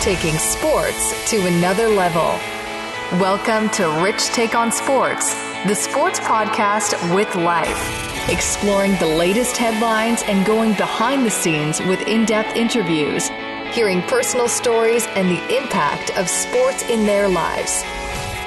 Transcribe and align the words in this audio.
taking 0.00 0.38
sports 0.38 1.30
to 1.30 1.46
another 1.46 1.86
level. 1.86 2.22
Welcome 3.20 3.68
to 3.70 3.86
Rich 4.02 4.28
Take 4.28 4.54
on 4.54 4.72
Sports, 4.72 5.34
the 5.66 5.74
sports 5.74 6.18
podcast 6.20 6.94
with 7.14 7.34
life, 7.34 8.30
exploring 8.30 8.96
the 8.96 9.06
latest 9.06 9.58
headlines 9.58 10.22
and 10.22 10.46
going 10.46 10.72
behind 10.72 11.26
the 11.26 11.30
scenes 11.30 11.80
with 11.80 12.00
in 12.08 12.24
depth 12.24 12.56
interviews, 12.56 13.28
hearing 13.74 14.00
personal 14.04 14.48
stories 14.48 15.06
and 15.08 15.28
the 15.28 15.58
impact 15.58 16.16
of 16.16 16.30
sports 16.30 16.82
in 16.88 17.04
their 17.04 17.28
lives. 17.28 17.82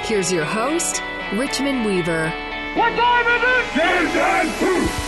Here's 0.08 0.32
your 0.32 0.44
host, 0.44 1.02
Richmond 1.34 1.84
Weaver. 1.84 2.30
What 2.74 2.96
time 2.96 3.26
is 3.28 4.90
it? 4.98 5.03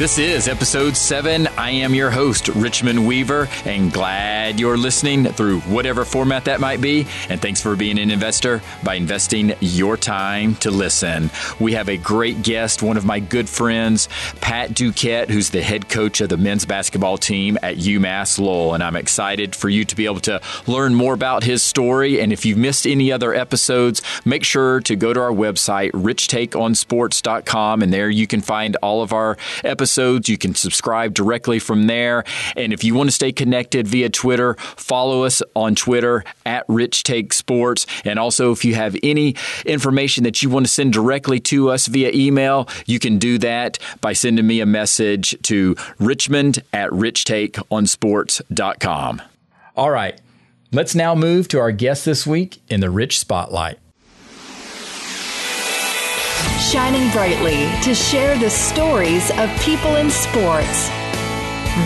This 0.00 0.18
is 0.18 0.48
episode 0.48 0.96
seven. 0.96 1.46
I 1.58 1.72
am 1.72 1.94
your 1.94 2.10
host, 2.10 2.48
Richmond 2.48 3.06
Weaver, 3.06 3.50
and 3.66 3.92
glad 3.92 4.58
you're 4.58 4.78
listening 4.78 5.26
through 5.26 5.60
whatever 5.60 6.06
format 6.06 6.46
that 6.46 6.58
might 6.58 6.80
be. 6.80 7.06
And 7.28 7.38
thanks 7.38 7.60
for 7.60 7.76
being 7.76 7.98
an 7.98 8.10
investor 8.10 8.62
by 8.82 8.94
investing 8.94 9.52
your 9.60 9.98
time 9.98 10.54
to 10.54 10.70
listen. 10.70 11.28
We 11.60 11.74
have 11.74 11.90
a 11.90 11.98
great 11.98 12.40
guest, 12.40 12.82
one 12.82 12.96
of 12.96 13.04
my 13.04 13.20
good 13.20 13.46
friends, 13.46 14.08
Pat 14.40 14.70
Duquette, 14.70 15.28
who's 15.28 15.50
the 15.50 15.60
head 15.60 15.90
coach 15.90 16.22
of 16.22 16.30
the 16.30 16.38
men's 16.38 16.64
basketball 16.64 17.18
team 17.18 17.58
at 17.62 17.76
UMass 17.76 18.38
Lowell. 18.38 18.72
And 18.72 18.82
I'm 18.82 18.96
excited 18.96 19.54
for 19.54 19.68
you 19.68 19.84
to 19.84 19.94
be 19.94 20.06
able 20.06 20.20
to 20.20 20.40
learn 20.66 20.94
more 20.94 21.12
about 21.12 21.44
his 21.44 21.62
story. 21.62 22.22
And 22.22 22.32
if 22.32 22.46
you've 22.46 22.56
missed 22.56 22.86
any 22.86 23.12
other 23.12 23.34
episodes, 23.34 24.00
make 24.24 24.44
sure 24.44 24.80
to 24.80 24.96
go 24.96 25.12
to 25.12 25.20
our 25.20 25.30
website, 25.30 25.90
richtakeonsports.com, 25.90 27.82
and 27.82 27.92
there 27.92 28.08
you 28.08 28.26
can 28.26 28.40
find 28.40 28.76
all 28.76 29.02
of 29.02 29.12
our 29.12 29.36
episodes 29.62 29.89
episodes. 29.90 30.28
You 30.28 30.38
can 30.38 30.54
subscribe 30.54 31.14
directly 31.14 31.58
from 31.58 31.88
there. 31.88 32.22
And 32.56 32.72
if 32.72 32.84
you 32.84 32.94
want 32.94 33.08
to 33.08 33.12
stay 33.12 33.32
connected 33.32 33.88
via 33.88 34.08
Twitter, 34.08 34.54
follow 34.54 35.24
us 35.24 35.42
on 35.56 35.74
Twitter 35.74 36.22
at 36.46 36.64
Rich 36.68 37.02
Take 37.02 37.32
Sports. 37.32 37.86
And 38.04 38.20
also, 38.20 38.52
if 38.52 38.64
you 38.64 38.76
have 38.76 38.96
any 39.02 39.34
information 39.66 40.22
that 40.24 40.42
you 40.42 40.50
want 40.50 40.66
to 40.66 40.72
send 40.72 40.92
directly 40.92 41.40
to 41.40 41.70
us 41.70 41.88
via 41.88 42.12
email, 42.12 42.68
you 42.86 43.00
can 43.00 43.18
do 43.18 43.38
that 43.38 43.80
by 44.00 44.12
sending 44.12 44.46
me 44.46 44.60
a 44.60 44.66
message 44.66 45.36
to 45.42 45.74
richmond 45.98 46.62
at 46.72 46.90
richtakeonsports.com. 46.90 49.22
All 49.76 49.90
right. 49.90 50.20
Let's 50.72 50.94
now 50.94 51.16
move 51.16 51.48
to 51.48 51.58
our 51.58 51.72
guest 51.72 52.04
this 52.04 52.24
week 52.24 52.62
in 52.68 52.78
the 52.78 52.90
Rich 52.90 53.18
Spotlight 53.18 53.80
shining 56.60 57.10
brightly 57.10 57.70
to 57.82 57.94
share 57.94 58.38
the 58.38 58.50
stories 58.50 59.30
of 59.38 59.50
people 59.60 59.96
in 59.96 60.10
sports. 60.10 60.88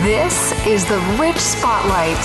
This 0.02 0.52
is 0.66 0.84
the 0.86 0.98
Rich 1.20 1.36
Spotlight. 1.36 2.19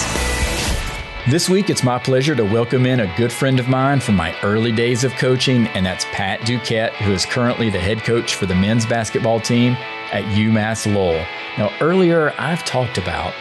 This 1.27 1.49
week, 1.49 1.69
it's 1.69 1.83
my 1.83 1.99
pleasure 1.99 2.35
to 2.35 2.43
welcome 2.43 2.85
in 2.85 3.01
a 3.01 3.15
good 3.15 3.31
friend 3.31 3.59
of 3.59 3.67
mine 3.67 3.99
from 3.99 4.15
my 4.15 4.35
early 4.41 4.71
days 4.71 5.03
of 5.03 5.13
coaching, 5.13 5.67
and 5.67 5.85
that's 5.85 6.05
Pat 6.05 6.39
Duquette, 6.41 6.93
who 6.93 7.11
is 7.11 7.25
currently 7.25 7.69
the 7.69 7.79
head 7.79 8.03
coach 8.03 8.35
for 8.35 8.45
the 8.45 8.55
men's 8.55 8.85
basketball 8.85 9.39
team 9.39 9.73
at 10.11 10.23
UMass 10.33 10.91
Lowell. 10.91 11.25
Now, 11.57 11.71
earlier, 11.81 12.33
I've 12.39 12.65
talked 12.65 12.97
about 12.97 13.33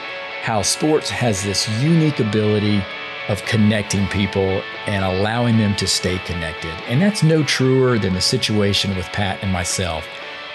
how 0.42 0.62
sports 0.62 1.08
has 1.08 1.42
this 1.42 1.68
unique 1.80 2.20
ability 2.20 2.82
of 3.28 3.44
connecting 3.44 4.06
people 4.08 4.62
and 4.86 5.04
allowing 5.04 5.58
them 5.58 5.76
to 5.76 5.86
stay 5.86 6.18
connected. 6.20 6.72
And 6.86 7.00
that's 7.00 7.22
no 7.22 7.42
truer 7.42 7.98
than 7.98 8.14
the 8.14 8.20
situation 8.20 8.96
with 8.96 9.06
Pat 9.06 9.42
and 9.42 9.52
myself. 9.52 10.06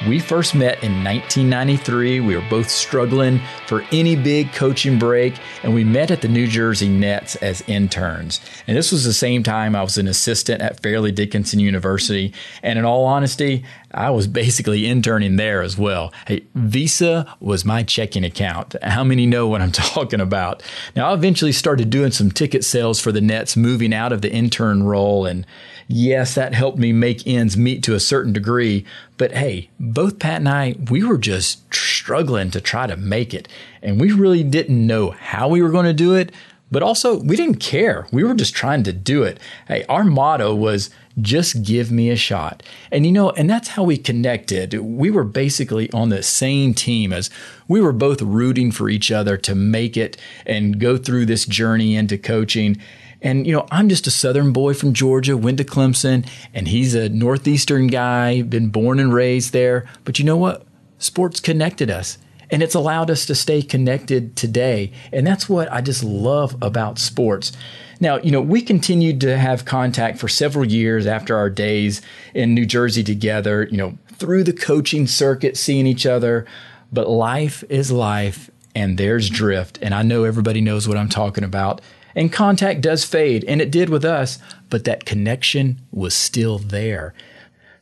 We 0.08 0.20
first 0.20 0.54
met 0.54 0.84
in 0.84 1.04
1993. 1.04 2.20
We 2.20 2.36
were 2.36 2.44
both 2.50 2.70
struggling 2.70 3.40
for 3.68 3.86
any 3.94 4.18
big 4.18 4.52
coaching 4.52 5.00
break, 5.00 5.36
and 5.62 5.74
we 5.74 5.86
met 5.86 6.12
at 6.12 6.22
the 6.22 6.28
New 6.28 6.46
Jersey 6.46 6.90
Nets 6.90 7.38
as 7.38 7.64
interns. 7.68 8.42
And 8.68 8.76
this 8.76 8.92
was 8.92 9.06
the 9.06 9.14
same 9.14 9.44
time 9.44 9.78
I 9.78 9.82
was 9.82 9.98
an 9.98 10.10
assistant 10.10 10.62
at 10.62 10.82
Fairleigh 10.82 11.14
Dickinson 11.14 11.60
University. 11.60 12.34
And 12.64 12.78
in 12.78 12.84
all 12.84 13.06
honesty, 13.06 13.64
I 13.94 14.10
was 14.10 14.28
basically 14.28 14.88
interning 14.88 15.36
there 15.36 15.62
as 15.62 15.78
well. 15.78 16.12
Hey, 16.28 16.46
Visa 16.56 17.36
was 17.40 17.64
my 17.64 17.84
checking 17.84 18.24
account. 18.24 18.76
How 18.82 19.04
many 19.04 19.26
know 19.26 19.48
what 19.48 19.62
I'm 19.62 19.72
talking 19.74 20.22
about? 20.22 20.64
Now, 20.96 21.12
I 21.12 21.14
eventually 21.14 21.52
started 21.52 21.90
doing 21.90 22.12
some 22.12 22.32
ticket 22.32 22.64
sales 22.64 23.00
for 23.00 23.12
the 23.12 23.22
Nets, 23.22 23.56
moving 23.56 23.94
out 23.94 24.12
of 24.12 24.22
the 24.22 24.32
intern 24.32 24.84
role. 24.84 25.26
And 25.26 25.46
yes, 25.88 26.36
that 26.36 26.54
helped 26.54 26.80
me 26.80 26.92
make 26.92 27.28
ends 27.28 27.56
meet 27.56 27.84
to 27.84 27.96
a 27.96 28.00
certain 28.00 28.34
degree. 28.34 28.86
But 29.18 29.34
hey, 29.34 29.70
both 29.80 30.20
Pat 30.20 30.38
and 30.38 30.50
I, 30.50 30.76
we 30.90 31.04
were 31.04 31.18
just 31.18 31.74
struggling 31.74 32.52
to 32.52 32.62
try 32.62 32.88
to 32.88 32.98
make 32.98 33.34
it. 33.34 33.48
And 33.82 34.00
we 34.00 34.12
really 34.12 34.44
didn't 34.44 34.86
know 34.86 35.12
how 35.12 35.48
we 35.48 35.62
were 35.62 35.72
going 35.72 35.86
to 35.86 35.94
do 35.94 36.16
it. 36.16 36.32
But 36.72 36.82
also, 36.82 37.20
we 37.20 37.36
didn't 37.36 37.60
care. 37.60 38.08
We 38.12 38.24
were 38.24 38.34
just 38.34 38.56
trying 38.56 38.82
to 38.84 38.92
do 38.92 39.22
it. 39.22 39.40
Hey, 39.68 39.86
our 39.88 40.04
motto 40.04 40.56
was 40.56 40.90
just 41.22 41.64
give 41.64 41.92
me 41.92 42.10
a 42.10 42.16
shot. 42.16 42.64
And 42.92 43.06
you 43.06 43.12
know, 43.12 43.32
and 43.32 43.50
that's 43.50 43.70
how 43.70 43.84
we 43.84 43.98
connected. 43.98 44.74
We 44.74 45.12
were 45.12 45.24
basically 45.24 45.92
on 45.92 46.10
the 46.10 46.24
same 46.24 46.74
team 46.74 47.14
as 47.14 47.30
we 47.68 47.82
were 47.82 47.94
both 47.94 48.22
rooting 48.22 48.72
for 48.72 48.90
each 48.90 49.12
other 49.12 49.38
to 49.38 49.56
make 49.56 49.96
it 49.96 50.18
and 50.46 50.80
go 50.80 50.98
through 50.98 51.26
this 51.26 51.46
journey 51.46 51.96
into 51.96 52.18
coaching. 52.18 52.78
And, 53.22 53.48
you 53.48 53.54
know, 53.54 53.68
I'm 53.72 53.88
just 53.88 54.06
a 54.06 54.12
Southern 54.12 54.52
boy 54.52 54.74
from 54.74 54.94
Georgia, 54.94 55.38
went 55.38 55.58
to 55.60 55.64
Clemson, 55.64 56.28
and 56.54 56.68
he's 56.68 56.94
a 56.94 57.08
Northeastern 57.08 57.88
guy, 57.88 58.42
been 58.42 58.68
born 58.68 59.00
and 59.00 59.14
raised 59.14 59.54
there. 59.54 59.88
But 60.04 60.20
you 60.20 60.26
know 60.26 60.36
what? 60.36 60.66
Sports 60.98 61.40
connected 61.40 61.90
us 61.90 62.18
and 62.54 62.62
it's 62.62 62.76
allowed 62.76 63.10
us 63.10 63.26
to 63.26 63.34
stay 63.34 63.64
connected 63.64 64.36
today. 64.36 64.92
And 65.12 65.26
that's 65.26 65.50
what 65.50 65.74
I 65.74 65.82
just 65.82 66.04
love 66.04 66.56
about 66.62 67.00
sports. 67.00 67.52
Now, 68.00 68.18
you 68.18 68.30
know, 68.30 68.42
we 68.42 68.62
continued 68.62 69.20
to 69.22 69.40
have 69.40 69.66
contact 69.66 70.20
for 70.20 70.28
several 70.28 70.64
years 70.64 71.08
after 71.08 71.36
our 71.36 71.50
days 71.50 72.04
in 72.36 72.54
New 72.54 72.68
Jersey 72.68 73.04
together, 73.04 73.68
you 73.72 73.78
know, 73.78 73.98
through 74.08 74.44
the 74.44 74.54
coaching 74.54 75.08
circuit, 75.08 75.58
seeing 75.58 75.88
each 75.88 76.06
other. 76.06 76.46
But 76.92 77.10
life 77.10 77.64
is 77.70 77.92
life 77.92 78.52
and 78.76 79.00
there's 79.00 79.32
drift. 79.32 79.80
And 79.82 79.96
I 79.96 80.04
know 80.04 80.24
everybody 80.24 80.62
knows 80.62 80.88
what 80.88 80.98
I'm 80.98 81.10
talking 81.10 81.44
about. 81.44 81.82
And 82.16 82.32
contact 82.32 82.82
does 82.82 83.04
fade, 83.04 83.44
and 83.46 83.60
it 83.60 83.72
did 83.72 83.90
with 83.90 84.06
us, 84.06 84.38
but 84.70 84.84
that 84.84 85.06
connection 85.06 85.82
was 85.92 86.14
still 86.14 86.60
there. 86.60 87.16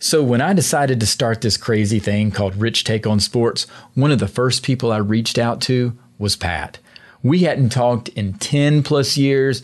So 0.04 0.24
when 0.24 0.42
I 0.42 0.54
decided 0.54 1.00
to 1.00 1.06
start 1.06 1.42
this 1.42 1.58
crazy 1.58 2.00
thing 2.00 2.32
called 2.32 2.56
Rich 2.56 2.86
Take 2.86 3.06
on 3.06 3.20
Sports, 3.20 3.68
one 3.94 4.10
of 4.10 4.18
the 4.18 4.28
first 4.28 4.64
people 4.64 4.92
I 4.92 4.98
reached 4.98 5.38
out 5.38 5.62
to 5.62 5.96
was 6.18 6.36
Pat. 6.36 6.80
We 7.22 7.42
hadn't 7.42 7.70
talked 7.70 8.08
in 8.10 8.34
10 8.34 8.82
plus 8.82 9.16
years, 9.16 9.62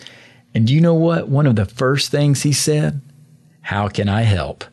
and 0.54 0.68
do 0.68 0.76
you 0.76 0.80
know 0.80 0.94
what? 0.94 1.28
One 1.28 1.48
of 1.48 1.56
the 1.56 1.66
first 1.66 2.12
things 2.12 2.44
he 2.44 2.54
said? 2.54 3.02
How 3.62 3.88
can 3.88 4.08
I 4.08 4.22
help? 4.22 4.64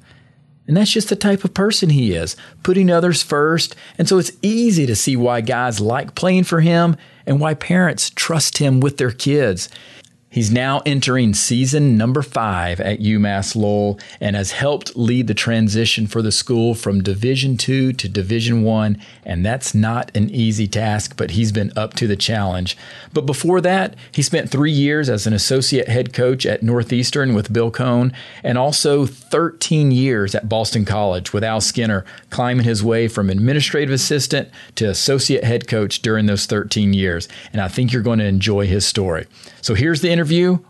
And 0.66 0.76
that's 0.76 0.90
just 0.90 1.08
the 1.08 1.16
type 1.16 1.44
of 1.44 1.54
person 1.54 1.88
he 1.88 2.12
is, 2.12 2.36
putting 2.62 2.90
others 2.90 3.22
first. 3.22 3.74
And 3.96 4.06
so 4.06 4.18
it's 4.18 4.32
easy 4.42 4.84
to 4.84 4.94
see 4.94 5.16
why 5.16 5.40
guys 5.40 5.80
like 5.80 6.14
playing 6.14 6.44
for 6.44 6.60
him 6.60 6.94
and 7.24 7.40
why 7.40 7.54
parents 7.54 8.10
trust 8.10 8.58
him 8.58 8.80
with 8.80 8.98
their 8.98 9.12
kids. 9.12 9.70
He's 10.34 10.50
now 10.50 10.82
entering 10.84 11.32
season 11.32 11.96
number 11.96 12.20
five 12.20 12.80
at 12.80 12.98
UMass 12.98 13.54
Lowell 13.54 14.00
and 14.20 14.34
has 14.34 14.50
helped 14.50 14.96
lead 14.96 15.28
the 15.28 15.32
transition 15.32 16.08
for 16.08 16.22
the 16.22 16.32
school 16.32 16.74
from 16.74 17.04
Division 17.04 17.56
two 17.56 17.92
to 17.92 18.08
Division 18.08 18.64
one. 18.64 19.00
And 19.24 19.46
that's 19.46 19.76
not 19.76 20.10
an 20.16 20.30
easy 20.30 20.66
task, 20.66 21.16
but 21.16 21.30
he's 21.30 21.52
been 21.52 21.72
up 21.76 21.94
to 21.94 22.08
the 22.08 22.16
challenge. 22.16 22.76
But 23.12 23.26
before 23.26 23.60
that, 23.60 23.94
he 24.10 24.22
spent 24.22 24.50
three 24.50 24.72
years 24.72 25.08
as 25.08 25.24
an 25.28 25.34
associate 25.34 25.86
head 25.86 26.12
coach 26.12 26.44
at 26.46 26.64
Northeastern 26.64 27.32
with 27.34 27.52
Bill 27.52 27.70
Coen 27.70 28.12
and 28.42 28.58
also 28.58 29.06
13 29.06 29.92
years 29.92 30.34
at 30.34 30.48
Boston 30.48 30.84
College 30.84 31.32
with 31.32 31.44
Al 31.44 31.60
Skinner, 31.60 32.04
climbing 32.30 32.64
his 32.64 32.82
way 32.82 33.06
from 33.06 33.30
administrative 33.30 33.94
assistant 33.94 34.48
to 34.74 34.86
associate 34.86 35.44
head 35.44 35.68
coach 35.68 36.02
during 36.02 36.26
those 36.26 36.46
13 36.46 36.92
years. 36.92 37.28
And 37.52 37.62
I 37.62 37.68
think 37.68 37.92
you're 37.92 38.02
going 38.02 38.18
to 38.18 38.24
enjoy 38.24 38.66
his 38.66 38.84
story. 38.84 39.28
So 39.62 39.74
here's 39.74 40.00
the 40.00 40.10
interview 40.10 40.23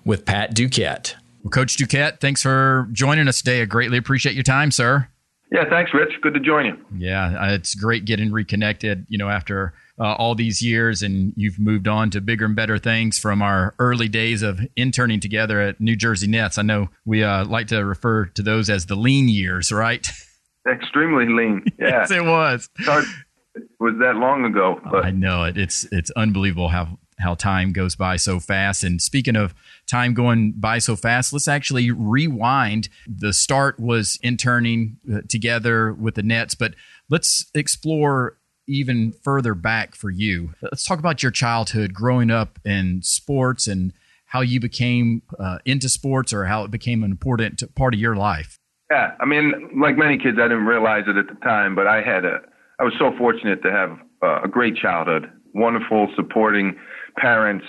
with 0.04 0.24
Pat 0.24 0.54
Duquette. 0.54 1.14
Well, 1.42 1.50
Coach 1.50 1.76
Duquette, 1.76 2.20
thanks 2.20 2.42
for 2.42 2.88
joining 2.92 3.28
us 3.28 3.38
today. 3.38 3.62
I 3.62 3.64
greatly 3.66 3.98
appreciate 3.98 4.34
your 4.34 4.44
time, 4.44 4.70
sir. 4.70 5.08
Yeah, 5.52 5.68
thanks, 5.68 5.92
Rich. 5.94 6.14
Good 6.22 6.34
to 6.34 6.40
join 6.40 6.66
you. 6.66 6.76
Yeah, 6.96 7.36
uh, 7.38 7.52
it's 7.52 7.74
great 7.74 8.04
getting 8.04 8.32
reconnected. 8.32 9.06
You 9.08 9.18
know, 9.18 9.28
after 9.28 9.74
uh, 10.00 10.14
all 10.14 10.34
these 10.34 10.62
years, 10.62 11.02
and 11.02 11.32
you've 11.36 11.58
moved 11.60 11.86
on 11.86 12.10
to 12.10 12.20
bigger 12.20 12.44
and 12.46 12.56
better 12.56 12.78
things 12.78 13.18
from 13.18 13.42
our 13.42 13.74
early 13.78 14.08
days 14.08 14.42
of 14.42 14.60
interning 14.74 15.20
together 15.20 15.60
at 15.60 15.80
New 15.80 15.94
Jersey 15.96 16.26
Nets. 16.26 16.58
I 16.58 16.62
know 16.62 16.88
we 17.04 17.22
uh, 17.22 17.44
like 17.44 17.68
to 17.68 17.84
refer 17.84 18.24
to 18.26 18.42
those 18.42 18.68
as 18.68 18.86
the 18.86 18.96
lean 18.96 19.28
years, 19.28 19.70
right? 19.70 20.08
Extremely 20.68 21.26
lean. 21.26 21.62
Yeah. 21.78 22.00
yes, 22.00 22.10
it 22.10 22.24
was. 22.24 22.68
It 22.78 23.68
was 23.78 23.94
that 24.00 24.16
long 24.16 24.44
ago. 24.44 24.80
But. 24.90 25.04
I 25.04 25.10
know 25.10 25.44
it. 25.44 25.56
It's 25.58 25.84
it's 25.92 26.10
unbelievable 26.12 26.68
how 26.68 26.98
how 27.24 27.34
time 27.34 27.72
goes 27.72 27.96
by 27.96 28.16
so 28.16 28.38
fast. 28.38 28.84
And 28.84 29.02
speaking 29.02 29.34
of 29.34 29.54
time 29.86 30.14
going 30.14 30.52
by 30.52 30.78
so 30.78 30.94
fast, 30.94 31.32
let's 31.32 31.48
actually 31.48 31.90
rewind. 31.90 32.88
The 33.08 33.32
start 33.32 33.80
was 33.80 34.18
interning 34.22 34.98
uh, 35.12 35.22
together 35.28 35.92
with 35.92 36.14
the 36.14 36.22
Nets, 36.22 36.54
but 36.54 36.74
let's 37.08 37.50
explore 37.54 38.38
even 38.66 39.12
further 39.22 39.54
back 39.54 39.94
for 39.94 40.10
you. 40.10 40.54
Let's 40.62 40.86
talk 40.86 40.98
about 40.98 41.22
your 41.22 41.32
childhood 41.32 41.92
growing 41.92 42.30
up 42.30 42.58
in 42.64 43.02
sports 43.02 43.66
and 43.66 43.92
how 44.26 44.40
you 44.40 44.60
became 44.60 45.22
uh, 45.38 45.58
into 45.64 45.88
sports 45.88 46.32
or 46.32 46.44
how 46.44 46.64
it 46.64 46.70
became 46.70 47.04
an 47.04 47.10
important 47.10 47.62
part 47.74 47.94
of 47.94 48.00
your 48.00 48.16
life. 48.16 48.58
Yeah, 48.90 49.12
I 49.20 49.24
mean, 49.24 49.80
like 49.80 49.96
many 49.96 50.18
kids, 50.18 50.38
I 50.38 50.48
didn't 50.48 50.66
realize 50.66 51.04
it 51.06 51.16
at 51.16 51.26
the 51.28 51.40
time, 51.42 51.74
but 51.74 51.86
I 51.86 52.02
had 52.02 52.24
a, 52.24 52.40
I 52.78 52.84
was 52.84 52.94
so 52.98 53.12
fortunate 53.16 53.62
to 53.62 53.70
have 53.70 53.98
a 54.22 54.48
great 54.48 54.76
childhood, 54.76 55.30
wonderful, 55.54 56.08
supporting 56.16 56.76
parents. 57.16 57.66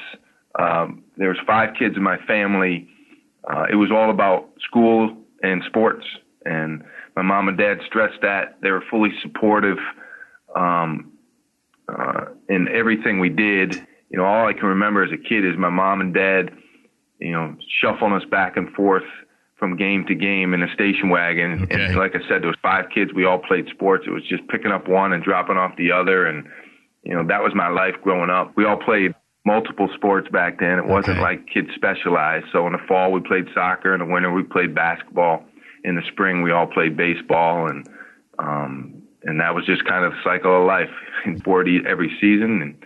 Um, 0.57 1.03
there 1.17 1.29
was 1.29 1.37
five 1.45 1.75
kids 1.77 1.95
in 1.95 2.03
my 2.03 2.17
family. 2.25 2.87
Uh, 3.43 3.65
it 3.71 3.75
was 3.75 3.91
all 3.91 4.09
about 4.09 4.49
school 4.59 5.15
and 5.43 5.61
sports, 5.67 6.05
and 6.45 6.83
my 7.15 7.21
mom 7.21 7.47
and 7.47 7.57
dad 7.57 7.79
stressed 7.85 8.21
that 8.21 8.57
they 8.61 8.71
were 8.71 8.83
fully 8.89 9.11
supportive 9.21 9.77
um, 10.55 11.11
uh, 11.87 12.25
in 12.49 12.67
everything 12.67 13.19
we 13.19 13.29
did. 13.29 13.75
You 14.09 14.17
know, 14.17 14.25
all 14.25 14.47
I 14.47 14.53
can 14.53 14.65
remember 14.65 15.03
as 15.03 15.11
a 15.11 15.17
kid 15.17 15.45
is 15.45 15.57
my 15.57 15.69
mom 15.69 16.01
and 16.01 16.13
dad, 16.13 16.51
you 17.19 17.31
know, 17.31 17.55
shuffling 17.81 18.13
us 18.13 18.23
back 18.29 18.57
and 18.57 18.69
forth 18.73 19.03
from 19.57 19.77
game 19.77 20.05
to 20.05 20.15
game 20.15 20.53
in 20.53 20.61
a 20.61 20.73
station 20.73 21.09
wagon. 21.09 21.63
Okay. 21.63 21.85
And 21.85 21.95
like 21.95 22.15
I 22.15 22.19
said, 22.27 22.41
there 22.41 22.47
was 22.47 22.57
five 22.61 22.85
kids. 22.93 23.13
We 23.13 23.25
all 23.25 23.39
played 23.39 23.67
sports. 23.69 24.05
It 24.07 24.11
was 24.11 24.23
just 24.27 24.47
picking 24.47 24.71
up 24.71 24.87
one 24.87 25.13
and 25.13 25.23
dropping 25.23 25.57
off 25.57 25.75
the 25.77 25.91
other. 25.91 26.25
And, 26.25 26.45
you 27.03 27.13
know, 27.13 27.25
that 27.27 27.41
was 27.41 27.53
my 27.55 27.69
life 27.69 27.95
growing 28.03 28.29
up. 28.29 28.51
We 28.57 28.65
all 28.65 28.77
played 28.77 29.13
multiple 29.45 29.87
sports 29.95 30.27
back 30.29 30.59
then. 30.59 30.79
It 30.79 30.87
wasn't 30.87 31.17
okay. 31.17 31.21
like 31.21 31.47
kids 31.47 31.69
specialized. 31.75 32.47
So 32.51 32.65
in 32.65 32.73
the 32.73 32.79
fall, 32.87 33.11
we 33.11 33.21
played 33.21 33.45
soccer. 33.53 33.93
In 33.93 33.99
the 33.99 34.05
winter, 34.05 34.31
we 34.33 34.43
played 34.43 34.73
basketball. 34.73 35.43
In 35.83 35.95
the 35.95 36.01
spring, 36.11 36.41
we 36.41 36.51
all 36.51 36.67
played 36.67 36.97
baseball. 36.97 37.69
And, 37.69 37.87
um, 38.39 39.03
and 39.23 39.39
that 39.39 39.53
was 39.53 39.65
just 39.65 39.85
kind 39.85 40.03
of 40.03 40.11
the 40.13 40.17
cycle 40.23 40.61
of 40.61 40.67
life. 40.67 40.89
Board 41.43 41.67
every 41.87 42.09
season 42.19 42.61
and, 42.61 42.85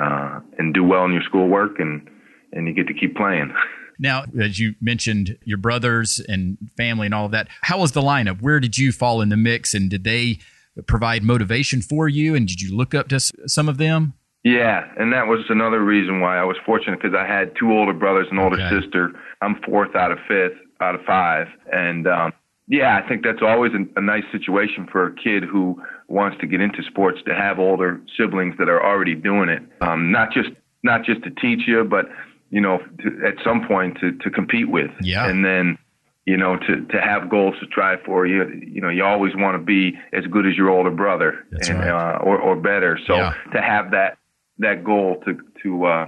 uh, 0.00 0.40
and 0.58 0.72
do 0.72 0.84
well 0.84 1.04
in 1.04 1.12
your 1.12 1.22
schoolwork 1.22 1.80
and, 1.80 2.08
and 2.52 2.68
you 2.68 2.72
get 2.72 2.86
to 2.86 2.94
keep 2.94 3.16
playing. 3.16 3.52
Now, 3.98 4.24
as 4.38 4.58
you 4.58 4.74
mentioned, 4.78 5.38
your 5.44 5.56
brothers 5.56 6.20
and 6.28 6.58
family 6.76 7.06
and 7.06 7.14
all 7.14 7.24
of 7.24 7.30
that, 7.30 7.48
how 7.62 7.80
was 7.80 7.92
the 7.92 8.02
lineup? 8.02 8.42
Where 8.42 8.60
did 8.60 8.76
you 8.76 8.92
fall 8.92 9.22
in 9.22 9.30
the 9.30 9.38
mix, 9.38 9.72
and 9.72 9.88
did 9.88 10.04
they 10.04 10.38
provide 10.86 11.22
motivation 11.22 11.80
for 11.80 12.06
you? 12.06 12.34
And 12.34 12.46
did 12.46 12.60
you 12.60 12.76
look 12.76 12.94
up 12.94 13.08
to 13.08 13.20
some 13.46 13.70
of 13.70 13.78
them? 13.78 14.12
Yeah, 14.46 14.84
and 14.96 15.12
that 15.12 15.26
was 15.26 15.40
another 15.48 15.82
reason 15.82 16.20
why 16.20 16.38
I 16.38 16.44
was 16.44 16.56
fortunate 16.64 17.00
because 17.02 17.16
I 17.18 17.26
had 17.26 17.56
two 17.58 17.72
older 17.72 17.92
brothers 17.92 18.28
and 18.30 18.38
older 18.38 18.60
okay. 18.60 18.80
sister. 18.80 19.10
I'm 19.42 19.56
fourth 19.66 19.96
out 19.96 20.12
of 20.12 20.18
fifth 20.28 20.58
out 20.80 20.94
of 20.94 21.00
five, 21.04 21.48
and 21.72 22.06
um, 22.06 22.32
yeah, 22.68 23.00
I 23.02 23.08
think 23.08 23.24
that's 23.24 23.42
always 23.42 23.72
a, 23.72 23.98
a 23.98 24.02
nice 24.02 24.24
situation 24.30 24.86
for 24.92 25.06
a 25.06 25.14
kid 25.14 25.42
who 25.42 25.82
wants 26.08 26.36
to 26.40 26.46
get 26.46 26.60
into 26.60 26.82
sports 26.84 27.18
to 27.26 27.34
have 27.34 27.58
older 27.58 28.00
siblings 28.16 28.54
that 28.58 28.68
are 28.68 28.84
already 28.84 29.14
doing 29.14 29.48
it. 29.48 29.62
Um, 29.80 30.12
not 30.12 30.32
just 30.32 30.50
not 30.82 31.04
just 31.04 31.24
to 31.24 31.30
teach 31.30 31.66
you, 31.66 31.82
but 31.82 32.06
you 32.50 32.60
know, 32.60 32.78
to, 32.78 33.26
at 33.26 33.34
some 33.44 33.66
point 33.66 33.98
to, 34.00 34.12
to 34.18 34.30
compete 34.30 34.70
with. 34.70 34.90
Yeah. 35.00 35.28
And 35.28 35.44
then, 35.44 35.78
you 36.24 36.36
know, 36.36 36.56
to, 36.56 36.84
to 36.86 37.00
have 37.00 37.28
goals 37.28 37.54
to 37.60 37.66
try 37.66 37.96
for 38.04 38.26
you, 38.26 38.44
you 38.66 38.80
know, 38.80 38.88
you 38.88 39.04
always 39.04 39.32
want 39.34 39.58
to 39.58 39.64
be 39.64 39.98
as 40.12 40.24
good 40.26 40.46
as 40.46 40.56
your 40.56 40.70
older 40.70 40.90
brother 40.90 41.44
That's 41.50 41.68
and, 41.68 41.78
right. 41.80 42.14
uh, 42.14 42.18
or, 42.18 42.38
or 42.38 42.56
better. 42.56 42.98
So 43.06 43.16
yeah. 43.16 43.34
to 43.52 43.60
have 43.60 43.90
that, 43.92 44.18
that 44.58 44.84
goal 44.84 45.22
to, 45.24 45.38
to, 45.62 45.84
uh, 45.86 46.06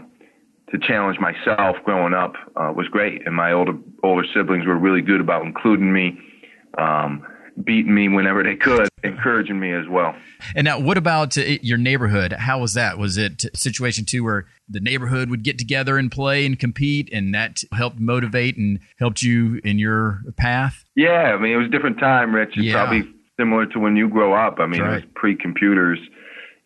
to 0.71 0.79
challenge 0.79 1.19
myself 1.19 1.77
growing 1.85 2.15
up, 2.15 2.35
uh, 2.57 2.73
was 2.75 2.89
great. 2.89 3.27
And 3.27 3.35
my 3.35 3.53
older, 3.53 3.73
older 4.03 4.27
siblings 4.35 4.67
were 4.67 4.77
really 4.77 5.03
good 5.03 5.21
about 5.21 5.45
including 5.45 5.93
me. 5.93 6.19
Um, 6.77 7.27
beating 7.65 7.95
me 7.95 8.09
whenever 8.09 8.43
they 8.43 8.57
could, 8.57 8.89
encouraging 9.03 9.59
me 9.59 9.73
as 9.73 9.87
well. 9.89 10.15
And 10.55 10.65
now, 10.65 10.79
what 10.79 10.97
about 10.97 11.37
uh, 11.37 11.43
your 11.63 11.79
neighborhood? 11.79 12.33
How 12.33 12.61
was 12.61 12.75
that? 12.75 12.99
Was 12.99 13.17
it 13.19 13.45
situation 13.57 14.05
two 14.05 14.25
where 14.25 14.47
the 14.69 14.81
neighborhood 14.81 15.31
would 15.31 15.43
get 15.43 15.59
together 15.59 15.99
and 15.99 16.11
play 16.11 16.47
and 16.47 16.59
compete, 16.59 17.09
and 17.13 17.35
that 17.35 17.59
helped 17.73 17.99
motivate 17.99 18.57
and 18.57 18.81
helped 18.99 19.23
you 19.23 19.61
in 19.65 19.79
your 19.79 20.23
path? 20.37 20.85
Yeah, 20.95 21.35
I 21.35 21.39
mean, 21.39 21.53
it 21.53 21.57
was 21.57 21.67
a 21.67 21.71
different 21.71 21.99
time, 21.99 22.35
Rich. 22.35 22.51
It's 22.57 22.67
yeah. 22.67 22.75
probably 22.75 23.03
similar 23.39 23.67
to 23.67 23.79
when 23.79 23.97
you 23.97 24.09
grow 24.09 24.35
up. 24.35 24.61
I 24.61 24.67
mean, 24.67 24.81
right. 24.81 24.99
it 24.99 25.05
was 25.05 25.13
pre-computers 25.15 25.99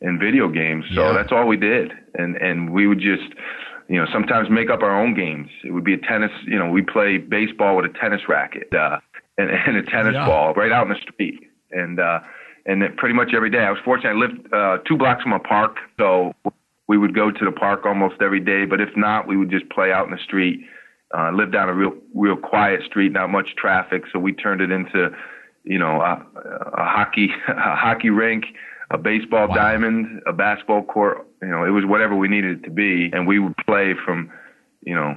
and 0.02 0.20
video 0.20 0.48
games, 0.48 0.84
so 0.94 1.06
yeah. 1.06 1.12
that's 1.12 1.32
all 1.32 1.46
we 1.46 1.56
did, 1.56 1.92
and 2.14 2.36
and 2.36 2.72
we 2.72 2.86
would 2.86 3.00
just. 3.00 3.34
You 3.88 3.98
know, 3.98 4.06
sometimes 4.10 4.48
make 4.48 4.70
up 4.70 4.80
our 4.80 4.98
own 4.98 5.12
games. 5.12 5.50
It 5.64 5.72
would 5.72 5.84
be 5.84 5.92
a 5.92 5.98
tennis. 5.98 6.30
You 6.46 6.58
know, 6.58 6.70
we 6.70 6.80
play 6.80 7.18
baseball 7.18 7.76
with 7.76 7.84
a 7.84 7.92
tennis 7.98 8.22
racket. 8.26 8.72
Uh, 8.72 9.00
and, 9.36 9.50
and 9.50 9.76
a 9.76 9.82
tennis 9.82 10.14
yeah. 10.14 10.24
ball 10.24 10.54
right 10.54 10.72
out 10.72 10.86
in 10.86 10.92
the 10.92 11.00
street. 11.00 11.40
And 11.72 12.00
uh, 12.00 12.20
and 12.66 12.82
pretty 12.96 13.14
much 13.14 13.32
every 13.34 13.50
day. 13.50 13.58
I 13.58 13.70
was 13.70 13.80
fortunate. 13.84 14.10
I 14.10 14.14
lived 14.14 14.52
uh, 14.52 14.78
two 14.86 14.96
blocks 14.96 15.22
from 15.22 15.32
a 15.32 15.38
park, 15.38 15.78
so 15.98 16.32
we 16.86 16.98
would 16.98 17.14
go 17.14 17.30
to 17.30 17.44
the 17.44 17.50
park 17.50 17.84
almost 17.86 18.16
every 18.20 18.40
day. 18.40 18.64
But 18.64 18.80
if 18.80 18.90
not, 18.96 19.26
we 19.26 19.36
would 19.36 19.50
just 19.50 19.68
play 19.70 19.92
out 19.92 20.06
in 20.06 20.12
the 20.12 20.22
street. 20.22 20.60
Uh, 21.16 21.30
lived 21.32 21.52
down 21.52 21.68
a 21.68 21.74
real 21.74 21.92
real 22.14 22.36
quiet 22.36 22.80
street, 22.86 23.12
not 23.12 23.30
much 23.30 23.54
traffic, 23.56 24.04
so 24.12 24.18
we 24.18 24.32
turned 24.32 24.60
it 24.60 24.70
into, 24.70 25.10
you 25.64 25.78
know, 25.78 26.00
a, 26.00 26.24
a 26.74 26.84
hockey 26.84 27.30
a 27.48 27.76
hockey 27.76 28.10
rink, 28.10 28.44
a 28.92 28.98
baseball 28.98 29.48
wow. 29.48 29.54
diamond, 29.54 30.22
a 30.26 30.32
basketball 30.32 30.82
court. 30.82 31.26
You 31.40 31.48
know, 31.48 31.64
it 31.64 31.70
was 31.70 31.84
whatever 31.86 32.14
we 32.14 32.28
needed 32.28 32.58
it 32.58 32.64
to 32.64 32.70
be, 32.70 33.10
and 33.12 33.26
we 33.26 33.38
would 33.38 33.56
play 33.66 33.94
from, 34.04 34.30
you 34.82 34.94
know, 34.94 35.16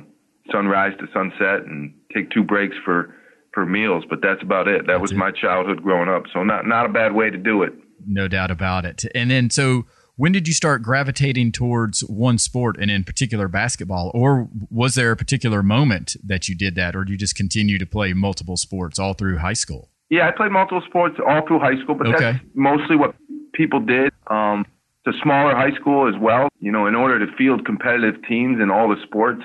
sunrise 0.51 0.93
to 0.99 1.07
sunset, 1.13 1.65
and 1.67 1.93
take 2.13 2.31
two 2.31 2.43
breaks 2.43 2.75
for 2.83 3.13
for 3.55 3.65
meals, 3.65 4.03
but 4.09 4.19
that's 4.21 4.43
about 4.43 4.67
it. 4.67 4.85
That 4.85 4.93
that's 4.93 5.01
was 5.01 5.11
it. 5.13 5.17
my 5.17 5.31
childhood 5.31 5.81
growing 5.81 6.09
up. 6.09 6.23
So 6.31 6.43
not 6.43 6.67
not 6.67 6.85
a 6.85 6.89
bad 6.89 7.13
way 7.13 7.29
to 7.31 7.37
do 7.37 7.63
it. 7.63 7.73
No 8.05 8.27
doubt 8.27 8.51
about 8.51 8.85
it. 8.85 9.03
And 9.15 9.31
then 9.31 9.49
so 9.49 9.85
when 10.17 10.31
did 10.31 10.47
you 10.47 10.53
start 10.53 10.81
gravitating 10.81 11.51
towards 11.51 12.01
one 12.01 12.37
sport 12.37 12.77
and 12.79 12.91
in 12.91 13.03
particular 13.03 13.47
basketball 13.47 14.11
or 14.13 14.49
was 14.69 14.95
there 14.95 15.11
a 15.11 15.15
particular 15.15 15.63
moment 15.63 16.15
that 16.23 16.47
you 16.47 16.55
did 16.55 16.75
that 16.75 16.95
or 16.95 17.03
do 17.03 17.11
you 17.11 17.17
just 17.17 17.35
continue 17.35 17.77
to 17.77 17.85
play 17.85 18.13
multiple 18.13 18.57
sports 18.57 18.99
all 18.99 19.13
through 19.13 19.37
high 19.39 19.53
school? 19.53 19.89
Yeah, 20.09 20.27
I 20.27 20.31
played 20.31 20.51
multiple 20.51 20.83
sports 20.87 21.15
all 21.25 21.45
through 21.47 21.59
high 21.59 21.81
school, 21.81 21.95
but 21.95 22.07
okay. 22.07 22.33
that's 22.33 22.45
mostly 22.53 22.95
what 22.95 23.15
people 23.55 23.79
did. 23.79 24.11
Um 24.27 24.65
it's 25.05 25.15
a 25.17 25.21
smaller 25.21 25.55
high 25.55 25.75
school 25.75 26.07
as 26.07 26.19
well. 26.19 26.49
You 26.59 26.71
know, 26.71 26.87
in 26.87 26.95
order 26.95 27.23
to 27.23 27.31
field 27.35 27.65
competitive 27.65 28.15
teams 28.27 28.59
in 28.59 28.71
all 28.71 28.89
the 28.89 28.99
sports, 29.03 29.43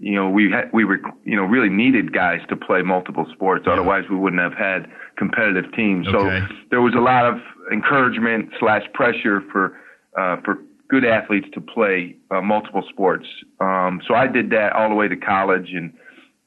you 0.00 0.14
know, 0.14 0.28
we 0.28 0.50
had, 0.50 0.70
we 0.72 0.84
were, 0.84 1.00
you 1.24 1.34
know, 1.34 1.44
really 1.44 1.68
needed 1.70 2.12
guys 2.12 2.40
to 2.50 2.56
play 2.56 2.82
multiple 2.82 3.26
sports. 3.32 3.64
Yeah. 3.66 3.72
Otherwise, 3.72 4.04
we 4.10 4.16
wouldn't 4.16 4.42
have 4.42 4.54
had 4.54 4.86
competitive 5.16 5.72
teams. 5.72 6.06
Okay. 6.06 6.46
So 6.46 6.54
there 6.70 6.82
was 6.82 6.94
a 6.94 7.00
lot 7.00 7.24
of 7.24 7.40
encouragement 7.72 8.50
slash 8.60 8.82
pressure 8.92 9.42
for 9.50 9.78
uh, 10.16 10.36
for 10.44 10.58
good 10.88 11.04
athletes 11.04 11.48
to 11.54 11.60
play 11.60 12.16
uh, 12.30 12.40
multiple 12.40 12.82
sports. 12.88 13.26
Um, 13.60 14.00
so 14.06 14.14
I 14.14 14.26
did 14.26 14.50
that 14.50 14.72
all 14.72 14.88
the 14.88 14.94
way 14.94 15.08
to 15.08 15.16
college, 15.16 15.70
and 15.72 15.92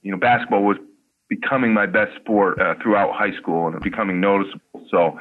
you 0.01 0.11
know, 0.11 0.17
basketball 0.17 0.63
was 0.63 0.77
becoming 1.29 1.73
my 1.73 1.85
best 1.85 2.15
sport 2.15 2.59
uh, 2.59 2.75
throughout 2.81 3.13
high 3.13 3.35
school 3.37 3.67
and 3.67 3.79
becoming 3.81 4.19
noticeable. 4.19 4.85
So, 4.89 5.19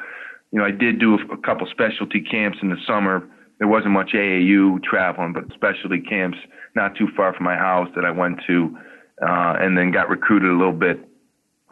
you 0.53 0.59
know, 0.59 0.65
I 0.65 0.71
did 0.71 0.99
do 0.99 1.15
a, 1.15 1.35
a 1.35 1.37
couple 1.39 1.67
specialty 1.71 2.21
camps 2.21 2.59
in 2.63 2.71
the 2.71 2.77
summer. 2.87 3.29
There 3.59 3.69
wasn't 3.69 3.93
much 3.93 4.11
AAU 4.15 4.83
traveling, 4.83 5.33
but 5.33 5.45
specialty 5.55 6.01
camps 6.01 6.39
not 6.75 6.97
too 6.97 7.09
far 7.17 7.35
from 7.35 7.45
my 7.45 7.57
house 7.57 7.89
that 7.95 8.05
I 8.05 8.11
went 8.11 8.41
to, 8.47 8.77
uh, 9.23 9.57
and 9.61 9.77
then 9.77 9.91
got 9.93 10.09
recruited 10.09 10.51
a 10.51 10.55
little 10.55 10.73
bit 10.73 10.99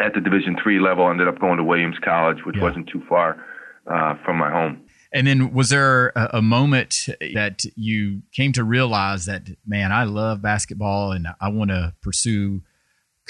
at 0.01 0.15
the 0.15 0.21
Division 0.21 0.57
three 0.63 0.81
level. 0.81 1.09
Ended 1.09 1.29
up 1.29 1.41
going 1.41 1.57
to 1.57 1.65
Williams 1.65 1.97
College, 2.05 2.39
which 2.45 2.57
Yeah. 2.57 2.63
wasn't 2.63 2.89
too 2.89 3.03
far 3.09 3.43
uh, 3.87 4.15
from 4.25 4.37
my 4.37 4.51
home. 4.51 4.83
And 5.13 5.27
then 5.27 5.55
was 5.55 5.71
there 5.71 6.13
a, 6.15 6.43
moment 6.43 7.09
that 7.35 7.63
you 7.77 8.21
came 8.35 8.53
to 8.53 8.63
realize 8.63 9.25
that 9.25 9.49
man, 9.67 9.91
I 9.91 10.05
love 10.05 10.43
basketball 10.43 11.13
and 11.13 11.29
I 11.41 11.49
want 11.49 11.71
to 11.71 11.95
pursue 12.03 12.61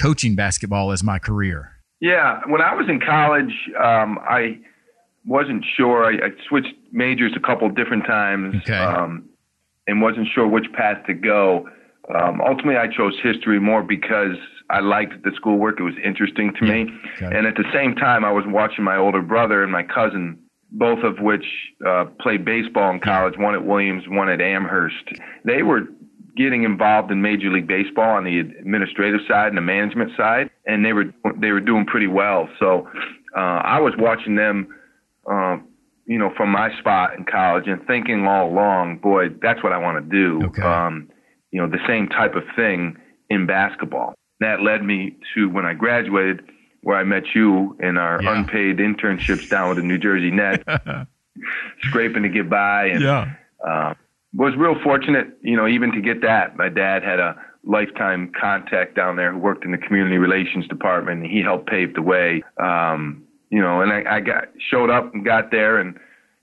coaching 0.00 0.34
basketball 0.34 0.90
as 0.90 1.04
my 1.04 1.20
career? 1.20 1.70
Yeah, 2.00 2.40
when 2.48 2.60
I 2.60 2.74
was 2.74 2.88
in 2.88 2.98
college, 2.98 3.52
um, 3.80 4.18
I 4.28 4.58
wasn't 5.28 5.64
sure. 5.76 6.04
I, 6.04 6.26
I 6.26 6.30
switched 6.48 6.74
majors 6.90 7.32
a 7.36 7.40
couple 7.40 7.68
different 7.68 8.04
times, 8.06 8.56
Okay. 8.62 8.72
um, 8.78 9.28
and 9.86 10.00
wasn't 10.02 10.28
sure 10.34 10.46
which 10.48 10.66
path 10.72 11.04
to 11.06 11.14
go. 11.14 11.68
Um, 12.14 12.40
ultimately, 12.40 12.76
I 12.76 12.88
chose 12.88 13.14
history 13.22 13.60
more 13.60 13.82
because 13.82 14.36
I 14.70 14.80
liked 14.80 15.22
the 15.24 15.30
schoolwork; 15.36 15.78
it 15.78 15.82
was 15.82 15.94
interesting 16.02 16.52
to 16.58 16.64
me. 16.64 16.86
Okay. 17.16 17.36
And 17.36 17.46
at 17.46 17.54
the 17.54 17.64
same 17.72 17.94
time, 17.94 18.24
I 18.24 18.32
was 18.32 18.44
watching 18.46 18.84
my 18.84 18.96
older 18.96 19.20
brother 19.22 19.62
and 19.62 19.70
my 19.70 19.82
cousin, 19.82 20.38
both 20.72 21.04
of 21.04 21.18
which 21.20 21.44
uh, 21.86 22.06
played 22.20 22.44
baseball 22.44 22.90
in 22.90 23.00
college. 23.00 23.34
One 23.38 23.54
at 23.54 23.64
Williams, 23.66 24.04
one 24.08 24.30
at 24.30 24.40
Amherst. 24.40 25.04
They 25.44 25.62
were 25.62 25.82
getting 26.36 26.62
involved 26.62 27.10
in 27.10 27.20
Major 27.20 27.50
League 27.50 27.66
Baseball 27.66 28.16
on 28.16 28.24
the 28.24 28.38
administrative 28.38 29.20
side 29.28 29.48
and 29.48 29.56
the 29.58 29.62
management 29.62 30.12
side, 30.16 30.48
and 30.66 30.84
they 30.84 30.94
were 30.94 31.12
they 31.38 31.50
were 31.50 31.60
doing 31.60 31.84
pretty 31.84 32.06
well. 32.06 32.48
So 32.58 32.88
uh, 33.36 33.60
I 33.76 33.80
was 33.80 33.92
watching 33.98 34.36
them, 34.36 34.74
uh, 35.30 35.58
you 36.06 36.18
know, 36.18 36.32
from 36.36 36.50
my 36.50 36.76
spot 36.78 37.16
in 37.18 37.24
college 37.24 37.64
and 37.66 37.84
thinking 37.86 38.26
all 38.26 38.48
along, 38.48 38.98
boy, 38.98 39.28
that's 39.42 39.62
what 39.62 39.72
I 39.72 39.78
want 39.78 40.02
to 40.02 40.10
do. 40.10 40.46
Okay. 40.46 40.62
Um, 40.62 41.08
you 41.50 41.60
know, 41.60 41.68
the 41.68 41.84
same 41.86 42.08
type 42.08 42.34
of 42.34 42.44
thing 42.56 42.96
in 43.30 43.46
basketball. 43.46 44.14
That 44.40 44.62
led 44.62 44.82
me 44.84 45.16
to 45.34 45.48
when 45.50 45.66
I 45.66 45.74
graduated, 45.74 46.42
where 46.82 46.96
I 46.96 47.04
met 47.04 47.24
you 47.34 47.76
in 47.80 47.96
our 47.96 48.22
Yeah. 48.22 48.38
unpaid 48.38 48.78
internships 48.78 49.48
down 49.50 49.68
with 49.68 49.78
the 49.78 49.84
New 49.84 49.98
Jersey 49.98 50.30
Nets. 50.30 50.64
scraping 51.82 52.22
to 52.22 52.28
get 52.28 52.48
by. 52.50 52.86
And, 52.86 53.02
yeah. 53.02 53.32
Uh, 53.66 53.94
was 54.34 54.54
real 54.56 54.76
fortunate, 54.82 55.28
you 55.42 55.56
know, 55.56 55.66
even 55.66 55.90
to 55.92 56.00
get 56.00 56.20
that. 56.22 56.56
My 56.56 56.68
dad 56.68 57.02
had 57.02 57.18
a 57.18 57.34
lifetime 57.64 58.30
contact 58.38 58.94
down 58.94 59.16
there 59.16 59.32
who 59.32 59.38
worked 59.38 59.64
in 59.64 59.72
the 59.72 59.78
community 59.78 60.18
relations 60.18 60.66
department. 60.68 61.22
And 61.22 61.30
he 61.30 61.40
helped 61.42 61.68
pave 61.68 61.94
the 61.94 62.02
way. 62.02 62.42
Um, 62.62 63.24
you 63.50 63.60
know, 63.60 63.80
and 63.80 63.92
I, 63.92 64.16
I 64.16 64.20
got 64.20 64.48
showed 64.70 64.90
up 64.90 65.14
and 65.14 65.24
got 65.24 65.50
there 65.50 65.78
and 65.78 65.98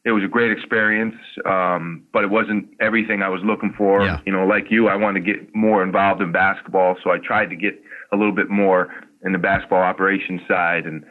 it 0.05 0.12
was 0.12 0.24
a 0.24 0.27
great 0.27 0.51
experience, 0.51 1.15
um, 1.45 2.03
but 2.13 2.24
it 2.24 2.29
wasn't 2.29 2.69
everything 2.79 3.24
I 3.24 3.29
was 3.29 3.41
looking 3.43 3.74
for. 3.75 4.05
Yeah. 4.05 4.19
You 4.25 4.31
know, 4.31 4.45
like 4.45 4.65
you, 4.69 4.88
I 4.88 4.95
wanted 4.95 5.25
to 5.25 5.33
get 5.33 5.55
more 5.55 5.81
involved 5.81 6.21
in 6.21 6.31
basketball, 6.31 6.95
so 7.03 7.09
I 7.09 7.17
tried 7.17 7.50
to 7.50 7.55
get 7.55 7.81
a 8.13 8.15
little 8.15 8.31
bit 8.31 8.50
more 8.50 8.93
in 9.24 9.31
the 9.31 9.39
basketball 9.39 9.81
operations 9.81 10.41
side, 10.47 10.85
and 10.85 11.03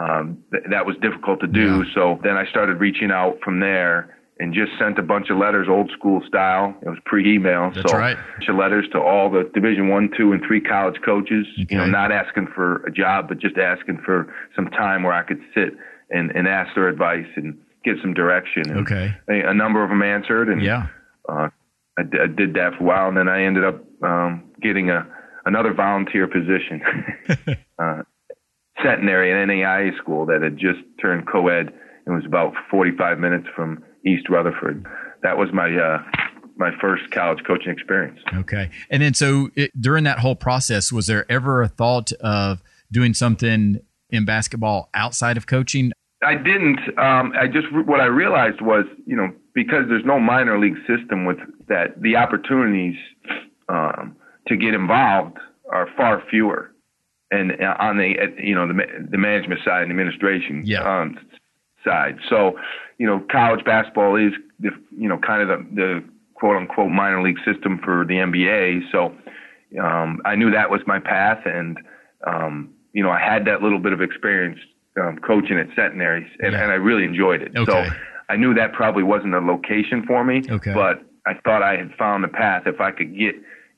um, 0.00 0.38
th- 0.50 0.64
that 0.68 0.84
was 0.84 0.96
difficult 1.00 1.38
to 1.40 1.46
do. 1.46 1.84
Yeah. 1.84 1.94
So 1.94 2.20
then 2.24 2.36
I 2.36 2.44
started 2.50 2.80
reaching 2.80 3.12
out 3.12 3.38
from 3.44 3.60
there 3.60 4.16
and 4.40 4.52
just 4.54 4.72
sent 4.78 4.98
a 4.98 5.02
bunch 5.02 5.28
of 5.30 5.36
letters, 5.36 5.68
old 5.68 5.90
school 5.96 6.22
style. 6.26 6.74
It 6.82 6.88
was 6.88 6.98
pre-email, 7.04 7.70
That's 7.74 7.88
so 7.88 7.96
right. 7.96 8.16
a 8.16 8.32
bunch 8.38 8.48
of 8.48 8.56
letters 8.56 8.86
to 8.92 8.98
all 9.00 9.30
the 9.30 9.48
Division 9.54 9.88
One, 9.88 10.10
Two, 10.16 10.32
and 10.32 10.42
Three 10.44 10.60
college 10.60 11.00
coaches. 11.04 11.46
You 11.56 11.76
know, 11.76 11.86
not 11.86 12.10
asking 12.10 12.48
for 12.54 12.82
a 12.86 12.90
job, 12.90 13.28
but 13.28 13.38
just 13.38 13.56
asking 13.58 13.98
for 14.04 14.32
some 14.56 14.66
time 14.70 15.02
where 15.02 15.12
I 15.12 15.22
could 15.22 15.40
sit 15.54 15.74
and, 16.10 16.30
and 16.32 16.48
ask 16.48 16.74
their 16.74 16.88
advice 16.88 17.26
and 17.36 17.56
get 17.84 17.96
some 18.02 18.14
direction. 18.14 18.62
And 18.70 18.78
Okay. 18.80 19.14
a, 19.28 19.50
a 19.50 19.54
number 19.54 19.84
of 19.84 19.90
them 19.90 20.02
answered, 20.02 20.48
and 20.48 20.60
Yeah. 20.62 20.86
uh, 21.28 21.48
I, 21.98 22.02
d- 22.02 22.18
I 22.22 22.26
did 22.26 22.54
that 22.54 22.74
for 22.78 22.84
a 22.84 22.86
while, 22.86 23.08
and 23.08 23.16
then 23.16 23.28
I 23.28 23.42
ended 23.44 23.64
up 23.64 23.84
um, 24.02 24.42
getting 24.62 24.90
a 24.90 25.06
another 25.46 25.72
volunteer 25.74 26.26
position, 26.26 26.80
uh, 27.78 28.02
centenary 28.82 29.32
at 29.32 29.48
NAIA 29.48 29.96
school 29.98 30.24
that 30.26 30.42
had 30.42 30.56
just 30.56 30.80
turned 31.00 31.26
co-ed. 31.28 31.72
It 32.06 32.10
was 32.10 32.24
about 32.26 32.54
45 32.70 33.18
minutes 33.18 33.46
from 33.54 33.84
East 34.04 34.28
Rutherford. 34.28 34.86
That 35.22 35.36
was 35.36 35.50
my 35.52 35.74
uh, 35.74 36.02
my 36.56 36.70
first 36.80 37.10
college 37.10 37.42
coaching 37.46 37.72
experience. 37.72 38.20
Okay. 38.34 38.70
And 38.90 39.02
then 39.02 39.14
so 39.14 39.50
it, 39.54 39.70
during 39.80 40.04
that 40.04 40.18
whole 40.18 40.36
process, 40.36 40.92
was 40.92 41.06
there 41.06 41.30
ever 41.30 41.62
a 41.62 41.68
thought 41.68 42.12
of 42.20 42.62
doing 42.92 43.14
something 43.14 43.80
in 44.10 44.24
basketball 44.24 44.90
outside 44.94 45.36
of 45.36 45.46
coaching? 45.46 45.92
I 46.22 46.34
didn't. 46.34 46.80
Um, 46.98 47.32
I 47.38 47.46
just 47.46 47.66
what 47.72 48.00
I 48.00 48.06
realized 48.06 48.60
was, 48.60 48.84
you 49.06 49.16
know, 49.16 49.32
because 49.54 49.84
there's 49.88 50.04
no 50.04 50.20
minor 50.20 50.58
league 50.58 50.76
system 50.86 51.24
with 51.24 51.38
that, 51.68 52.00
the 52.02 52.16
opportunities 52.16 52.96
um, 53.68 54.16
to 54.48 54.56
get 54.56 54.74
involved 54.74 55.38
are 55.72 55.88
far 55.96 56.22
fewer. 56.30 56.72
And 57.30 57.52
uh, 57.52 57.76
on 57.78 57.96
the 57.96 58.14
you 58.42 58.54
know 58.54 58.66
the 58.66 58.74
the 59.10 59.16
management 59.18 59.60
side 59.64 59.82
and 59.82 59.90
administration 59.90 60.62
Yeah. 60.66 60.82
um, 60.82 61.16
side, 61.84 62.18
so 62.28 62.58
you 62.98 63.06
know 63.06 63.24
college 63.30 63.64
basketball 63.64 64.16
is 64.16 64.32
the 64.58 64.70
you 64.96 65.08
know 65.08 65.18
kind 65.18 65.42
of 65.42 65.48
the, 65.48 65.74
the 65.74 66.04
quote 66.34 66.56
unquote 66.56 66.90
minor 66.90 67.22
league 67.22 67.38
system 67.44 67.78
for 67.84 68.04
the 68.04 68.14
NBA. 68.14 68.90
So 68.92 69.14
um, 69.82 70.20
I 70.24 70.34
knew 70.34 70.50
that 70.50 70.70
was 70.70 70.80
my 70.86 70.98
path, 70.98 71.40
and 71.44 71.78
um, 72.26 72.70
you 72.92 73.02
know 73.02 73.10
I 73.10 73.20
had 73.20 73.44
that 73.46 73.62
little 73.62 73.78
bit 73.78 73.92
of 73.92 74.00
experience 74.00 74.58
um, 75.00 75.18
coaching 75.18 75.58
at 75.58 75.68
Centenaries, 75.76 76.28
and, 76.40 76.52
Yeah. 76.52 76.62
and 76.62 76.72
I 76.72 76.76
really 76.76 77.04
enjoyed 77.04 77.42
it. 77.42 77.52
Okay. 77.56 77.70
So 77.70 77.94
I 78.28 78.36
knew 78.36 78.54
that 78.54 78.72
probably 78.72 79.02
wasn't 79.02 79.34
a 79.34 79.40
location 79.40 80.04
for 80.06 80.24
me, 80.24 80.42
Okay. 80.48 80.72
but 80.74 81.02
I 81.26 81.34
thought 81.44 81.62
I 81.62 81.76
had 81.76 81.92
found 81.98 82.24
a 82.24 82.28
path 82.28 82.62
if 82.66 82.80
I 82.80 82.90
could 82.90 83.16
get 83.16 83.34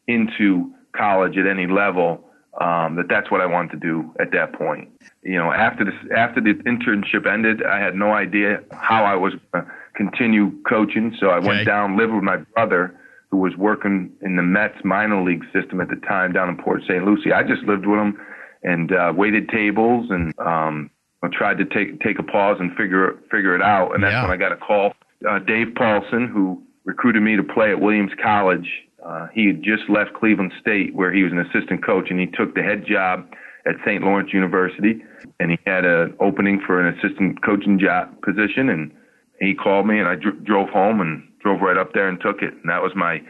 into 0.06 0.72
college 0.96 1.36
at 1.36 1.46
any 1.46 1.66
level. 1.66 2.24
Um, 2.60 2.96
that 2.96 3.06
that's 3.08 3.30
what 3.30 3.40
I 3.40 3.46
wanted 3.46 3.70
to 3.72 3.78
do 3.78 4.12
at 4.20 4.30
that 4.32 4.52
point. 4.52 4.88
You 5.22 5.38
know, 5.38 5.52
after 5.52 5.84
this, 5.84 5.94
after 6.14 6.40
the 6.40 6.54
internship 6.64 7.26
ended, 7.26 7.62
I 7.64 7.78
had 7.80 7.94
no 7.94 8.12
idea 8.12 8.60
how 8.72 9.04
I 9.04 9.14
was 9.14 9.32
going 9.52 9.64
to 9.64 9.70
continue 9.94 10.52
coaching. 10.68 11.16
So 11.18 11.28
I 11.28 11.38
Okay. 11.38 11.46
went 11.46 11.66
down, 11.66 11.96
lived 11.96 12.12
with 12.12 12.24
my 12.24 12.38
brother, 12.54 12.94
who 13.30 13.38
was 13.38 13.56
working 13.56 14.10
in 14.20 14.36
the 14.36 14.42
Mets 14.42 14.84
minor 14.84 15.22
league 15.22 15.44
system 15.52 15.80
at 15.80 15.88
the 15.88 15.96
time 15.96 16.32
down 16.32 16.50
in 16.50 16.56
Port 16.58 16.82
St. 16.82 17.04
Lucie. 17.04 17.32
I 17.32 17.42
just 17.42 17.62
lived 17.62 17.86
with 17.86 17.98
him 17.98 18.20
and 18.62 18.92
uh, 18.92 19.12
waited 19.16 19.48
tables 19.48 20.08
and 20.10 20.38
um, 20.38 20.90
tried 21.32 21.56
to 21.58 21.64
take 21.64 22.00
take 22.00 22.18
a 22.18 22.22
pause 22.22 22.58
and 22.60 22.76
figure 22.76 23.16
figure 23.30 23.54
it 23.54 23.62
out. 23.62 23.94
And 23.94 24.02
that's 24.04 24.12
Yeah. 24.12 24.22
when 24.22 24.30
I 24.30 24.36
got 24.36 24.52
a 24.52 24.56
call. 24.56 24.92
Uh, 25.26 25.38
Dave 25.38 25.68
Paulsen, 25.68 26.28
who 26.28 26.62
recruited 26.84 27.22
me 27.22 27.36
to 27.36 27.42
play 27.44 27.70
at 27.70 27.80
Williams 27.80 28.12
College, 28.22 28.68
uh, 29.04 29.26
he 29.32 29.46
had 29.46 29.62
just 29.62 29.88
left 29.88 30.14
Cleveland 30.14 30.52
State, 30.60 30.94
where 30.94 31.12
he 31.12 31.22
was 31.22 31.32
an 31.32 31.38
assistant 31.38 31.84
coach, 31.84 32.06
and 32.10 32.20
he 32.20 32.26
took 32.26 32.54
the 32.54 32.62
head 32.62 32.84
job 32.86 33.26
at 33.66 33.74
St. 33.84 34.02
Lawrence 34.02 34.32
University. 34.32 35.02
And 35.40 35.50
he 35.50 35.58
had 35.66 35.84
an 35.84 36.14
opening 36.20 36.60
for 36.66 36.80
an 36.80 36.96
assistant 36.98 37.42
coaching 37.44 37.78
job 37.78 38.20
position, 38.22 38.68
and 38.68 38.92
he 39.40 39.54
called 39.54 39.86
me, 39.86 39.98
and 39.98 40.08
I 40.08 40.16
dr- 40.16 40.44
drove 40.44 40.68
home 40.68 41.00
and 41.00 41.28
drove 41.40 41.60
right 41.60 41.76
up 41.76 41.92
there 41.94 42.08
and 42.08 42.20
took 42.20 42.42
it. 42.42 42.54
And 42.54 42.68
that 42.68 42.82
was 42.82 42.92
my 42.94 43.20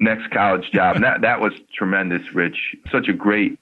next 0.00 0.30
college 0.30 0.70
job. 0.72 0.96
And 0.96 1.04
that 1.04 1.22
that 1.22 1.40
was 1.40 1.52
tremendous, 1.76 2.22
Rich. 2.34 2.76
Such 2.92 3.08
a 3.08 3.12
great 3.12 3.58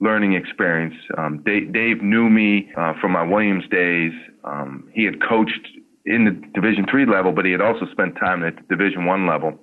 learning 0.00 0.34
experience. 0.34 0.94
Um, 1.16 1.42
Dave, 1.44 1.72
Dave 1.72 2.02
knew 2.02 2.28
me 2.28 2.70
uh, 2.76 2.94
from 3.00 3.12
my 3.12 3.22
Williams 3.22 3.64
days. 3.70 4.12
Um, 4.44 4.88
he 4.92 5.04
had 5.04 5.22
coached 5.22 5.66
in 6.04 6.24
the 6.24 6.32
Division 6.52 6.86
three 6.90 7.06
level, 7.06 7.32
but 7.32 7.44
he 7.44 7.52
had 7.52 7.60
also 7.60 7.86
spent 7.90 8.16
time 8.16 8.44
at 8.44 8.56
the 8.56 8.76
Division 8.76 9.06
one 9.06 9.26
level. 9.26 9.58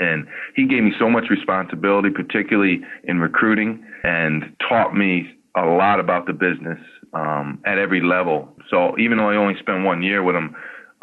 And 0.00 0.26
he 0.54 0.66
gave 0.66 0.82
me 0.82 0.92
so 0.98 1.08
much 1.10 1.24
responsibility, 1.30 2.10
particularly 2.10 2.80
in 3.04 3.18
recruiting, 3.18 3.84
and 4.04 4.44
taught 4.68 4.94
me 4.94 5.28
a 5.56 5.66
lot 5.66 5.98
about 5.98 6.26
the 6.26 6.32
business 6.32 6.78
um, 7.14 7.60
at 7.66 7.78
every 7.78 8.02
level. 8.02 8.48
So 8.70 8.96
even 8.98 9.18
though 9.18 9.28
I 9.30 9.36
only 9.36 9.58
spent 9.58 9.84
one 9.84 10.02
year 10.02 10.22
with 10.22 10.36
him, 10.36 10.54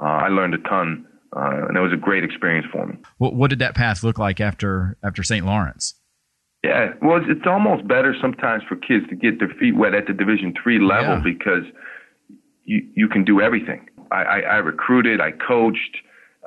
uh, 0.01 0.05
I 0.05 0.27
learned 0.29 0.53
a 0.53 0.59
ton, 0.59 1.05
uh, 1.35 1.67
and 1.67 1.77
it 1.77 1.81
was 1.81 1.91
a 1.93 1.97
great 1.97 2.23
experience 2.23 2.67
for 2.71 2.85
me. 2.85 2.95
What, 3.17 3.33
what 3.35 3.49
did 3.49 3.59
that 3.59 3.75
path 3.75 4.03
look 4.03 4.17
like 4.17 4.39
after 4.39 4.97
after 5.03 5.23
St. 5.23 5.45
Lawrence? 5.45 5.95
Yeah, 6.63 6.93
well, 7.01 7.17
it's, 7.17 7.27
it's 7.29 7.45
almost 7.45 7.87
better 7.87 8.15
sometimes 8.19 8.63
for 8.67 8.75
kids 8.75 9.05
to 9.09 9.15
get 9.15 9.39
their 9.39 9.49
feet 9.59 9.75
wet 9.75 9.93
at 9.93 10.07
the 10.07 10.13
Division 10.13 10.53
three 10.61 10.79
level 10.79 11.15
Yeah. 11.15 11.21
because 11.23 11.63
you 12.63 12.87
you 12.95 13.07
can 13.07 13.23
do 13.23 13.41
everything. 13.41 13.87
I, 14.11 14.23
I, 14.23 14.39
I 14.39 14.55
recruited, 14.57 15.19
I 15.21 15.31
coached, 15.31 15.97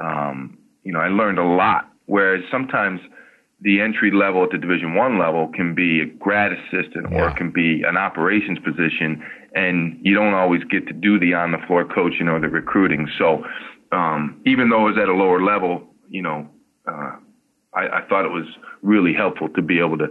um, 0.02 0.58
you 0.84 0.92
know, 0.92 1.00
I 1.00 1.08
learned 1.08 1.38
a 1.38 1.44
lot. 1.44 1.90
Whereas 2.08 2.42
sometimes 2.50 3.00
the 3.60 3.80
entry 3.80 4.10
level 4.10 4.42
at 4.44 4.50
the 4.50 4.58
Division 4.58 4.94
one 4.94 5.18
level 5.18 5.48
can 5.54 5.74
be 5.74 6.00
a 6.00 6.06
grad 6.06 6.52
assistant 6.52 7.06
or 7.12 7.20
Yeah. 7.20 7.30
it 7.30 7.36
can 7.36 7.50
be 7.50 7.82
an 7.86 7.96
operations 7.96 8.58
position, 8.58 9.22
and 9.54 9.98
you 10.02 10.14
don't 10.14 10.34
always 10.34 10.62
get 10.64 10.86
to 10.88 10.92
do 10.92 11.18
the 11.18 11.34
on 11.34 11.52
the 11.52 11.58
floor 11.66 11.84
coaching 11.84 12.28
or 12.28 12.40
the 12.40 12.48
recruiting. 12.48 13.08
So 13.18 13.44
um, 13.92 14.40
even 14.44 14.68
though 14.68 14.88
it 14.88 14.94
was 14.94 14.98
at 14.98 15.08
a 15.08 15.14
lower 15.14 15.40
level, 15.40 15.86
you 16.08 16.22
know. 16.22 16.48
Uh, 16.86 17.16
I, 17.74 17.98
I 17.98 18.00
thought 18.08 18.24
it 18.24 18.30
was 18.32 18.46
really 18.82 19.12
helpful 19.12 19.48
to 19.50 19.62
be 19.62 19.78
able 19.78 19.98
to 19.98 20.08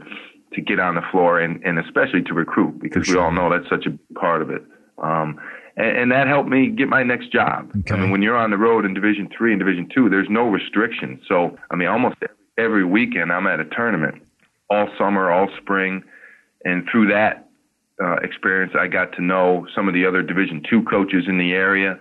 to 0.54 0.62
get 0.62 0.80
on 0.80 0.96
the 0.96 1.02
floor 1.12 1.40
and, 1.40 1.62
and 1.66 1.78
especially 1.80 2.22
to 2.24 2.34
recruit 2.34 2.80
because 2.80 3.08
For 3.08 3.16
we 3.16 3.20
all 3.20 3.32
know 3.32 3.50
that's 3.50 3.70
such 3.70 3.86
a 3.86 4.14
part 4.18 4.42
of 4.42 4.50
it. 4.50 4.64
Um, 5.02 5.40
and, 5.76 5.98
and 5.98 6.12
that 6.12 6.28
helped 6.28 6.50
me 6.50 6.70
get 6.70 6.90
my 6.90 7.04
next 7.04 7.32
job. 7.32 7.72
Okay. 7.80 7.94
I 7.94 7.98
mean, 7.98 8.12
when 8.12 8.22
you're 8.22 8.38
on 8.38 8.52
the 8.52 8.58
road 8.58 8.86
in 8.86 8.94
Division 8.94 9.30
three 9.36 9.54
and 9.54 9.60
Division 9.60 9.90
two, 9.94 10.10
there's 10.10 10.30
no 10.30 10.48
restrictions. 10.50 11.22
So 11.28 11.58
I 11.72 11.76
mean, 11.76 11.88
almost 11.88 12.18
every 12.58 12.86
weekend 12.86 13.32
I'm 13.32 13.48
at 13.48 13.60
a 13.60 13.66
tournament, 13.66 14.22
all 14.70 14.90
summer, 14.98 15.32
all 15.32 15.48
spring, 15.62 16.04
and 16.66 16.88
through 16.92 17.08
that 17.08 17.48
uh, 18.04 18.16
experience, 18.18 18.74
I 18.80 18.88
got 18.88 19.14
to 19.14 19.22
know 19.22 19.68
some 19.76 19.88
of 19.88 19.94
the 19.94 20.06
other 20.06 20.22
Division 20.22 20.64
two 20.70 20.84
coaches 20.84 21.26
in 21.28 21.38
the 21.38 21.54
area. 21.54 21.98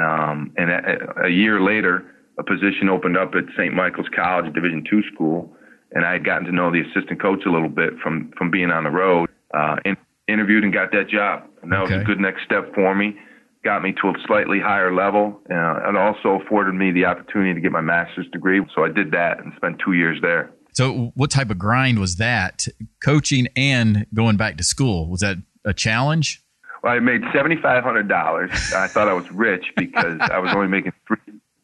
Um, 0.00 0.52
and 0.56 0.70
a, 0.70 1.24
a 1.24 1.28
year 1.28 1.60
later, 1.60 2.06
a 2.38 2.44
position 2.44 2.88
opened 2.88 3.16
up 3.16 3.34
at 3.34 3.44
St. 3.56 3.74
Michael's 3.74 4.08
College, 4.14 4.46
a 4.46 4.50
Division 4.50 4.84
two 4.88 5.02
school, 5.12 5.52
and 5.92 6.04
I 6.04 6.12
had 6.12 6.24
gotten 6.24 6.46
to 6.46 6.52
know 6.52 6.70
the 6.70 6.80
assistant 6.80 7.20
coach 7.20 7.42
a 7.46 7.50
little 7.50 7.68
bit 7.68 7.98
from 8.02 8.32
from 8.38 8.50
being 8.50 8.70
on 8.70 8.84
the 8.84 8.90
road. 8.90 9.28
Uh, 9.52 9.76
and 9.84 9.96
interviewed 10.30 10.64
and 10.64 10.72
got 10.72 10.92
that 10.92 11.08
job, 11.08 11.44
and 11.62 11.72
that 11.72 11.82
was 11.82 11.90
a 11.90 12.04
good 12.04 12.20
next 12.20 12.44
step 12.44 12.74
for 12.74 12.94
me. 12.94 13.16
Got 13.62 13.82
me 13.82 13.92
to 14.00 14.08
a 14.08 14.14
slightly 14.26 14.58
higher 14.58 14.94
level, 14.94 15.40
uh, 15.50 15.80
and 15.84 15.96
also 15.96 16.40
afforded 16.40 16.74
me 16.74 16.92
the 16.92 17.04
opportunity 17.04 17.52
to 17.54 17.60
get 17.60 17.72
my 17.72 17.82
master's 17.82 18.26
degree. 18.32 18.64
So 18.74 18.84
I 18.84 18.88
did 18.88 19.10
that 19.10 19.40
and 19.40 19.52
spent 19.56 19.80
two 19.84 19.92
years 19.92 20.18
there. 20.22 20.50
So, 20.72 21.12
what 21.14 21.30
type 21.30 21.50
of 21.50 21.58
grind 21.58 21.98
was 21.98 22.16
that? 22.16 22.66
Coaching 23.02 23.48
and 23.56 24.06
going 24.14 24.36
back 24.36 24.56
to 24.58 24.64
school 24.64 25.08
was 25.08 25.20
that 25.20 25.36
a 25.64 25.74
challenge? 25.74 26.42
Well, 26.82 26.94
I 26.94 27.00
made 27.00 27.22
seventy 27.32 27.56
five 27.60 27.84
hundred 27.84 28.08
dollars. 28.08 28.50
I 28.74 28.86
thought 28.86 29.08
I 29.08 29.12
was 29.12 29.30
rich 29.30 29.66
because 29.76 30.18
I 30.20 30.38
was 30.38 30.54
only 30.54 30.68
making 30.68 30.92
three 31.06 31.18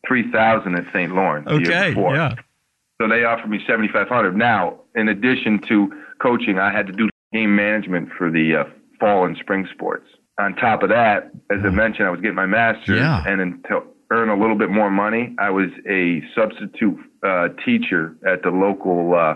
three 0.07 0.31
thousand 0.31 0.77
at 0.77 0.85
St. 0.93 1.15
Lawrence 1.15 1.47
the 1.49 1.59
year 1.59 1.95
before. 1.95 2.37
So 3.01 3.09
they 3.09 3.25
offered 3.25 3.51
me 3.51 3.61
seventy 3.67 3.89
five 3.89 4.09
hundred. 4.09 4.37
Now, 4.37 4.81
in 4.95 5.09
addition 5.09 5.61
to 5.69 5.91
coaching, 6.21 6.59
I 6.59 6.73
had 6.73 6.87
to 6.87 6.93
do 6.93 7.09
game 7.37 7.55
management 7.57 8.09
for 8.17 8.31
the 8.31 8.47
uh, 8.61 8.65
fall 9.01 9.25
and 9.27 9.37
spring 9.39 9.67
sports. 9.75 10.07
On 10.39 10.55
top 10.57 10.83
of 10.83 10.91
that, 10.91 11.31
as 11.51 11.61
I 11.65 11.71
mentioned, 11.71 12.07
I 12.09 12.11
was 12.11 12.21
getting 12.21 12.37
my 12.37 12.47
master's, 12.47 12.99
Yeah. 13.01 13.23
and 13.27 13.41
then 13.41 13.63
to 13.69 13.81
earn 14.11 14.29
a 14.29 14.37
little 14.43 14.57
bit 14.57 14.71
more 14.71 14.91
money, 14.91 15.35
I 15.39 15.51
was 15.51 15.71
a 15.89 16.23
substitute 16.35 16.99
uh, 17.23 17.49
teacher 17.65 18.15
at 18.27 18.43
the 18.43 18.51
local 18.51 19.15
uh, 19.15 19.35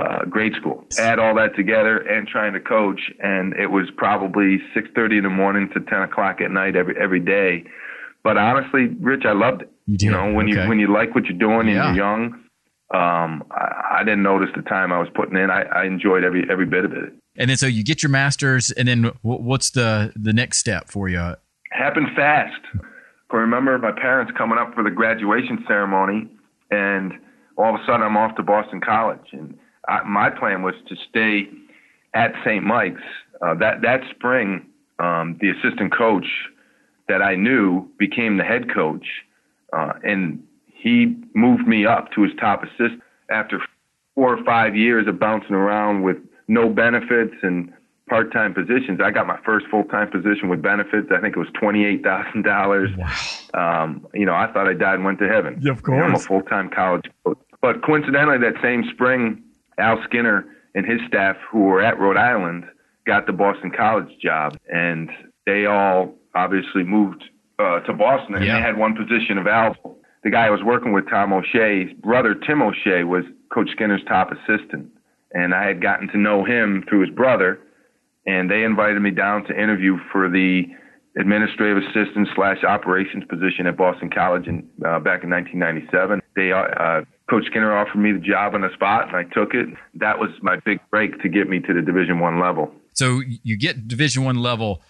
uh, 0.00 0.24
grade 0.26 0.54
school. 0.60 0.84
Add 0.98 1.18
all 1.18 1.34
that 1.34 1.56
together 1.56 1.98
and 1.98 2.26
trying 2.28 2.52
to 2.52 2.60
coach, 2.60 3.00
and 3.20 3.52
it 3.54 3.66
was 3.76 3.86
probably 3.96 4.58
six 4.74 4.88
thirty 4.94 5.16
in 5.18 5.24
the 5.24 5.30
morning 5.42 5.68
to 5.74 5.80
ten 5.80 6.02
o'clock 6.02 6.40
at 6.40 6.50
night 6.52 6.76
every 6.76 6.94
every 7.06 7.20
day. 7.20 7.64
But 8.22 8.36
honestly, 8.36 8.86
Rich, 9.00 9.24
I 9.26 9.32
loved 9.32 9.62
it. 9.62 9.70
You, 9.86 9.96
did? 9.96 10.06
you 10.06 10.12
know, 10.12 10.32
when 10.32 10.46
okay. 10.48 10.62
you 10.62 10.68
when 10.68 10.78
you 10.78 10.92
like 10.92 11.14
what 11.16 11.24
you're 11.24 11.38
doing 11.48 11.66
and 11.66 11.70
Yeah. 11.70 11.86
you're 11.88 11.96
young, 12.06 12.22
um, 12.92 13.44
I, 13.50 13.98
I 14.00 14.04
didn't 14.04 14.22
notice 14.22 14.50
the 14.54 14.62
time 14.62 14.92
I 14.92 14.98
was 14.98 15.08
putting 15.14 15.36
in. 15.36 15.50
I, 15.50 15.62
I 15.62 15.84
enjoyed 15.84 16.24
every 16.24 16.44
every 16.50 16.66
bit 16.66 16.84
of 16.84 16.92
it. 16.92 17.12
And 17.36 17.48
then 17.48 17.56
so 17.56 17.66
you 17.66 17.84
get 17.84 18.02
your 18.02 18.10
master's, 18.10 18.70
and 18.72 18.88
then 18.88 19.04
wh- 19.22 19.40
what's 19.40 19.70
the 19.70 20.12
the 20.16 20.32
next 20.32 20.58
step 20.58 20.88
for 20.88 21.08
you? 21.08 21.34
happened 21.70 22.08
fast. 22.16 22.60
I 23.30 23.36
remember 23.36 23.78
my 23.78 23.92
parents 23.92 24.32
coming 24.36 24.58
up 24.58 24.74
for 24.74 24.82
the 24.82 24.90
graduation 24.90 25.64
ceremony, 25.66 26.28
and 26.70 27.12
all 27.56 27.74
of 27.74 27.80
a 27.80 27.84
sudden 27.86 28.02
I'm 28.02 28.16
off 28.16 28.34
to 28.36 28.42
Boston 28.42 28.80
College. 28.80 29.28
And 29.32 29.56
I, 29.88 30.02
my 30.02 30.30
plan 30.30 30.62
was 30.62 30.74
to 30.88 30.96
stay 31.08 31.48
at 32.14 32.32
St. 32.44 32.64
Mike's. 32.64 33.00
Uh, 33.40 33.54
that 33.54 33.82
that 33.82 34.00
spring, 34.10 34.66
um, 34.98 35.38
the 35.40 35.50
assistant 35.50 35.96
coach 35.96 36.26
that 37.08 37.22
I 37.22 37.36
knew 37.36 37.88
became 37.98 38.36
the 38.36 38.44
head 38.44 38.72
coach, 38.72 39.06
uh, 39.72 39.92
and 40.02 40.42
he 40.80 41.16
moved 41.34 41.66
me 41.66 41.86
up 41.86 42.10
to 42.12 42.22
his 42.22 42.32
top 42.40 42.62
assistant 42.62 43.02
after 43.30 43.60
four 44.14 44.36
or 44.36 44.44
five 44.44 44.74
years 44.76 45.06
of 45.06 45.18
bouncing 45.18 45.54
around 45.54 46.02
with 46.02 46.16
no 46.48 46.68
benefits 46.68 47.34
and 47.42 47.72
part-time 48.08 48.52
positions. 48.52 49.00
I 49.02 49.10
got 49.12 49.26
my 49.26 49.38
first 49.44 49.66
full-time 49.70 50.10
position 50.10 50.48
with 50.48 50.60
benefits. 50.62 51.08
I 51.14 51.20
think 51.20 51.36
it 51.36 51.38
was 51.38 51.48
twenty-eight 51.54 52.02
thousand 52.02 52.42
dollars. 52.42 52.90
Wow. 52.96 53.82
Um, 53.82 54.06
you 54.14 54.26
know, 54.26 54.34
I 54.34 54.50
thought 54.52 54.66
I 54.68 54.72
died 54.74 54.94
and 54.94 55.04
went 55.04 55.18
to 55.20 55.28
heaven. 55.28 55.58
Yeah, 55.62 55.72
of 55.72 55.82
You 55.86 55.94
know, 55.96 56.02
I'm 56.02 56.14
a 56.14 56.18
full-time 56.18 56.70
college 56.70 57.04
coach. 57.24 57.38
But 57.60 57.82
coincidentally, 57.84 58.38
that 58.38 58.54
same 58.62 58.84
spring, 58.92 59.42
Al 59.78 60.02
Skinner 60.04 60.46
and 60.74 60.86
his 60.86 61.00
staff, 61.06 61.36
who 61.50 61.60
were 61.64 61.82
at 61.82 61.98
Rhode 61.98 62.16
Island, 62.16 62.64
got 63.06 63.26
the 63.26 63.32
Boston 63.32 63.70
College 63.70 64.08
job, 64.22 64.56
and 64.72 65.10
they 65.46 65.66
all 65.66 66.14
obviously 66.34 66.84
moved 66.84 67.24
uh, 67.58 67.80
to 67.80 67.92
Boston, 67.92 68.34
and 68.36 68.44
Yeah. 68.44 68.54
they 68.56 68.60
had 68.62 68.76
one 68.76 68.94
position 68.96 69.36
available. 69.38 69.98
The 70.22 70.30
guy 70.30 70.46
I 70.46 70.50
was 70.50 70.62
working 70.62 70.92
with, 70.92 71.08
Tom 71.08 71.32
O'Shea's 71.32 71.92
brother, 72.02 72.34
Tim 72.34 72.62
O'Shea, 72.62 73.04
was 73.04 73.24
Coach 73.52 73.70
Skinner's 73.72 74.02
top 74.06 74.30
assistant, 74.30 74.90
and 75.32 75.54
I 75.54 75.66
had 75.66 75.82
gotten 75.82 76.08
to 76.08 76.18
know 76.18 76.44
him 76.44 76.84
through 76.88 77.06
his 77.06 77.14
brother, 77.14 77.58
and 78.26 78.50
they 78.50 78.62
invited 78.62 79.00
me 79.00 79.10
down 79.10 79.44
to 79.44 79.52
interview 79.52 79.96
for 80.12 80.28
the 80.28 80.64
administrative 81.18 81.78
assistant 81.78 82.28
slash 82.34 82.62
operations 82.64 83.24
position 83.28 83.66
at 83.66 83.76
Boston 83.76 84.10
College 84.10 84.46
in 84.46 84.58
uh, 84.86 85.00
back 85.00 85.24
in 85.24 85.30
1997. 85.30 86.20
They 86.36 86.52
uh, 86.52 87.02
Coach 87.28 87.44
Skinner 87.46 87.76
offered 87.76 87.98
me 87.98 88.12
the 88.12 88.18
job 88.18 88.54
on 88.54 88.60
the 88.60 88.72
spot, 88.74 89.08
and 89.08 89.16
I 89.16 89.24
took 89.24 89.54
it. 89.54 89.66
That 89.94 90.18
was 90.18 90.30
my 90.42 90.56
big 90.64 90.78
break 90.90 91.20
to 91.22 91.28
get 91.28 91.48
me 91.48 91.60
to 91.60 91.74
the 91.74 91.82
Division 91.82 92.20
One 92.20 92.40
level. 92.40 92.72
So 92.94 93.22
you 93.42 93.56
get 93.56 93.88
Division 93.88 94.24
One 94.24 94.36
level. 94.36 94.82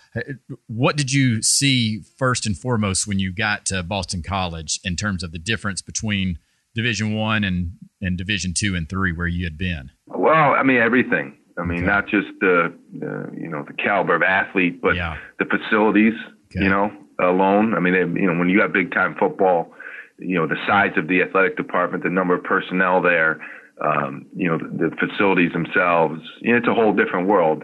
What 0.67 0.97
did 0.97 1.12
you 1.12 1.43
see 1.43 2.00
first 2.17 2.47
and 2.47 2.57
foremost 2.57 3.07
when 3.07 3.19
you 3.19 3.33
got 3.33 3.64
to 3.67 3.83
Boston 3.83 4.23
College 4.23 4.81
in 4.85 4.97
terms 4.97 5.23
of 5.23 5.33
the 5.33 5.38
difference 5.38 5.83
between 5.83 6.38
Division 6.75 7.14
One 7.14 7.45
and 7.45 7.73
and 8.00 8.17
Division 8.17 8.52
Two 8.55 8.75
and 8.75 8.88
Three, 8.88 9.12
where 9.12 9.26
you 9.26 9.45
had 9.45 9.57
been? 9.59 9.90
Well, 10.07 10.52
I 10.55 10.62
mean 10.62 10.79
everything. 10.79 11.37
I 11.59 11.64
mean 11.64 11.85
not 11.85 12.05
just 12.09 12.29
the, 12.40 12.73
the 12.99 13.31
you 13.37 13.49
know 13.49 13.64
the 13.67 13.75
caliber 13.75 14.14
of 14.14 14.23
athlete, 14.23 14.81
but 14.81 14.97
Yeah. 14.97 15.17
the 15.38 15.45
facilities. 15.45 16.14
Okay. 16.52 16.64
You 16.64 16.71
know, 16.71 16.90
alone. 17.21 17.75
I 17.75 17.81
mean, 17.81 17.93
they, 17.93 18.21
you 18.21 18.26
know, 18.26 18.37
when 18.38 18.49
you 18.49 18.61
have 18.61 18.73
big 18.73 18.93
time 18.93 19.14
football, 19.19 19.73
you 20.19 20.35
know 20.37 20.47
the 20.49 20.57
size 20.67 20.93
of 20.97 21.07
the 21.07 21.23
athletic 21.23 21.57
department, 21.57 22.02
the 22.02 22.11
number 22.11 22.35
of 22.35 22.43
personnel 22.43 23.00
there, 23.00 23.40
um, 23.81 24.26
you 24.35 24.49
know 24.49 24.59
the, 24.59 24.90
the 24.90 24.97
facilities 24.97 25.52
themselves. 25.52 26.21
You 26.40 26.52
know, 26.52 26.59
it's 26.59 26.67
a 26.69 26.75
whole 26.75 26.93
different 26.93 27.29
world. 27.29 27.62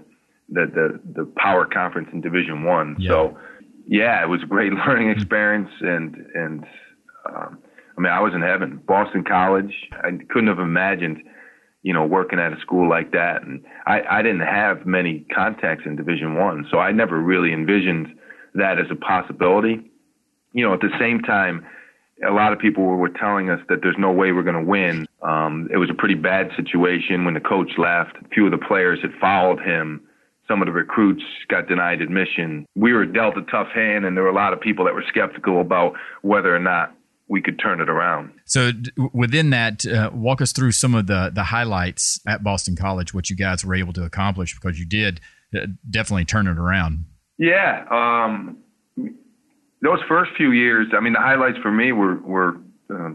The 0.48 0.66
the 0.66 1.22
the 1.22 1.32
power 1.36 1.66
conference 1.66 2.08
in 2.12 2.20
Division 2.20 2.64
One. 2.64 2.96
Yeah. 2.98 3.10
So, 3.10 3.38
yeah, 3.86 4.22
it 4.22 4.28
was 4.28 4.42
a 4.42 4.46
great 4.46 4.72
learning 4.86 5.10
experience, 5.10 5.70
and 5.80 6.14
and 6.34 6.64
um, 7.28 7.58
I 7.96 8.00
mean, 8.00 8.12
I 8.12 8.20
was 8.20 8.32
in 8.34 8.42
heaven. 8.42 8.80
Boston 8.86 9.24
College. 9.24 9.72
I 9.92 10.10
couldn't 10.28 10.48
have 10.48 10.58
imagined 10.58 11.18
you 11.86 11.92
know, 11.92 12.04
working 12.04 12.40
at 12.40 12.52
a 12.52 12.60
school 12.60 12.90
like 12.90 13.12
that. 13.12 13.44
And 13.44 13.62
I, 13.86 14.00
I 14.10 14.20
didn't 14.20 14.40
have 14.40 14.86
many 14.86 15.24
contacts 15.32 15.84
in 15.86 15.94
Division 15.94 16.34
One, 16.34 16.66
so 16.68 16.78
I 16.78 16.90
never 16.90 17.20
really 17.20 17.52
envisioned 17.52 18.08
that 18.54 18.80
as 18.80 18.86
a 18.90 18.96
possibility. 18.96 19.88
You 20.52 20.66
know, 20.66 20.74
at 20.74 20.80
the 20.80 20.90
same 20.98 21.20
time, 21.20 21.64
a 22.26 22.32
lot 22.32 22.52
of 22.52 22.58
people 22.58 22.82
were, 22.82 22.96
were 22.96 23.08
telling 23.08 23.50
us 23.50 23.60
that 23.68 23.82
there's 23.82 23.94
no 24.00 24.10
way 24.10 24.32
we're 24.32 24.42
going 24.42 24.64
to 24.64 24.68
win. 24.68 25.06
Um, 25.22 25.68
it 25.72 25.76
was 25.76 25.88
a 25.88 25.94
pretty 25.94 26.16
bad 26.16 26.50
situation 26.56 27.24
when 27.24 27.34
the 27.34 27.40
coach 27.40 27.70
left. 27.78 28.16
A 28.16 28.28
few 28.34 28.46
of 28.46 28.50
the 28.50 28.66
players 28.66 28.98
had 29.00 29.12
followed 29.20 29.60
him. 29.60 30.00
Some 30.48 30.62
of 30.62 30.66
the 30.66 30.72
recruits 30.72 31.22
got 31.48 31.66
denied 31.68 32.00
admission. 32.00 32.66
We 32.76 32.92
were 32.92 33.04
dealt 33.04 33.36
a 33.36 33.42
tough 33.50 33.68
hand, 33.74 34.04
and 34.04 34.16
there 34.16 34.24
were 34.24 34.30
a 34.30 34.34
lot 34.34 34.52
of 34.52 34.60
people 34.60 34.84
that 34.84 34.94
were 34.94 35.04
skeptical 35.08 35.60
about 35.60 35.94
whether 36.22 36.54
or 36.54 36.60
not 36.60 36.94
we 37.28 37.42
could 37.42 37.58
turn 37.58 37.80
it 37.80 37.88
around. 37.88 38.30
So 38.44 38.70
d- 38.70 38.92
within 39.12 39.50
that, 39.50 39.84
uh, 39.84 40.10
walk 40.14 40.40
us 40.40 40.52
through 40.52 40.70
some 40.72 40.94
of 40.94 41.08
the 41.08 41.32
the 41.34 41.42
highlights 41.44 42.20
at 42.28 42.44
Boston 42.44 42.76
College, 42.76 43.12
what 43.12 43.28
you 43.28 43.34
guys 43.36 43.64
were 43.64 43.74
able 43.74 43.92
to 43.94 44.04
accomplish 44.04 44.54
because 44.54 44.78
you 44.78 44.86
did 44.86 45.20
uh, 45.56 45.66
definitely 45.90 46.24
turn 46.24 46.46
it 46.46 46.58
around. 46.58 47.06
Yeah, 47.38 47.84
um, 47.90 48.58
those 49.82 49.98
first 50.08 50.30
few 50.36 50.52
years, 50.52 50.86
I 50.96 51.00
mean, 51.00 51.12
the 51.12 51.20
highlights 51.20 51.58
for 51.58 51.70
me 51.72 51.92
were 51.92 52.16
were 52.16 52.56
uh, 52.94 53.10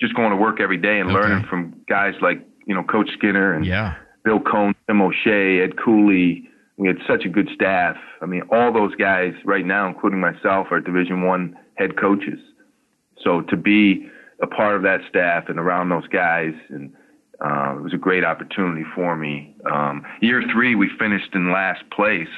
just 0.00 0.14
going 0.14 0.30
to 0.30 0.36
work 0.36 0.60
every 0.60 0.76
day 0.76 0.98
and 1.00 1.10
Okay. 1.10 1.20
learning 1.20 1.46
from 1.48 1.74
guys 1.88 2.14
like 2.20 2.44
you 2.66 2.74
know 2.74 2.82
Coach 2.82 3.10
Skinner 3.16 3.54
and 3.54 3.64
Yeah. 3.64 3.94
Bill 4.24 4.40
Coen, 4.40 4.74
Tim 4.88 5.02
O'Shea, 5.02 5.60
Ed 5.60 5.76
Cooley. 5.76 6.48
We 6.76 6.88
had 6.88 6.96
such 7.06 7.24
a 7.24 7.28
good 7.28 7.48
staff. 7.54 7.96
I 8.22 8.26
mean, 8.26 8.42
all 8.50 8.72
those 8.72 8.94
guys 8.94 9.32
right 9.44 9.66
now, 9.66 9.88
including 9.88 10.20
myself, 10.20 10.68
are 10.70 10.80
Division 10.80 11.22
One 11.22 11.56
head 11.76 11.98
coaches. 11.98 12.38
So 13.22 13.42
to 13.42 13.56
be 13.56 14.08
a 14.42 14.46
part 14.46 14.76
of 14.76 14.82
that 14.82 15.00
staff 15.08 15.44
and 15.48 15.58
around 15.58 15.88
those 15.88 16.06
guys, 16.08 16.52
and 16.68 16.92
uh, 17.44 17.76
it 17.76 17.82
was 17.82 17.92
a 17.92 17.98
great 17.98 18.24
opportunity 18.24 18.84
for 18.94 19.16
me. 19.16 19.54
Um, 19.70 20.04
year 20.20 20.42
three, 20.52 20.74
we 20.74 20.88
finished 20.98 21.34
in 21.34 21.52
last 21.52 21.82
place, 21.90 22.28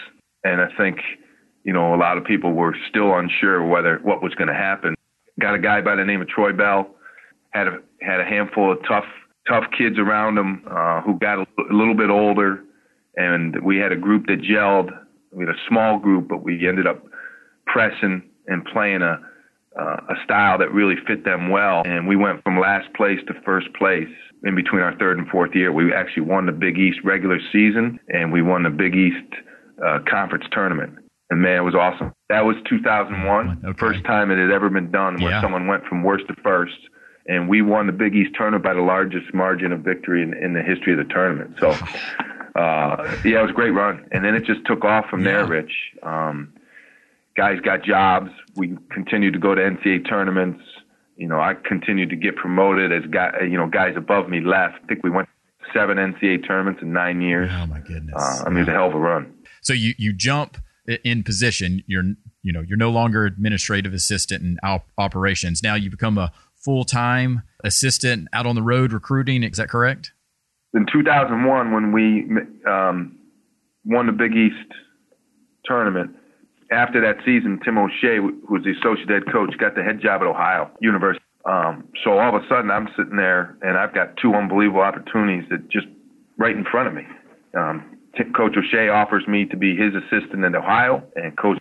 and 0.45 0.61
I 0.61 0.69
think 0.77 0.99
you 1.65 1.73
know 1.73 1.95
a 1.95 1.99
lot 1.99 2.19
of 2.19 2.25
people 2.25 2.53
were 2.53 2.75
still 2.89 3.15
unsure 3.17 3.65
whether 3.65 3.99
what 4.03 4.23
was 4.23 4.35
going 4.35 4.49
to 4.49 4.55
happen. 4.55 4.95
Got 5.39 5.55
a 5.55 5.59
guy 5.59 5.81
by 5.83 5.97
the 5.97 6.05
name 6.05 6.21
of 6.21 6.29
Troy 6.29 6.53
Bell, 6.53 6.95
had 7.51 7.69
a 7.69 7.79
had 8.01 8.21
a 8.21 8.25
handful 8.25 8.73
of 8.73 8.79
tough 8.89 9.05
tough 9.51 9.65
kids 9.77 9.99
around 9.99 10.39
him 10.39 10.63
uh, 10.71 11.03
who 11.03 11.19
got 11.19 11.39
a, 11.39 11.47
a 11.71 11.75
little 11.75 11.95
bit 11.95 12.09
older, 12.09 12.63
and 13.17 13.57
we 13.65 13.77
had 13.79 13.93
a 13.93 13.97
group 13.97 14.27
that 14.29 14.41
gelled. 14.41 14.91
We 15.33 15.45
had 15.45 15.55
a 15.55 15.59
small 15.69 15.99
group, 15.99 16.29
but 16.29 16.43
we 16.43 16.67
ended 16.67 16.87
up 16.87 17.05
pressing 17.67 18.23
and 18.47 18.65
playing 18.65 19.03
a 19.03 19.19
uh, 19.79 19.97
a 20.09 20.15
style 20.25 20.59
that 20.59 20.73
really 20.73 20.97
fit 21.07 21.25
them 21.25 21.49
well. 21.49 21.83
And 21.87 22.09
we 22.09 22.17
went 22.17 22.43
from 22.43 22.59
last 22.59 22.93
place 22.95 23.21
to 23.29 23.35
first 23.45 23.73
place 23.75 24.09
in 24.43 24.57
between 24.57 24.83
our 24.83 24.97
third 24.99 25.17
and 25.17 25.29
fourth 25.29 25.55
year. 25.55 25.71
We 25.73 25.95
actually 25.95 26.25
won 26.25 26.47
the 26.47 26.53
Big 26.53 26.77
East 26.77 26.99
regular 27.05 27.39
season, 27.53 28.01
and 28.09 28.33
we 28.33 28.43
won 28.43 28.65
the 28.65 28.71
Big 28.71 28.97
East 28.97 29.33
uh, 29.87 30.01
conference 30.11 30.45
tournament. 30.51 30.95
And 31.31 31.41
man, 31.41 31.59
it 31.59 31.63
was 31.63 31.77
awesome. 31.77 32.13
That 32.31 32.45
was 32.45 32.57
2001, 32.69 33.63
Okay. 33.65 33.79
first 33.79 34.05
time 34.05 34.33
it 34.33 34.39
had 34.39 34.51
ever 34.51 34.69
been 34.71 34.91
done 34.91 35.23
where 35.23 35.31
Yeah. 35.31 35.41
someone 35.41 35.69
went 35.69 35.85
from 35.87 36.03
worst 36.03 36.27
to 36.27 36.35
first. 36.43 36.75
And 37.31 37.49
we 37.49 37.63
won 37.63 37.87
the 37.87 37.93
Big 37.93 38.17
East 38.17 38.31
tournament 38.37 38.65
by 38.65 38.75
the 38.75 38.83
largest 38.83 39.33
margin 39.33 39.71
of 39.71 39.83
victory 39.83 40.21
in, 40.21 40.35
in 40.35 40.53
the 40.53 40.63
history 40.63 40.93
of 40.93 40.99
the 40.99 41.15
tournament. 41.15 41.55
So, 41.61 41.71
uh, 42.61 43.17
yeah, 43.25 43.39
it 43.39 43.43
was 43.43 43.51
a 43.51 43.55
great 43.55 43.71
run. 43.71 44.05
And 44.11 44.25
then 44.25 44.35
it 44.35 44.45
just 44.45 44.67
took 44.67 44.85
off 44.85 45.07
from 45.09 45.23
there, 45.23 45.47
Rich. 45.47 45.71
Um, 46.03 46.53
guys 47.37 47.61
got 47.61 47.85
jobs. 47.85 48.33
We 48.57 48.77
continued 48.91 49.35
to 49.35 49.39
go 49.39 49.55
to 49.55 49.63
NCAA 49.63 50.09
tournaments. 50.09 50.61
You 51.17 51.29
know, 51.29 51.39
I 51.39 51.55
continued 51.55 52.11
to 52.11 52.17
get 52.17 52.35
promoted 52.35 52.93
as 52.93 53.09
guy, 53.09 53.31
you 53.43 53.57
know, 53.57 53.69
guys 53.69 53.95
above 53.97 54.29
me 54.29 54.41
left. 54.41 54.79
I 54.83 54.87
think 54.89 55.05
we 55.05 55.11
went 55.11 55.29
seven 55.73 55.99
NCAA 55.99 56.45
tournaments 56.45 56.83
in 56.83 56.93
nine 56.93 57.21
years. 57.21 57.49
Oh 57.53 57.67
my 57.67 57.79
goodness. 57.79 58.17
Uh, 58.17 58.43
I 58.45 58.49
mean, 58.49 58.57
it 58.57 58.61
was 58.61 58.69
a 58.69 58.73
hell 58.73 58.89
of 58.89 58.95
a 58.95 58.99
run. 58.99 59.33
So 59.63 59.73
you 59.73 59.95
you 59.99 60.13
jump 60.13 60.57
in 61.05 61.23
position. 61.23 61.85
You're 61.87 62.15
you 62.43 62.53
know 62.53 62.63
you're 62.63 62.79
no 62.79 62.91
longer 62.91 63.25
administrative 63.25 63.95
assistant 63.95 64.43
in 64.43 64.59
op- 64.65 64.89
operations. 64.99 65.63
Now 65.63 65.77
you 65.77 65.91
become 65.91 66.19
a 66.19 66.33
full 66.65 66.85
time 66.85 67.43
assistant 67.65 68.29
out 68.33 68.47
on 68.47 68.55
the 68.55 68.63
road 68.63 68.93
recruiting. 68.93 69.43
Is 69.43 69.57
that 69.57 69.69
correct? 69.69 70.13
In 70.73 70.87
2001, 70.93 71.73
when 71.73 71.93
we 71.93 72.29
um, 72.71 73.19
won 73.85 74.07
the 74.07 74.13
Big 74.13 74.33
East 74.37 74.73
tournament, 75.65 76.15
after 76.71 77.01
that 77.01 77.25
season, 77.25 77.59
Tim 77.65 77.79
O'Shea, 77.79 78.19
who 78.19 78.39
was 78.49 78.63
the 78.63 78.73
associate 78.79 79.09
head 79.09 79.33
coach, 79.33 79.57
got 79.59 79.75
the 79.75 79.83
head 79.83 80.01
job 80.01 80.21
at 80.23 80.29
Ohio 80.29 80.71
University. 80.81 81.25
Um, 81.45 81.89
so 82.05 82.19
all 82.19 82.37
of 82.37 82.43
a 82.43 82.47
sudden, 82.49 82.71
I'm 82.71 82.89
sitting 82.97 83.17
there 83.17 83.57
and 83.63 83.77
I've 83.77 83.95
got 83.95 84.17
two 84.23 84.35
unbelievable 84.35 84.83
opportunities 84.83 85.49
that 85.51 85.69
just 85.69 85.87
right 86.39 86.55
in 86.55 86.65
front 86.65 86.89
of 86.89 86.95
me. 86.95 87.03
Um, 87.57 87.99
coach 88.37 88.53
O'Shea 88.57 88.89
offers 88.89 89.27
me 89.27 89.47
to 89.47 89.57
be 89.57 89.75
his 89.77 89.95
assistant 89.95 90.45
in 90.45 90.55
Ohio, 90.55 91.03
and 91.17 91.37
Coach 91.37 91.59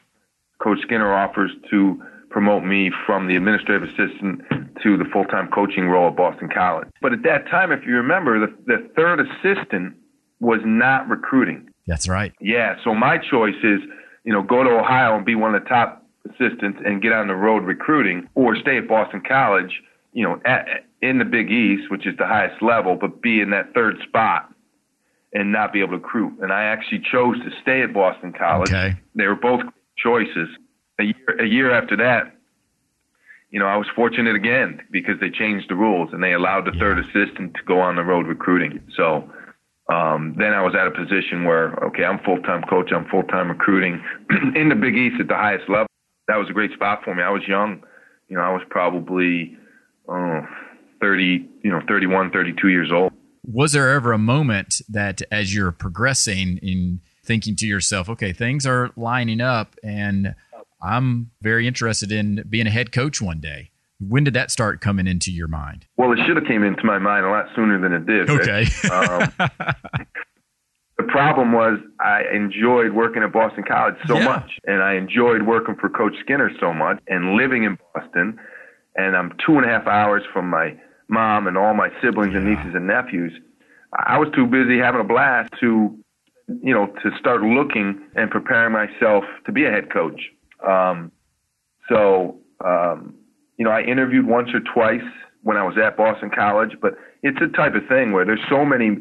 Coach 0.61 0.79
Skinner 0.81 1.13
offers 1.13 1.51
to 1.71 2.01
promote 2.29 2.63
me 2.63 2.91
from 3.05 3.27
the 3.27 3.35
administrative 3.35 3.89
assistant 3.89 4.41
to 4.83 4.97
the 4.97 5.05
full-time 5.11 5.49
coaching 5.49 5.85
role 5.85 6.09
at 6.09 6.15
Boston 6.15 6.49
College. 6.53 6.87
But 7.01 7.13
at 7.13 7.23
that 7.23 7.47
time, 7.47 7.71
if 7.71 7.85
you 7.85 7.95
remember, 7.95 8.39
the, 8.39 8.53
the 8.65 8.89
third 8.95 9.19
assistant 9.19 9.95
was 10.39 10.61
not 10.63 11.09
recruiting. 11.09 11.69
That's 11.87 12.07
right. 12.07 12.33
Yeah, 12.39 12.75
so 12.83 12.93
my 12.93 13.17
choice 13.17 13.57
is, 13.63 13.79
you 14.23 14.31
know, 14.31 14.41
go 14.41 14.63
to 14.63 14.69
Ohio 14.69 15.17
and 15.17 15.25
be 15.25 15.35
one 15.35 15.55
of 15.55 15.63
the 15.63 15.67
top 15.67 16.05
assistants 16.29 16.79
and 16.85 17.01
get 17.01 17.11
on 17.11 17.27
the 17.27 17.35
road 17.35 17.63
recruiting, 17.63 18.29
or 18.35 18.55
stay 18.55 18.77
at 18.77 18.87
Boston 18.87 19.21
College, 19.27 19.81
you 20.13 20.23
know, 20.23 20.39
at, 20.45 20.85
in 21.01 21.17
the 21.17 21.25
Big 21.25 21.51
East, 21.51 21.89
which 21.89 22.05
is 22.05 22.15
the 22.17 22.27
highest 22.27 22.61
level, 22.61 22.95
but 22.95 23.21
be 23.21 23.41
in 23.41 23.49
that 23.49 23.73
third 23.73 23.97
spot 24.07 24.53
and 25.33 25.51
not 25.51 25.73
be 25.73 25.79
able 25.79 25.91
to 25.91 25.97
recruit. 25.97 26.37
And 26.41 26.51
I 26.51 26.63
actually 26.63 26.99
chose 27.11 27.37
to 27.39 27.49
stay 27.61 27.81
at 27.81 27.93
Boston 27.93 28.33
College. 28.33 28.69
Okay. 28.69 28.97
They 29.15 29.27
were 29.27 29.35
both 29.35 29.61
choices. 29.97 30.47
A 30.99 31.03
year, 31.03 31.39
a 31.39 31.45
year 31.45 31.71
after 31.71 31.95
that, 31.97 32.35
you 33.51 33.59
know, 33.59 33.65
I 33.65 33.77
was 33.77 33.87
fortunate 33.95 34.35
again 34.35 34.81
because 34.91 35.15
they 35.19 35.29
changed 35.29 35.69
the 35.69 35.75
rules 35.75 36.09
and 36.13 36.21
they 36.21 36.33
allowed 36.33 36.65
the 36.65 36.71
yeah. 36.73 36.79
third 36.79 36.99
assistant 36.99 37.55
to 37.55 37.63
go 37.65 37.79
on 37.79 37.95
the 37.95 38.03
road 38.03 38.27
recruiting. 38.27 38.81
So 38.95 39.29
um, 39.91 40.35
then 40.37 40.53
I 40.53 40.61
was 40.61 40.75
at 40.75 40.85
a 40.85 40.91
position 40.91 41.45
where, 41.45 41.73
okay, 41.85 42.03
I'm 42.03 42.19
full 42.19 42.41
time 42.41 42.63
coach, 42.69 42.91
I'm 42.93 43.07
full 43.09 43.23
time 43.23 43.49
recruiting 43.49 44.03
in 44.55 44.69
the 44.69 44.75
Big 44.75 44.95
East 44.95 45.15
at 45.19 45.27
the 45.27 45.35
highest 45.35 45.67
level. 45.67 45.87
That 46.27 46.37
was 46.37 46.47
a 46.49 46.53
great 46.53 46.71
spot 46.73 46.99
for 47.03 47.15
me. 47.15 47.23
I 47.23 47.29
was 47.29 47.41
young, 47.47 47.81
you 48.27 48.37
know, 48.37 48.43
I 48.43 48.53
was 48.53 48.61
probably 48.69 49.57
oh, 50.07 50.41
30, 51.01 51.49
you 51.63 51.71
know, 51.71 51.81
31, 51.87 52.29
32 52.31 52.67
years 52.67 52.91
old. 52.91 53.11
Was 53.43 53.71
there 53.71 53.89
ever 53.89 54.11
a 54.11 54.19
moment 54.19 54.81
that 54.89 55.23
as 55.31 55.55
you're 55.55 55.71
progressing 55.71 56.59
in 56.61 56.99
thinking 57.25 57.55
to 57.55 57.65
yourself, 57.65 58.09
okay, 58.09 58.31
things 58.31 58.67
are 58.67 58.91
lining 58.95 59.41
up 59.41 59.75
and 59.83 60.35
I'm 60.81 61.31
very 61.41 61.67
interested 61.67 62.11
in 62.11 62.43
being 62.49 62.67
a 62.67 62.71
head 62.71 62.91
coach 62.91 63.21
one 63.21 63.39
day? 63.39 63.71
When 63.99 64.23
did 64.23 64.33
that 64.35 64.49
start 64.49 64.79
coming 64.79 65.07
into 65.07 65.31
your 65.31 65.49
mind? 65.49 65.85
Well, 65.97 66.13
it 66.13 66.19
should 66.25 66.37
have 66.37 66.45
came 66.45 66.63
into 66.63 66.85
my 66.85 66.99
mind 66.99 67.25
a 67.25 67.29
lot 67.29 67.47
sooner 67.53 67.79
than 67.81 67.91
it 67.93 68.05
did. 68.05 68.29
Okay. 68.29 68.61
um, 68.91 69.49
the 70.97 71.03
problem 71.07 71.51
was 71.51 71.79
I 71.99 72.23
enjoyed 72.33 72.93
working 72.93 73.23
at 73.23 73.33
Boston 73.33 73.65
College 73.67 73.95
so 74.07 74.17
yeah. 74.17 74.25
much, 74.25 74.51
and 74.65 74.81
I 74.81 74.93
enjoyed 74.93 75.43
working 75.43 75.75
for 75.75 75.89
Coach 75.89 76.13
Skinner 76.21 76.49
so 76.61 76.73
much, 76.73 76.99
and 77.07 77.35
living 77.35 77.63
in 77.63 77.77
Boston. 77.93 78.39
And 78.95 79.17
I'm 79.17 79.33
two 79.45 79.57
and 79.57 79.65
a 79.65 79.67
half 79.67 79.85
hours 79.85 80.23
from 80.31 80.49
my 80.49 80.77
mom 81.09 81.47
and 81.47 81.57
all 81.57 81.73
my 81.73 81.89
siblings 82.01 82.33
yeah. 82.33 82.39
and 82.39 82.47
nieces 82.47 82.75
and 82.75 82.87
nephews. 82.87 83.33
I 83.93 84.17
was 84.17 84.29
too 84.35 84.45
busy 84.45 84.77
having 84.77 85.01
a 85.01 85.03
blast 85.03 85.51
to, 85.59 85.97
you 86.47 86.73
know, 86.73 86.87
to 86.87 87.11
start 87.19 87.41
looking 87.41 88.01
and 88.15 88.29
preparing 88.29 88.71
myself 88.71 89.23
to 89.45 89.51
be 89.51 89.65
a 89.65 89.71
head 89.71 89.91
coach. 89.91 90.21
Um, 90.67 91.11
so 91.87 92.39
um, 92.63 93.15
you 93.57 93.65
know, 93.65 93.71
I 93.71 93.81
interviewed 93.81 94.25
once 94.25 94.49
or 94.53 94.61
twice 94.73 95.05
when 95.43 95.57
I 95.57 95.63
was 95.63 95.75
at 95.77 95.97
Boston 95.97 96.31
College, 96.33 96.77
but 96.81 96.93
it's 97.23 97.37
a 97.41 97.47
type 97.55 97.75
of 97.75 97.87
thing 97.87 98.11
where 98.11 98.25
there's 98.25 98.43
so 98.49 98.65
many 98.65 98.97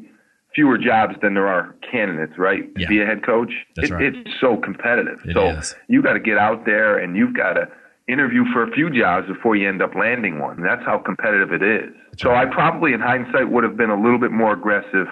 fewer 0.55 0.79
jobs 0.79 1.15
than 1.23 1.35
there 1.35 1.47
are 1.47 1.77
candidates, 1.91 2.35
right? 2.39 2.75
To 2.75 2.81
yeah. 2.81 2.89
be 2.89 3.01
a 3.01 3.07
head 3.07 3.25
coach. 3.25 3.53
It, 3.77 3.91
right. 3.91 4.15
It's 4.15 4.31
so 4.41 4.57
competitive. 4.57 5.21
It 5.25 5.35
so 5.35 5.51
is. 5.51 5.75
you 5.89 6.03
got 6.03 6.15
to 6.15 6.21
get 6.21 6.39
out 6.39 6.65
there 6.65 6.99
and 6.99 7.17
you've 7.17 7.37
got 7.37 7.55
to 7.55 7.69
interview 8.09 8.45
for 8.53 8.63
a 8.63 8.71
few 8.73 8.91
jobs 8.91 9.29
before 9.29 9.55
you 9.55 9.69
end 9.69 9.83
up 9.83 9.95
landing 9.95 10.41
one. 10.41 10.63
That's 10.63 10.85
how 10.85 10.99
competitive 10.99 11.53
it 11.53 11.63
is. 11.63 11.95
That's 12.11 12.23
so 12.23 12.31
right. 12.31 12.49
I 12.49 12.53
probably, 12.53 12.93
in 12.95 13.01
hindsight, 13.01 13.51
would 13.51 13.65
have 13.65 13.77
been 13.77 13.91
a 13.91 14.01
little 14.01 14.19
bit 14.19 14.33
more 14.33 14.55
aggressive 14.55 15.07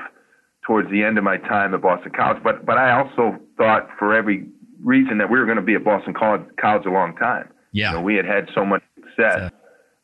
towards 0.66 0.90
the 0.90 1.04
end 1.04 1.18
of 1.18 1.24
my 1.24 1.36
time 1.36 1.74
at 1.74 1.82
Boston 1.82 2.12
College. 2.16 2.42
But 2.42 2.66
but 2.66 2.78
I 2.78 2.98
also 2.98 3.38
thought 3.56 3.88
for 3.98 4.14
every 4.14 4.48
reason 4.82 5.18
that 5.18 5.30
we 5.30 5.38
were 5.38 5.44
going 5.44 5.56
to 5.56 5.62
be 5.62 5.74
at 5.74 5.84
Boston 5.84 6.14
College, 6.14 6.42
college 6.60 6.86
a 6.86 6.90
long 6.90 7.16
time. 7.16 7.48
Yeah, 7.72 7.90
you 7.90 7.96
know, 7.96 8.02
we 8.02 8.14
had 8.14 8.24
had 8.24 8.48
so 8.54 8.64
much 8.64 8.82
success. 8.94 9.52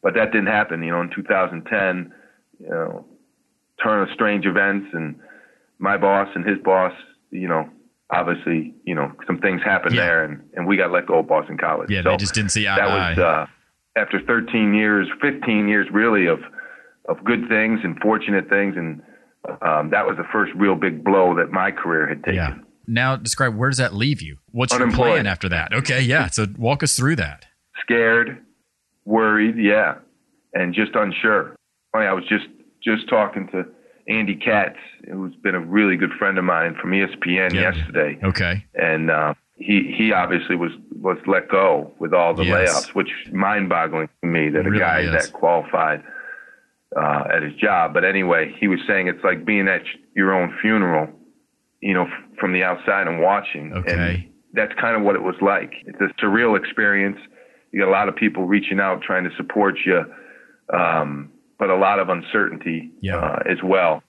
But 0.02 0.14
that 0.14 0.32
didn't 0.32 0.48
happen. 0.48 0.82
You 0.82 0.90
know, 0.90 1.00
in 1.00 1.10
2010, 1.14 2.12
you 2.58 2.68
know, 2.68 3.06
turn 3.82 4.02
of 4.02 4.08
strange 4.12 4.46
events, 4.46 4.88
and 4.92 5.16
my 5.78 5.96
boss 5.96 6.28
and 6.34 6.46
his 6.46 6.58
boss, 6.58 6.92
you 7.30 7.48
know, 7.48 7.68
obviously, 8.10 8.74
you 8.84 8.94
know, 8.94 9.12
some 9.26 9.38
things 9.38 9.62
happened 9.64 9.94
yeah. 9.94 10.04
there, 10.04 10.24
and, 10.24 10.42
and 10.54 10.66
we 10.66 10.76
got 10.76 10.90
let 10.90 11.06
go 11.06 11.20
of 11.20 11.28
Boston 11.28 11.56
College. 11.56 11.88
Yeah, 11.90 12.02
so 12.02 12.10
they 12.10 12.16
just 12.16 12.34
didn't 12.34 12.50
see 12.50 12.66
eye 12.66 12.76
That 12.76 12.88
was 12.88 13.18
uh, 13.18 13.46
after 13.96 14.20
13 14.20 14.74
years, 14.74 15.08
15 15.20 15.68
years 15.68 15.86
really 15.92 16.26
of 16.26 16.40
of 17.08 17.22
good 17.24 17.48
things 17.48 17.80
and 17.82 17.98
fortunate 18.00 18.48
things, 18.48 18.76
and 18.76 19.02
um, 19.60 19.90
that 19.90 20.06
was 20.06 20.16
the 20.16 20.26
first 20.32 20.52
real 20.54 20.76
big 20.76 21.02
blow 21.02 21.34
that 21.34 21.50
my 21.50 21.70
career 21.70 22.06
had 22.06 22.22
taken. 22.22 22.34
Yeah. 22.34 22.54
Now, 22.86 23.16
describe 23.16 23.56
where 23.56 23.70
does 23.70 23.78
that 23.78 23.94
leave 23.94 24.22
you? 24.22 24.38
What's 24.50 24.76
your 24.76 24.90
plan 24.90 25.26
after 25.26 25.48
that? 25.48 25.72
Okay, 25.72 26.00
yeah. 26.00 26.28
So 26.28 26.46
walk 26.56 26.82
us 26.82 26.96
through 26.96 27.16
that. 27.16 27.46
Scared, 27.80 28.40
worried, 29.04 29.56
yeah, 29.56 29.96
and 30.54 30.74
just 30.74 30.94
unsure. 30.94 31.56
Funny, 31.92 32.06
I 32.06 32.12
was 32.12 32.24
just 32.28 32.46
just 32.82 33.08
talking 33.08 33.48
to 33.48 33.64
Andy 34.08 34.34
Katz, 34.34 34.78
who's 35.10 35.34
been 35.36 35.54
a 35.54 35.60
really 35.60 35.96
good 35.96 36.12
friend 36.18 36.38
of 36.38 36.44
mine 36.44 36.76
from 36.80 36.90
ESPN 36.90 37.52
yeah. 37.52 37.72
yesterday. 37.72 38.18
Okay, 38.22 38.64
and 38.74 39.10
uh, 39.10 39.34
he 39.56 39.94
he 39.96 40.12
obviously 40.12 40.56
was 40.56 40.72
was 41.00 41.18
let 41.26 41.48
go 41.48 41.92
with 41.98 42.12
all 42.12 42.34
the 42.34 42.44
yes. 42.44 42.70
layoffs, 42.70 42.94
which 42.94 43.10
mind-boggling 43.32 44.08
to 44.22 44.26
me 44.26 44.48
that 44.48 44.60
it 44.60 44.66
a 44.66 44.70
really 44.70 44.80
guy 44.80 45.00
is. 45.00 45.10
that 45.12 45.32
qualified 45.32 46.02
uh, 46.96 47.24
at 47.32 47.42
his 47.42 47.54
job. 47.54 47.94
But 47.94 48.04
anyway, 48.04 48.54
he 48.58 48.68
was 48.68 48.80
saying 48.86 49.08
it's 49.08 49.22
like 49.24 49.44
being 49.44 49.68
at 49.68 49.82
your 50.14 50.34
own 50.34 50.56
funeral, 50.60 51.08
you 51.82 51.92
know, 51.92 52.04
f- 52.04 52.38
from 52.40 52.54
the 52.54 52.62
outside 52.62 53.06
and 53.06 53.20
watching. 53.20 53.72
Okay. 53.74 53.92
And 53.92 54.32
that's 54.54 54.72
kind 54.80 54.96
of 54.96 55.02
what 55.02 55.14
it 55.14 55.22
was 55.22 55.36
like. 55.42 55.72
It's 55.86 56.00
a 56.00 56.08
surreal 56.24 56.58
experience 56.58 57.18
you 57.72 57.80
got 57.80 57.88
a 57.88 57.90
lot 57.90 58.08
of 58.08 58.14
people 58.14 58.44
reaching 58.44 58.78
out 58.78 59.02
trying 59.02 59.24
to 59.24 59.30
support 59.36 59.78
you, 59.84 60.04
um, 60.72 61.32
but 61.58 61.70
a 61.70 61.76
lot 61.76 61.98
of 61.98 62.10
uncertainty 62.10 62.90
yeah. 63.00 63.16
uh, 63.16 63.38
as 63.50 63.58
well. 63.64 64.02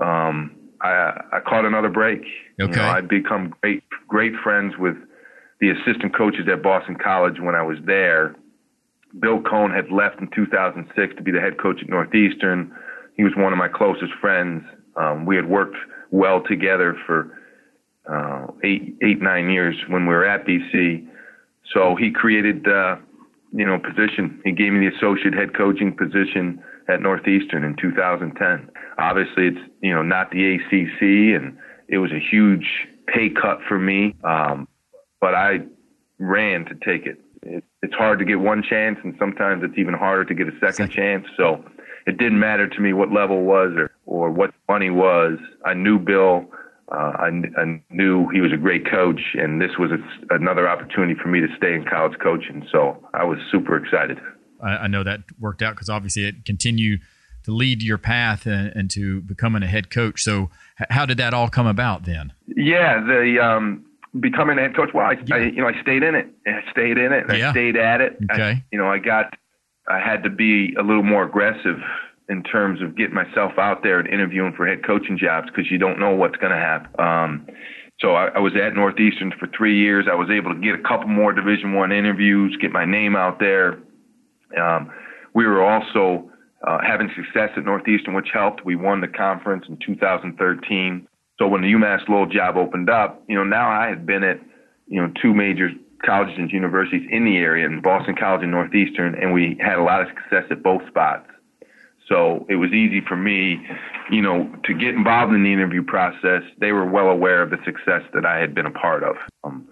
Um, 0.00 0.56
I, 0.80 1.20
I 1.32 1.40
caught 1.46 1.64
another 1.64 1.88
break. 1.88 2.20
Okay. 2.20 2.30
You 2.58 2.68
know, 2.68 2.82
I'd 2.82 3.08
become 3.08 3.54
great 3.60 3.82
great 4.08 4.32
friends 4.42 4.74
with 4.78 4.96
the 5.60 5.70
assistant 5.70 6.16
coaches 6.16 6.46
at 6.50 6.62
Boston 6.62 6.96
College 6.96 7.40
when 7.40 7.54
I 7.54 7.62
was 7.62 7.78
there. 7.84 8.36
Bill 9.20 9.40
Coen 9.40 9.74
had 9.74 9.90
left 9.90 10.20
in 10.20 10.28
2006 10.34 11.16
to 11.16 11.22
be 11.22 11.30
the 11.30 11.40
head 11.40 11.60
coach 11.60 11.82
at 11.82 11.88
Northeastern. 11.88 12.72
He 13.16 13.24
was 13.24 13.32
one 13.36 13.52
of 13.52 13.58
my 13.58 13.68
closest 13.68 14.12
friends. 14.20 14.62
Um, 14.96 15.26
we 15.26 15.36
had 15.36 15.48
worked 15.48 15.76
well 16.12 16.42
together 16.42 16.96
for 17.06 17.36
uh, 18.08 18.46
eight, 18.62 18.96
eight, 19.02 19.20
nine 19.20 19.50
years 19.50 19.74
when 19.88 20.06
we 20.06 20.14
were 20.14 20.24
at 20.24 20.46
BC. 20.46 21.08
So 21.72 21.96
he 21.96 22.12
created, 22.12 22.68
uh, 22.68 22.96
you 23.52 23.66
know, 23.66 23.78
position. 23.78 24.40
He 24.44 24.52
gave 24.52 24.72
me 24.72 24.88
the 24.88 24.94
associate 24.96 25.34
head 25.34 25.56
coaching 25.56 25.96
position 25.96 26.62
at 26.88 27.00
Northeastern 27.00 27.64
in 27.64 27.76
2010. 27.76 28.70
Obviously, 28.98 29.48
it's 29.48 29.70
you 29.80 29.94
know 29.94 30.02
not 30.02 30.30
the 30.30 30.54
ACC, 30.54 31.40
and 31.40 31.56
it 31.88 31.98
was 31.98 32.12
a 32.12 32.20
huge 32.20 32.66
pay 33.06 33.30
cut 33.30 33.58
for 33.66 33.78
me. 33.78 34.14
Um, 34.24 34.68
but 35.20 35.34
I 35.34 35.60
ran 36.18 36.64
to 36.66 36.74
take 36.74 37.06
it. 37.06 37.20
it. 37.42 37.64
It's 37.82 37.94
hard 37.94 38.18
to 38.18 38.24
get 38.24 38.40
one 38.40 38.62
chance, 38.62 38.98
and 39.02 39.14
sometimes 39.18 39.62
it's 39.64 39.78
even 39.78 39.94
harder 39.94 40.24
to 40.24 40.34
get 40.34 40.48
a 40.48 40.52
second, 40.54 40.90
second. 40.90 40.90
chance. 40.90 41.26
So 41.36 41.64
it 42.06 42.18
didn't 42.18 42.40
matter 42.40 42.68
to 42.68 42.80
me 42.80 42.92
what 42.92 43.12
level 43.12 43.42
was 43.42 43.72
or 43.76 43.91
or 44.06 44.30
what 44.30 44.52
money 44.68 44.90
was. 44.90 45.38
I 45.64 45.74
knew 45.74 45.98
Bill 45.98 46.48
uh, 46.92 47.12
I, 47.18 47.28
I, 47.56 47.82
knew 47.90 48.28
he 48.28 48.40
was 48.42 48.52
a 48.52 48.56
great 48.58 48.88
coach, 48.90 49.20
and 49.34 49.60
this 49.60 49.70
was 49.78 49.90
a, 49.92 50.34
another 50.34 50.68
opportunity 50.68 51.14
for 51.20 51.28
me 51.28 51.40
to 51.40 51.46
stay 51.56 51.74
in 51.74 51.86
college 51.86 52.18
coaching. 52.22 52.66
So 52.70 53.02
I 53.14 53.24
was 53.24 53.38
super 53.50 53.76
excited. 53.76 54.18
I, 54.62 54.70
I 54.70 54.86
know 54.88 55.02
that 55.02 55.20
worked 55.40 55.62
out 55.62 55.74
because 55.74 55.88
obviously 55.88 56.24
it 56.24 56.44
continued 56.44 57.00
to 57.44 57.50
lead 57.50 57.82
your 57.82 57.96
path 57.96 58.44
and, 58.44 58.72
and, 58.74 58.90
to 58.90 59.22
becoming 59.22 59.62
a 59.62 59.66
head 59.66 59.90
coach. 59.90 60.20
So 60.20 60.50
how 60.90 61.06
did 61.06 61.16
that 61.16 61.32
all 61.32 61.48
come 61.48 61.66
about 61.66 62.04
then? 62.04 62.34
Yeah, 62.46 63.00
the 63.00 63.38
um, 63.42 63.86
becoming 64.20 64.58
a 64.58 64.60
head 64.60 64.76
coach. 64.76 64.90
Well, 64.92 65.06
I, 65.06 65.16
yeah. 65.24 65.36
I, 65.36 65.38
you 65.44 65.62
know 65.62 65.68
I 65.68 65.80
stayed 65.80 66.02
in 66.02 66.14
it. 66.14 66.26
I 66.46 66.60
stayed 66.70 66.98
in 66.98 67.12
it. 67.12 67.24
Yeah. 67.34 67.48
I 67.48 67.52
stayed 67.52 67.76
at 67.76 68.02
it. 68.02 68.18
Okay. 68.30 68.62
You 68.70 68.78
know 68.78 68.86
I 68.86 68.98
got. 68.98 69.34
I 69.88 69.98
had 69.98 70.22
to 70.24 70.30
be 70.30 70.74
a 70.78 70.82
little 70.82 71.02
more 71.02 71.24
aggressive 71.24 71.78
in 72.32 72.42
terms 72.42 72.80
of 72.80 72.96
getting 72.96 73.14
myself 73.14 73.52
out 73.58 73.82
there 73.82 74.00
and 74.00 74.08
interviewing 74.08 74.54
for 74.56 74.66
head 74.66 74.84
coaching 74.84 75.18
jobs 75.18 75.48
because 75.48 75.70
you 75.70 75.76
don't 75.76 76.00
know 76.00 76.10
what's 76.16 76.36
going 76.36 76.50
to 76.50 76.58
happen. 76.58 76.90
Um, 76.98 77.46
so 78.00 78.14
I, 78.14 78.28
I 78.28 78.38
was 78.38 78.54
at 78.56 78.74
Northeastern 78.74 79.32
for 79.38 79.46
three 79.56 79.78
years. 79.78 80.06
I 80.10 80.14
was 80.14 80.30
able 80.30 80.52
to 80.54 80.58
get 80.58 80.74
a 80.74 80.82
couple 80.82 81.08
more 81.08 81.32
Division 81.32 81.74
One 81.74 81.92
interviews, 81.92 82.56
get 82.60 82.72
my 82.72 82.86
name 82.86 83.14
out 83.14 83.38
there. 83.38 83.78
Um, 84.58 84.90
we 85.34 85.46
were 85.46 85.62
also 85.62 86.30
uh, 86.66 86.78
having 86.84 87.10
success 87.14 87.50
at 87.56 87.64
Northeastern, 87.64 88.14
which 88.14 88.28
helped. 88.32 88.64
We 88.64 88.76
won 88.76 89.02
the 89.02 89.08
conference 89.08 89.66
in 89.68 89.78
2013. 89.84 91.06
So 91.38 91.48
when 91.48 91.60
the 91.60 91.68
UMass 91.68 92.08
Lowell 92.08 92.26
job 92.26 92.56
opened 92.56 92.88
up, 92.88 93.22
you 93.28 93.36
know, 93.36 93.44
now 93.44 93.70
I 93.70 93.88
had 93.88 94.06
been 94.06 94.24
at, 94.24 94.40
you 94.88 95.00
know, 95.00 95.12
two 95.20 95.34
major 95.34 95.70
colleges 96.04 96.36
and 96.38 96.50
universities 96.50 97.06
in 97.10 97.24
the 97.24 97.36
area, 97.36 97.66
in 97.66 97.82
Boston 97.82 98.16
College 98.18 98.42
and 98.42 98.50
Northeastern, 98.50 99.14
and 99.14 99.32
we 99.32 99.56
had 99.60 99.78
a 99.78 99.82
lot 99.82 100.00
of 100.00 100.08
success 100.08 100.44
at 100.50 100.62
both 100.62 100.82
spots. 100.88 101.28
So 102.08 102.44
it 102.48 102.56
was 102.56 102.70
easy 102.72 103.00
for 103.06 103.16
me, 103.16 103.60
you 104.10 104.20
know, 104.20 104.52
to 104.64 104.74
get 104.74 104.90
involved 104.90 105.32
in 105.32 105.44
the 105.44 105.52
interview 105.52 105.82
process. 105.82 106.42
They 106.58 106.72
were 106.72 106.84
well 106.84 107.08
aware 107.08 107.42
of 107.42 107.50
the 107.50 107.58
success 107.64 108.02
that 108.14 108.26
I 108.26 108.38
had 108.38 108.54
been 108.54 108.66
a 108.66 108.70
part 108.70 109.02
of. 109.02 109.16
Um, 109.44 109.68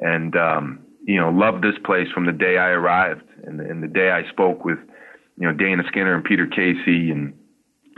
and, 0.00 0.36
um, 0.36 0.80
you 1.04 1.20
know, 1.20 1.30
loved 1.30 1.62
this 1.62 1.76
place 1.84 2.08
from 2.12 2.26
the 2.26 2.32
day 2.32 2.58
I 2.58 2.70
arrived 2.70 3.22
and, 3.44 3.60
and 3.60 3.82
the 3.82 3.88
day 3.88 4.10
I 4.10 4.28
spoke 4.30 4.64
with, 4.64 4.78
you 5.38 5.46
know, 5.46 5.52
Dana 5.52 5.82
Skinner 5.88 6.14
and 6.14 6.24
Peter 6.24 6.46
Casey 6.46 7.10
and 7.10 7.32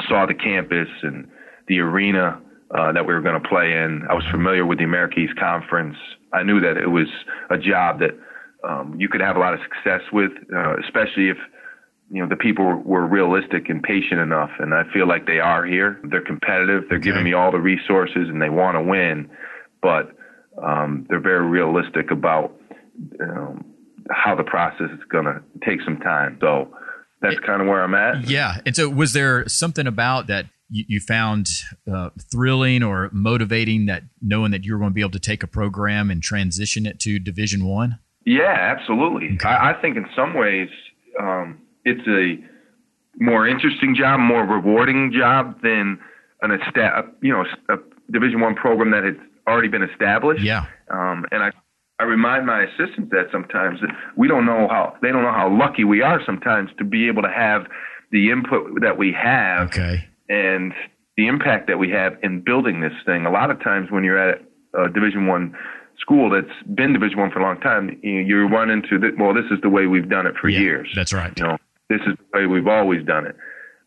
saw 0.08 0.26
the 0.26 0.34
campus 0.34 0.88
and 1.02 1.28
the 1.68 1.80
arena 1.80 2.40
uh, 2.76 2.92
that 2.92 3.06
we 3.06 3.14
were 3.14 3.20
going 3.20 3.40
to 3.40 3.48
play 3.48 3.72
in. 3.72 4.02
I 4.10 4.14
was 4.14 4.24
familiar 4.30 4.66
with 4.66 4.78
the 4.78 4.84
America 4.84 5.20
East 5.20 5.36
Conference. 5.38 5.96
I 6.32 6.42
knew 6.42 6.60
that 6.60 6.76
it 6.76 6.88
was 6.88 7.08
a 7.50 7.56
job 7.56 8.00
that 8.00 8.10
um, 8.68 8.96
you 8.98 9.08
could 9.08 9.20
have 9.20 9.36
a 9.36 9.38
lot 9.38 9.54
of 9.54 9.60
success 9.60 10.02
with, 10.12 10.32
uh, 10.54 10.76
especially 10.84 11.30
if 11.30 11.38
you 12.10 12.22
know 12.22 12.28
the 12.28 12.36
people 12.36 12.64
were, 12.84 13.06
realistic 13.06 13.68
and 13.68 13.82
patient 13.82 14.20
enough. 14.20 14.50
And 14.58 14.74
I 14.74 14.84
feel 14.92 15.06
like 15.06 15.26
they 15.26 15.40
are 15.40 15.64
here. 15.64 16.00
They're 16.04 16.20
competitive. 16.24 16.84
They're 16.88 16.98
Okay. 16.98 17.04
giving 17.04 17.24
me 17.24 17.32
all 17.32 17.50
the 17.52 17.60
resources, 17.60 18.28
and 18.28 18.40
they 18.40 18.48
want 18.50 18.76
to 18.76 18.82
win, 18.82 19.30
but 19.82 20.10
um, 20.62 21.06
they're 21.08 21.20
very 21.20 21.46
realistic 21.46 22.10
about 22.10 22.54
um, 23.20 23.64
how 24.10 24.34
the 24.34 24.44
process 24.44 24.90
is 24.92 25.00
going 25.10 25.26
to 25.26 25.40
take 25.64 25.80
some 25.84 25.98
time. 25.98 26.38
So 26.40 26.74
that's 27.20 27.38
kind 27.40 27.60
of 27.60 27.68
where 27.68 27.82
I'm 27.82 27.94
at. 27.94 28.28
Yeah. 28.28 28.56
And 28.64 28.74
so, 28.74 28.88
was 28.88 29.12
there 29.12 29.46
something 29.48 29.86
about 29.86 30.26
that 30.28 30.46
you, 30.70 30.84
you 30.88 31.00
found 31.00 31.48
uh, 31.92 32.10
thrilling 32.32 32.82
or 32.82 33.10
motivating 33.12 33.86
that 33.86 34.04
knowing 34.20 34.50
that 34.52 34.64
you 34.64 34.72
were 34.72 34.78
going 34.78 34.90
to 34.90 34.94
be 34.94 35.00
able 35.00 35.10
to 35.12 35.18
take 35.20 35.42
a 35.42 35.46
program 35.46 36.10
and 36.10 36.22
transition 36.22 36.86
it 36.86 37.00
to 37.00 37.18
Division 37.18 37.64
One? 37.66 37.98
Yeah, 38.24 38.54
absolutely. 38.78 39.38
I, 39.44 39.70
I 39.72 39.80
think 39.80 39.96
in 39.96 40.06
some 40.14 40.34
ways 40.34 40.68
um, 41.20 41.60
it's 41.90 42.06
a 42.08 42.38
more 43.22 43.46
interesting 43.46 43.94
job, 43.94 44.20
more 44.20 44.44
rewarding 44.44 45.12
job 45.12 45.60
than 45.62 45.98
an 46.42 46.52
esta- 46.52 47.06
you 47.22 47.32
know 47.32 47.44
a 47.68 47.76
Division 48.10 48.40
One 48.40 48.54
program 48.54 48.90
that 48.92 49.04
has 49.04 49.14
already 49.46 49.68
been 49.68 49.82
established. 49.82 50.42
Yeah. 50.42 50.66
Um, 50.90 51.24
and 51.32 51.42
I 51.42 51.50
I 52.00 52.04
remind 52.04 52.46
my 52.46 52.62
assistants 52.62 53.10
that 53.10 53.26
sometimes 53.32 53.80
that 53.80 53.90
we 54.16 54.28
don't 54.28 54.46
know 54.46 54.68
how 54.70 54.94
they 55.02 55.10
don't 55.10 55.22
know 55.22 55.32
how 55.32 55.48
lucky 55.50 55.84
we 55.84 56.00
are 56.02 56.20
sometimes 56.24 56.70
to 56.78 56.84
be 56.84 57.08
able 57.08 57.22
to 57.22 57.30
have 57.30 57.66
the 58.12 58.30
input 58.30 58.80
that 58.80 58.96
we 58.96 59.12
have 59.12 59.68
Okay. 59.68 60.06
and 60.28 60.72
the 61.16 61.26
impact 61.26 61.66
that 61.66 61.78
we 61.78 61.90
have 61.90 62.16
in 62.22 62.40
building 62.40 62.80
this 62.80 62.92
thing. 63.04 63.26
A 63.26 63.30
lot 63.30 63.50
of 63.50 63.60
times 63.62 63.90
when 63.90 64.04
you're 64.04 64.16
at 64.30 64.40
a 64.74 64.88
Division 64.88 65.26
One 65.26 65.54
school 65.98 66.30
that's 66.30 66.46
been 66.74 66.92
Division 66.92 67.18
One 67.18 67.30
for 67.32 67.40
a 67.40 67.42
long 67.42 67.58
time, 67.60 67.98
you, 68.02 68.20
you 68.20 68.46
run 68.46 68.70
into 68.70 69.00
well, 69.18 69.34
this 69.34 69.46
is 69.50 69.58
the 69.62 69.68
way 69.68 69.86
we've 69.86 70.08
done 70.08 70.26
it 70.26 70.34
for 70.40 70.48
Yeah, 70.48 70.60
years. 70.60 70.88
That's 70.94 71.12
right. 71.12 71.32
You 71.36 71.44
know, 71.44 71.58
this 71.88 72.00
is 72.06 72.16
the 72.32 72.38
way 72.38 72.46
we've 72.46 72.66
always 72.66 73.04
done 73.04 73.26
it. 73.26 73.36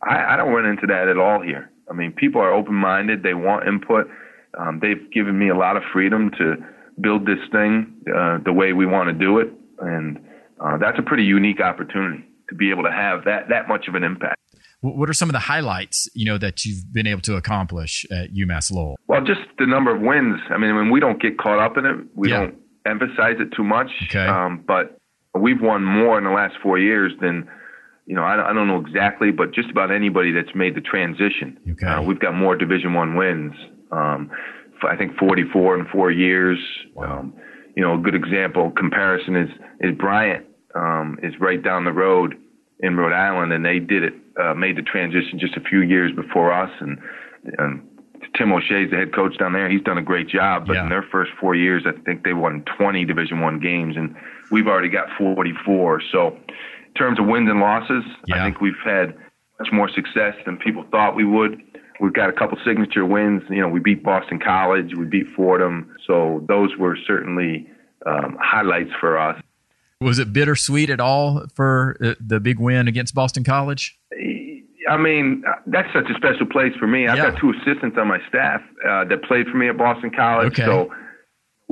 I, 0.04 0.34
I 0.34 0.36
don't 0.38 0.52
run 0.54 0.66
into 0.66 0.88
that 0.88 1.08
at 1.08 1.18
all 1.18 1.42
here. 1.42 1.70
I 1.90 1.94
mean, 1.94 2.12
people 2.14 2.42
are 2.42 2.54
open-minded. 2.54 3.22
They 3.24 3.34
want 3.34 3.68
input. 3.68 4.08
Um, 4.58 4.80
they've 4.82 5.10
given 5.12 5.38
me 5.38 5.50
a 5.50 5.56
lot 5.56 5.78
of 5.78 5.84
freedom 5.94 6.32
to 6.38 6.56
build 7.00 7.26
this 7.26 7.40
thing 7.52 7.94
uh, 8.16 8.40
the 8.44 8.54
way 8.54 8.74
we 8.74 8.86
want 8.86 9.08
to 9.10 9.14
do 9.14 9.40
it, 9.40 9.50
and 9.80 10.20
uh, 10.60 10.78
that's 10.78 10.98
a 11.00 11.02
pretty 11.02 11.24
unique 11.24 11.62
opportunity 11.62 12.24
to 12.50 12.56
be 12.56 12.70
able 12.70 12.84
to 12.84 12.92
have 12.92 13.24
that 13.26 13.48
that 13.50 13.68
much 13.68 13.88
of 13.88 13.96
an 13.96 14.04
impact. 14.04 14.36
What 14.82 15.10
are 15.10 15.14
some 15.14 15.30
of 15.30 15.34
the 15.34 15.40
highlights 15.40 16.10
you 16.16 16.26
know 16.26 16.38
that 16.40 16.66
you've 16.66 16.92
been 16.92 17.08
able 17.08 17.22
to 17.22 17.36
accomplish 17.36 18.06
at 18.12 18.34
UMass 18.34 18.72
Lowell? 18.72 18.98
Well, 19.08 19.22
just 19.24 19.42
the 19.60 19.68
number 19.68 19.96
of 19.96 20.02
wins. 20.02 20.40
I 20.50 20.58
mean, 20.58 20.76
when 20.76 20.90
we 20.90 21.00
don't 21.00 21.22
get 21.22 21.38
caught 21.38 21.60
up 21.60 21.78
in 21.78 21.86
it, 21.86 21.98
we 22.16 22.30
Yeah. 22.30 22.40
don't 22.42 22.56
emphasize 22.86 23.36
it 23.40 23.52
too 23.56 23.64
much. 23.64 23.90
Okay. 24.06 24.26
Um, 24.26 24.64
but 24.68 24.98
we've 25.40 25.62
won 25.62 25.84
more 25.84 26.18
in 26.18 26.24
the 26.24 26.32
last 26.32 26.56
four 26.64 26.80
years 26.80 27.14
than, 27.22 27.48
you 28.12 28.16
know, 28.18 28.24
I, 28.26 28.36
don't- 28.36 28.46
I 28.46 28.52
don't 28.54 28.68
know 28.68 28.82
exactly, 28.86 29.32
but 29.32 29.54
just 29.54 29.70
about 29.70 29.90
anybody 29.90 30.34
that's 30.34 30.54
made 30.54 30.76
the 30.76 30.82
transition. 30.82 31.58
Okay. 31.72 31.86
Uh, 31.88 32.02
we've 32.02 32.20
got 32.20 32.36
more 32.36 32.58
Division 32.58 32.94
One 32.94 33.16
wins. 33.16 33.54
Um, 33.90 34.30
f- 34.76 34.90
I 34.92 34.98
think 34.98 35.16
44 35.18 35.80
in 35.80 35.86
four 35.88 36.12
years. 36.12 36.60
Um, 36.98 37.34
you 37.78 37.82
know, 37.82 37.94
a 37.96 37.98
good 37.98 38.14
example 38.16 38.70
comparison 38.72 39.38
is 39.38 39.50
is 39.80 39.96
Bryant 39.98 40.46
um, 40.76 41.20
is 41.24 41.34
right 41.40 41.64
down 41.64 41.86
the 41.86 41.94
road 41.94 42.36
in 42.82 42.98
Rhode 42.98 43.14
Island, 43.14 43.54
and 43.54 43.64
they 43.64 43.80
did 43.80 44.04
it, 44.04 44.14
uh, 44.38 44.54
made 44.56 44.76
the 44.76 44.82
transition 44.82 45.40
just 45.40 45.56
a 45.56 45.62
few 45.62 45.80
years 45.82 46.12
before 46.14 46.52
us, 46.52 46.72
and, 46.82 46.98
and 47.60 47.82
Tim 48.38 48.52
O'Shea's 48.52 48.92
the 48.92 48.98
head 48.98 49.16
coach 49.16 49.38
down 49.38 49.54
there. 49.54 49.70
He's 49.70 49.84
done 49.84 49.98
a 49.98 50.02
great 50.04 50.28
job, 50.28 50.68
but 50.68 50.74
Yeah. 50.74 50.84
in 50.84 50.90
their 50.90 51.04
first 51.14 51.32
four 51.40 51.56
years, 51.56 51.84
I 51.86 51.94
think 52.04 52.26
they 52.26 52.34
won 52.34 52.66
20 52.78 53.06
Division 53.06 53.40
One 53.40 53.58
games, 53.60 53.96
and 53.96 54.14
we've 54.52 54.68
already 54.68 54.90
got 54.90 55.08
44. 55.18 56.02
So, 56.12 56.36
in 56.94 57.00
terms 57.00 57.20
of 57.20 57.26
wins 57.26 57.50
and 57.50 57.60
losses, 57.60 58.04
Yeah. 58.28 58.36
I 58.42 58.46
think 58.46 58.62
we've 58.62 58.74
had 58.84 59.16
much 59.60 59.72
more 59.72 59.90
success 59.90 60.36
than 60.46 60.58
people 60.58 60.84
thought 60.92 61.16
we 61.16 61.24
would. 61.26 61.62
We've 62.00 62.14
got 62.14 62.30
a 62.30 62.34
couple 62.34 62.58
signature 62.66 63.06
wins. 63.06 63.44
You 63.50 63.62
know, 63.62 63.68
we 63.70 63.80
beat 63.80 64.04
Boston 64.04 64.40
College, 64.40 64.96
we 64.96 65.06
beat 65.06 65.28
Fordham, 65.36 65.96
so 66.08 66.44
those 66.48 66.76
were 66.78 66.98
certainly 67.08 67.68
um, 68.06 68.38
highlights 68.42 68.90
for 69.00 69.18
us. 69.20 69.40
Was 70.00 70.18
it 70.18 70.34
bittersweet 70.34 70.90
at 70.90 71.00
all 71.00 71.46
for 71.56 71.96
uh, 72.04 72.16
the 72.20 72.40
big 72.40 72.60
win 72.60 72.88
against 72.88 73.14
Boston 73.14 73.44
College? 73.44 74.00
I 74.90 74.98
mean, 74.98 75.44
that's 75.68 75.88
such 75.94 76.10
a 76.10 76.16
special 76.16 76.48
place 76.48 76.74
for 76.80 76.88
me. 76.88 77.08
I've 77.08 77.18
Yeah. 77.18 77.30
got 77.30 77.40
two 77.40 77.52
assistants 77.52 77.98
on 78.00 78.08
my 78.08 78.18
staff 78.28 78.62
uh, 78.84 79.06
that 79.06 79.22
played 79.24 79.46
for 79.48 79.58
me 79.58 79.70
at 79.70 79.78
Boston 79.78 80.10
College. 80.10 80.54
Okay. 80.60 80.66
So 80.66 80.92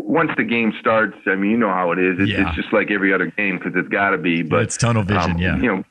once 0.08 0.32
the 0.38 0.44
game 0.44 0.74
starts, 0.80 1.16
I 1.28 1.36
mean, 1.36 1.52
you 1.52 1.58
know 1.58 1.70
how 1.74 1.92
it 1.92 2.00
is. 2.00 2.18
It's, 2.20 2.32
Yeah. 2.32 2.48
it's 2.48 2.56
just 2.56 2.72
like 2.74 2.92
every 2.92 3.14
other 3.14 3.28
game 3.28 3.58
because 3.58 3.74
it's 3.76 3.90
got 3.90 4.12
to 4.12 4.18
be. 4.18 4.42
But 4.44 4.64
it's 4.64 4.78
tunnel 4.78 5.04
vision. 5.04 5.32
um, 5.32 5.38
yeah. 5.38 5.58
you 5.58 5.68
know, 5.76 5.84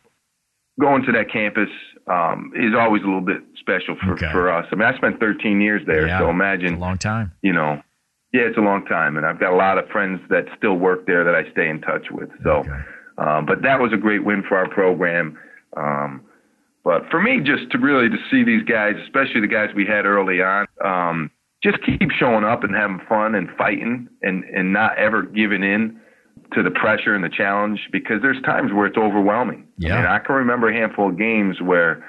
going 0.80 1.04
to 1.04 1.12
that 1.12 1.30
campus 1.32 1.68
um, 2.06 2.52
is 2.56 2.74
always 2.78 3.02
a 3.02 3.06
little 3.06 3.20
bit 3.20 3.42
special 3.58 3.96
for, 4.02 4.12
Okay. 4.12 4.30
for 4.32 4.50
us. 4.50 4.66
I 4.72 4.76
mean, 4.76 4.84
I 4.88 4.96
spent 4.96 5.20
13 5.20 5.60
years 5.60 5.82
there, 5.86 6.06
Yeah. 6.06 6.20
so 6.20 6.30
imagine 6.30 6.74
a 6.74 6.78
long 6.78 6.96
time. 6.98 7.32
you 7.42 7.52
know, 7.52 7.82
yeah, 8.32 8.42
it's 8.42 8.56
a 8.58 8.62
long 8.62 8.84
time, 8.86 9.16
and 9.16 9.26
I've 9.26 9.38
got 9.40 9.52
a 9.52 9.56
lot 9.56 9.78
of 9.78 9.88
friends 9.90 10.20
that 10.30 10.46
still 10.56 10.74
work 10.74 11.06
there 11.06 11.24
that 11.24 11.34
I 11.34 11.50
stay 11.50 11.68
in 11.68 11.80
touch 11.80 12.10
with. 12.10 12.30
So, 12.42 12.50
Okay. 12.60 12.70
um, 13.18 13.44
but 13.46 13.62
that 13.62 13.80
was 13.80 13.92
a 13.92 13.96
great 13.96 14.24
win 14.24 14.42
for 14.48 14.56
our 14.56 14.68
program. 14.68 15.38
Um, 15.76 16.22
but 16.84 17.10
for 17.10 17.20
me, 17.20 17.40
just 17.40 17.70
to 17.72 17.78
really 17.78 18.08
to 18.08 18.16
see 18.30 18.42
these 18.44 18.62
guys, 18.62 18.94
especially 19.04 19.40
the 19.40 19.46
guys 19.48 19.70
we 19.74 19.84
had 19.84 20.06
early 20.06 20.40
on, 20.40 20.66
um, 20.82 21.30
just 21.62 21.78
keep 21.84 22.10
showing 22.18 22.44
up 22.44 22.62
and 22.64 22.74
having 22.74 23.00
fun 23.08 23.34
and 23.34 23.48
fighting 23.56 24.08
and 24.22 24.44
and 24.44 24.72
not 24.72 24.96
ever 24.98 25.22
giving 25.22 25.62
in 25.62 26.00
to 26.54 26.62
the 26.62 26.70
pressure 26.70 27.14
and 27.14 27.24
the 27.24 27.28
challenge 27.28 27.88
because 27.92 28.22
there's 28.22 28.40
times 28.42 28.72
where 28.72 28.86
it's 28.86 28.96
overwhelming. 28.96 29.66
Yeah. 29.76 29.94
I 29.94 29.96
mean, 29.96 30.06
I 30.06 30.18
can 30.20 30.34
remember 30.36 30.68
a 30.70 30.72
handful 30.74 31.10
of 31.10 31.18
games 31.18 31.60
where, 31.60 32.02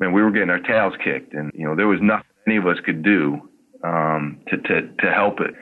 man, 0.00 0.12
we 0.12 0.22
were 0.22 0.30
getting 0.30 0.50
our 0.50 0.60
tails 0.60 0.94
kicked, 1.02 1.34
and 1.34 1.50
you 1.54 1.66
know 1.66 1.74
there 1.74 1.88
was 1.88 2.00
nothing 2.00 2.24
any 2.46 2.56
of 2.56 2.66
us 2.66 2.76
could 2.84 3.02
do 3.02 3.40
um, 3.82 4.40
to 4.48 4.56
to 4.58 4.82
to 4.82 5.10
help 5.12 5.40
it. 5.40 5.54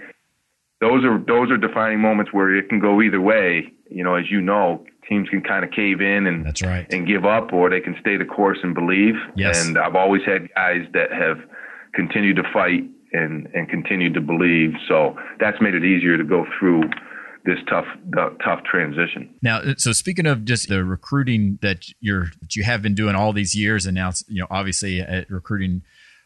Those 0.80 1.04
are 1.04 1.18
those 1.18 1.50
are 1.50 1.56
defining 1.56 2.00
moments 2.00 2.32
where 2.32 2.54
it 2.54 2.68
can 2.68 2.80
go 2.80 3.00
either 3.02 3.20
way. 3.20 3.72
You 3.90 4.02
know, 4.04 4.14
as 4.14 4.30
you 4.30 4.40
know, 4.40 4.84
teams 5.08 5.28
can 5.28 5.42
kind 5.42 5.64
of 5.64 5.70
cave 5.70 6.00
in 6.00 6.26
and 6.26 6.44
That's 6.46 6.62
right. 6.62 6.86
and 6.92 7.06
give 7.06 7.24
up, 7.24 7.52
or 7.52 7.70
they 7.70 7.80
can 7.80 7.96
stay 8.00 8.16
the 8.16 8.24
course 8.24 8.58
and 8.62 8.74
believe. 8.74 9.14
Yes. 9.36 9.66
And 9.66 9.78
I've 9.78 9.94
always 9.96 10.22
had 10.24 10.52
guys 10.54 10.86
that 10.92 11.12
have 11.12 11.38
continued 11.94 12.36
to 12.36 12.42
fight 12.52 12.84
and 13.12 13.48
and 13.54 13.68
continued 13.68 14.14
to 14.14 14.20
believe. 14.20 14.72
So 14.88 15.16
that's 15.40 15.60
made 15.60 15.74
it 15.74 15.84
easier 15.84 16.16
to 16.16 16.24
go 16.24 16.44
through 16.58 16.82
this 17.44 17.58
tough 17.68 17.86
uh, 18.18 18.30
tough 18.44 18.62
transition. 18.64 19.34
Now, 19.42 19.58
uh, 19.58 19.74
so 19.76 19.92
speaking 19.92 20.26
of 20.26 20.44
just 20.44 20.68
the 20.68 20.84
recruiting 20.84 21.58
that 21.62 21.86
you're 22.00 22.26
that 22.40 22.56
you 22.56 22.64
have 22.64 22.82
been 22.82 22.94
doing 22.94 23.14
all 23.14 23.32
these 23.32 23.54
years, 23.54 23.86
and 23.86 23.94
now 23.94 24.12
you 24.28 24.40
know 24.40 24.46
obviously 24.50 25.00
at 25.00 25.30
recruiting 25.30 25.82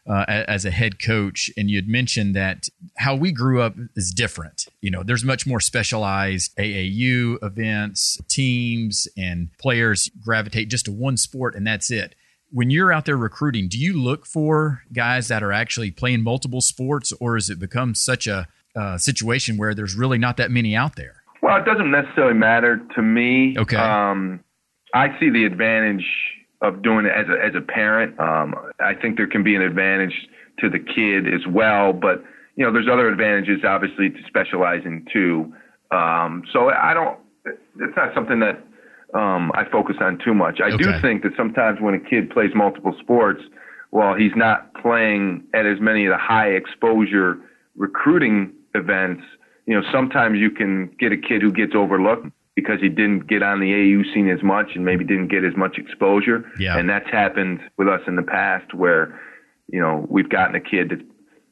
uh, 0.07 0.25
as 0.27 0.63
a 0.63 0.71
head 0.71 1.03
coach, 1.03 1.51
and 1.57 1.69
you 1.69 1.77
had 1.77 1.87
mentioned 1.87 2.35
that 2.35 2.69
how 2.97 3.15
we 3.15 3.31
grew 3.31 3.61
up 3.61 3.75
is 3.95 4.11
different. 4.11 4.65
You 4.81 4.89
know, 4.89 5.03
there's 5.03 5.23
much 5.23 5.45
more 5.45 5.59
specialized 5.59 6.55
AAU 6.55 7.43
events, 7.43 8.19
teams, 8.29 9.07
and 9.17 9.49
players 9.57 10.09
gravitate 10.23 10.69
just 10.69 10.85
to 10.85 10.91
one 10.91 11.17
sport, 11.17 11.55
and 11.55 11.67
that's 11.67 11.91
it. 11.91 12.15
When 12.51 12.69
you're 12.69 12.93
out 12.93 13.05
there 13.05 13.17
recruiting, 13.17 13.67
do 13.67 13.77
you 13.77 14.01
look 14.01 14.25
for 14.25 14.83
guys 14.93 15.27
that 15.27 15.43
are 15.43 15.51
actually 15.51 15.91
playing 15.91 16.23
multiple 16.23 16.61
sports, 16.61 17.11
or 17.19 17.35
has 17.35 17.49
it 17.49 17.59
become 17.59 17.93
such 17.93 18.25
a 18.27 18.47
uh, 18.75 18.97
situation 18.97 19.57
where 19.57 19.73
there's 19.73 19.95
really 19.95 20.17
not 20.17 20.37
that 20.37 20.51
many 20.51 20.75
out 20.75 20.95
there? 20.95 21.23
Well, 21.41 21.57
it 21.57 21.65
doesn't 21.65 21.91
necessarily 21.91 22.33
matter 22.33 22.81
to 22.95 23.01
me. 23.01 23.55
Okay. 23.57 23.77
Um, 23.77 24.43
I 24.93 25.17
see 25.19 25.29
the 25.29 25.45
advantage 25.45 26.05
of 26.61 26.81
doing 26.81 27.05
it 27.05 27.11
as 27.15 27.27
a 27.27 27.43
as 27.43 27.55
a 27.55 27.61
parent. 27.61 28.19
Um, 28.19 28.55
I 28.79 28.93
think 28.93 29.17
there 29.17 29.27
can 29.27 29.43
be 29.43 29.55
an 29.55 29.61
advantage 29.61 30.13
to 30.59 30.69
the 30.69 30.79
kid 30.79 31.27
as 31.27 31.45
well, 31.47 31.93
but 31.93 32.23
you 32.55 32.65
know, 32.65 32.71
there's 32.71 32.87
other 32.91 33.07
advantages 33.07 33.63
obviously 33.65 34.09
to 34.09 34.17
specializing 34.27 35.05
too. 35.13 35.53
Um, 35.91 36.43
so 36.51 36.69
I 36.69 36.93
don't. 36.93 37.19
It's 37.45 37.95
not 37.95 38.13
something 38.13 38.39
that 38.39 38.61
um, 39.17 39.51
I 39.55 39.63
focus 39.69 39.95
on 39.99 40.19
too 40.23 40.33
much. 40.33 40.59
I 40.61 40.75
do 40.75 40.91
think 41.01 41.23
that 41.23 41.31
sometimes 41.35 41.79
when 41.81 41.95
a 41.95 41.99
kid 41.99 42.29
plays 42.29 42.51
multiple 42.53 42.95
sports, 42.99 43.41
well, 43.91 44.13
he's 44.13 44.35
not 44.35 44.73
playing 44.75 45.43
at 45.53 45.65
as 45.65 45.79
many 45.79 46.05
of 46.05 46.11
the 46.11 46.17
high 46.17 46.49
exposure 46.49 47.39
recruiting 47.75 48.53
events, 48.75 49.23
you 49.65 49.73
know, 49.73 49.81
sometimes 49.91 50.37
you 50.39 50.51
can 50.51 50.91
get 50.99 51.11
a 51.11 51.17
kid 51.17 51.41
who 51.41 51.51
gets 51.51 51.73
overlooked 51.75 52.27
because 52.55 52.79
he 52.81 52.89
didn't 52.89 53.27
get 53.27 53.43
on 53.43 53.59
the 53.59 53.73
AU 53.73 54.03
scene 54.13 54.29
as 54.29 54.43
much 54.43 54.71
and 54.75 54.83
maybe 54.83 55.05
didn't 55.05 55.27
get 55.27 55.43
as 55.43 55.55
much 55.55 55.77
exposure. 55.77 56.43
Yeah. 56.59 56.77
And 56.77 56.89
that's 56.89 57.09
happened 57.09 57.59
with 57.77 57.87
us 57.87 58.01
in 58.07 58.15
the 58.15 58.23
past 58.23 58.73
where, 58.73 59.19
you 59.67 59.79
know, 59.79 60.05
we've 60.09 60.29
gotten 60.29 60.55
a 60.55 60.59
kid 60.59 60.89
that, 60.89 60.99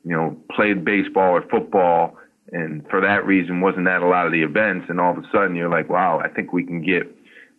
you 0.03 0.15
know, 0.15 0.37
played 0.51 0.83
baseball 0.83 1.31
or 1.31 1.43
football 1.49 2.17
and 2.51 2.87
for 2.89 3.01
that 3.01 3.25
reason 3.25 3.61
wasn't 3.61 3.87
at 3.87 4.01
a 4.01 4.07
lot 4.07 4.25
of 4.25 4.31
the 4.31 4.41
events 4.41 4.85
and 4.89 4.99
all 4.99 5.11
of 5.11 5.17
a 5.17 5.27
sudden 5.31 5.55
you're 5.55 5.69
like, 5.69 5.89
wow, 5.89 6.19
I 6.23 6.27
think 6.27 6.53
we 6.53 6.63
can 6.63 6.81
get, 6.81 7.03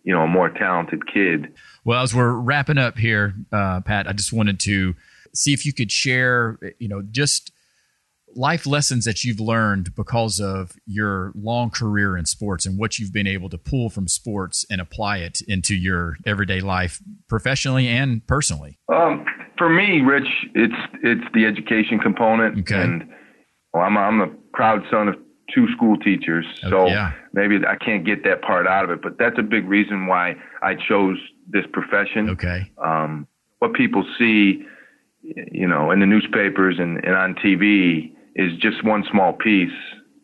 you 0.06 0.14
know, 0.14 0.22
a 0.22 0.26
more 0.28 0.48
talented 0.48 1.06
kid. 1.12 1.52
Well, 1.84 2.02
as 2.02 2.14
we're 2.14 2.32
wrapping 2.32 2.78
up 2.78 2.96
here, 2.96 3.34
uh, 3.52 3.80
Pat, 3.80 4.08
I 4.08 4.12
just 4.12 4.32
wanted 4.32 4.60
to 4.60 4.94
see 5.34 5.52
if 5.52 5.66
you 5.66 5.72
could 5.72 5.90
share, 5.90 6.58
you 6.78 6.88
know, 6.88 7.02
just 7.02 7.52
life 8.36 8.66
lessons 8.66 9.04
that 9.04 9.24
you've 9.24 9.40
learned 9.40 9.94
because 9.96 10.40
of 10.40 10.76
your 10.86 11.32
long 11.34 11.70
career 11.70 12.16
in 12.16 12.24
sports 12.24 12.66
and 12.66 12.78
what 12.78 12.98
you've 12.98 13.12
been 13.12 13.26
able 13.26 13.48
to 13.48 13.58
pull 13.58 13.90
from 13.90 14.06
sports 14.06 14.64
and 14.70 14.80
apply 14.80 15.18
it 15.18 15.40
into 15.48 15.74
your 15.74 16.16
everyday 16.24 16.60
life, 16.60 17.00
professionally 17.28 17.88
and 17.88 18.24
personally? 18.28 18.78
Um, 18.92 19.24
for 19.58 19.68
me, 19.68 20.02
Rich, 20.02 20.28
it's 20.54 20.74
it's 21.02 21.24
the 21.34 21.46
education 21.46 21.98
component, 21.98 22.60
okay. 22.60 22.80
and 22.80 23.08
well, 23.74 23.82
I'm 23.82 23.96
I'm 23.96 24.20
a 24.20 24.28
proud 24.52 24.82
son 24.88 25.08
of 25.08 25.16
two 25.54 25.68
school 25.72 25.96
teachers, 25.96 26.44
oh, 26.64 26.70
so 26.70 26.86
yeah. 26.88 27.12
maybe 27.32 27.58
I 27.66 27.76
can't 27.76 28.04
get 28.04 28.24
that 28.24 28.42
part 28.42 28.66
out 28.66 28.84
of 28.84 28.90
it. 28.90 29.02
But 29.02 29.18
that's 29.18 29.38
a 29.38 29.42
big 29.42 29.68
reason 29.68 30.06
why 30.06 30.36
I 30.62 30.74
chose 30.74 31.18
this 31.48 31.64
profession. 31.72 32.30
Okay. 32.30 32.70
Um, 32.78 33.26
what 33.58 33.74
people 33.74 34.04
see 34.18 34.64
you 35.52 35.66
know, 35.66 35.90
in 35.90 36.00
the 36.00 36.06
newspapers 36.06 36.76
and, 36.78 37.04
and 37.04 37.14
on 37.14 37.34
TV 37.34 38.12
is 38.34 38.56
just 38.58 38.84
one 38.84 39.04
small 39.10 39.32
piece 39.32 39.70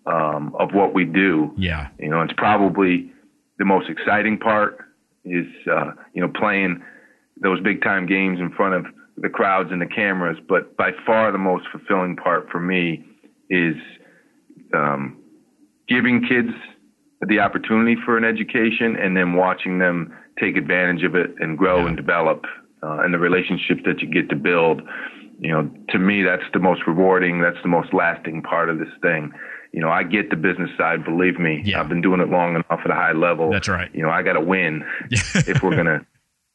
um, 0.07 0.55
of 0.59 0.73
what 0.73 0.95
we 0.95 1.05
do. 1.05 1.53
Yeah. 1.57 1.89
You 1.99 2.11
know, 2.11 2.23
it's 2.23 2.35
probably 2.37 3.11
the 3.59 3.65
most 3.65 3.89
exciting 3.89 4.39
part 4.39 4.79
is, 5.25 5.47
uh, 5.71 5.93
you 6.15 6.21
know, 6.21 6.29
playing 6.29 6.83
those 7.41 7.61
big 7.61 7.83
time 7.83 8.07
games 8.07 8.39
in 8.41 8.51
front 8.53 8.75
of 8.75 8.93
the 9.17 9.29
crowds 9.29 9.71
and 9.73 9.81
the 9.81 9.87
cameras. 9.87 10.39
But 10.49 10.77
by 10.77 10.91
far 11.07 11.33
the 11.33 11.39
most 11.39 11.67
fulfilling 11.73 12.17
part 12.17 12.49
for 12.51 12.61
me 12.61 13.05
is 13.51 13.77
um, 14.75 15.17
giving 15.89 16.27
kids 16.27 16.51
the 17.27 17.39
opportunity 17.39 17.97
for 18.05 18.17
an 18.17 18.25
education 18.25 18.97
and 18.97 19.17
then 19.17 19.35
watching 19.35 19.79
them 19.79 20.13
take 20.41 20.57
advantage 20.57 21.05
of 21.05 21.15
it 21.15 21.35
and 21.39 21.57
grow 21.57 21.81
yeah. 21.81 21.89
and 21.89 21.97
develop 21.97 22.45
uh, 22.83 22.99
and 23.01 23.15
the 23.15 23.19
relationships 23.19 23.81
that 23.87 24.01
you 24.01 24.09
get 24.09 24.29
to 24.31 24.37
build. 24.37 24.83
You 25.39 25.51
know, 25.51 25.71
to 25.91 25.99
me, 25.99 26.23
that's 26.23 26.45
the 26.53 26.59
most 26.59 26.83
rewarding. 26.87 27.41
That's 27.41 27.61
the 27.63 27.69
most 27.69 27.93
lasting 27.93 28.43
part 28.43 28.69
of 28.71 28.79
this 28.79 28.89
thing. 29.01 29.33
You 29.73 29.81
know, 29.81 29.89
I 29.89 30.03
get 30.03 30.31
the 30.31 30.37
business 30.37 30.71
side. 30.77 31.05
Believe 31.05 31.39
me, 31.39 31.63
yeah. 31.65 31.81
I've 31.81 31.89
been 31.89 32.03
doing 32.03 32.21
it 32.21 32.29
long 32.29 32.55
enough 32.55 32.81
at 32.85 32.91
a 32.91 32.95
high 32.95 33.13
level. 33.13 33.51
That's 33.51 33.69
right. 33.69 33.93
You 33.95 34.03
know, 34.03 34.11
I 34.11 34.23
got 34.23 34.35
to 34.35 34.41
win 34.41 34.85
if 35.11 35.63
we're 35.63 35.75
gonna 35.75 36.07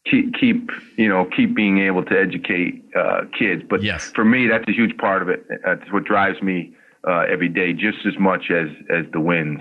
keep 0.09 0.33
keep 0.35 0.71
you 0.97 1.09
know 1.09 1.27
keep 1.35 1.55
being 1.55 1.79
able 1.79 2.03
to 2.05 2.17
educate 2.17 2.83
uh, 2.95 3.21
kids. 3.37 3.63
But 3.67 3.83
yes. 3.83 4.11
for 4.11 4.23
me, 4.23 4.47
that's 4.47 4.67
a 4.67 4.71
huge 4.71 4.97
part 4.97 5.21
of 5.21 5.29
it. 5.29 5.45
That's 5.65 5.91
what 5.91 6.03
drives 6.03 6.41
me 6.41 6.75
uh, 7.07 7.23
every 7.31 7.49
day, 7.49 7.73
just 7.73 8.05
as 8.05 8.13
much 8.19 8.51
as 8.51 8.67
as 8.89 9.05
the 9.11 9.19
wins. 9.19 9.59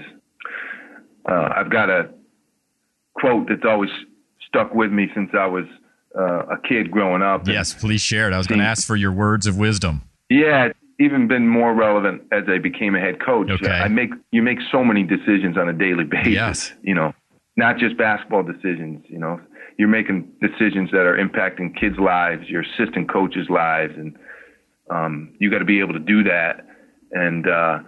Uh, 1.29 1.49
I've 1.57 1.71
got 1.71 1.91
a 1.91 2.11
quote 3.15 3.49
that's 3.49 3.65
always 3.65 3.91
stuck 4.47 4.75
with 4.75 4.93
me 4.93 5.09
since 5.15 5.31
I 5.33 5.47
was 5.47 5.65
uh, 6.17 6.47
a 6.47 6.61
kid 6.69 6.91
growing 6.91 7.23
up. 7.23 7.47
Yes, 7.47 7.75
please 7.75 8.01
share 8.01 8.29
it. 8.29 8.33
I 8.33 8.39
was 8.39 8.47
going 8.47 8.61
to 8.61 8.67
ask 8.67 8.87
for 8.87 8.97
your 8.97 9.13
words 9.13 9.47
of 9.47 9.57
wisdom. 9.57 10.03
Yeah, 10.31 10.67
it's 10.67 10.79
even 10.99 11.29
been 11.29 11.47
more 11.47 11.75
relevant 11.75 12.23
as 12.33 12.45
I 12.49 12.59
became 12.59 12.95
a 12.95 13.01
head 13.01 13.25
coach. 13.25 13.51
Okay. 13.51 13.71
I 13.71 13.89
make 13.89 14.11
you 14.33 14.43
make 14.43 14.59
so 14.73 14.85
many 14.85 15.03
decisions 15.03 15.57
on 15.57 15.69
a 15.69 15.73
daily 15.73 16.05
basis. 16.11 16.33
Yes. 16.33 16.73
You 16.83 16.95
know, 16.95 17.13
not 17.57 17.79
just 17.79 17.97
basketball 17.99 18.43
decisions. 18.43 19.05
You 19.09 19.19
know, 19.19 19.41
you're 19.79 19.89
making 19.89 20.31
decisions 20.41 20.91
that 20.93 21.07
are 21.07 21.17
impacting 21.17 21.79
kids' 21.79 21.99
lives, 21.99 22.49
your 22.49 22.63
assistant 22.63 23.11
coaches' 23.13 23.49
lives, 23.51 23.95
and 23.97 24.17
um, 24.91 25.35
you 25.39 25.51
got 25.51 25.59
to 25.59 25.65
be 25.65 25.81
able 25.81 25.93
to 25.93 25.99
do 25.99 26.23
that. 26.25 26.67
And 27.13 27.49
uh, 27.49 27.79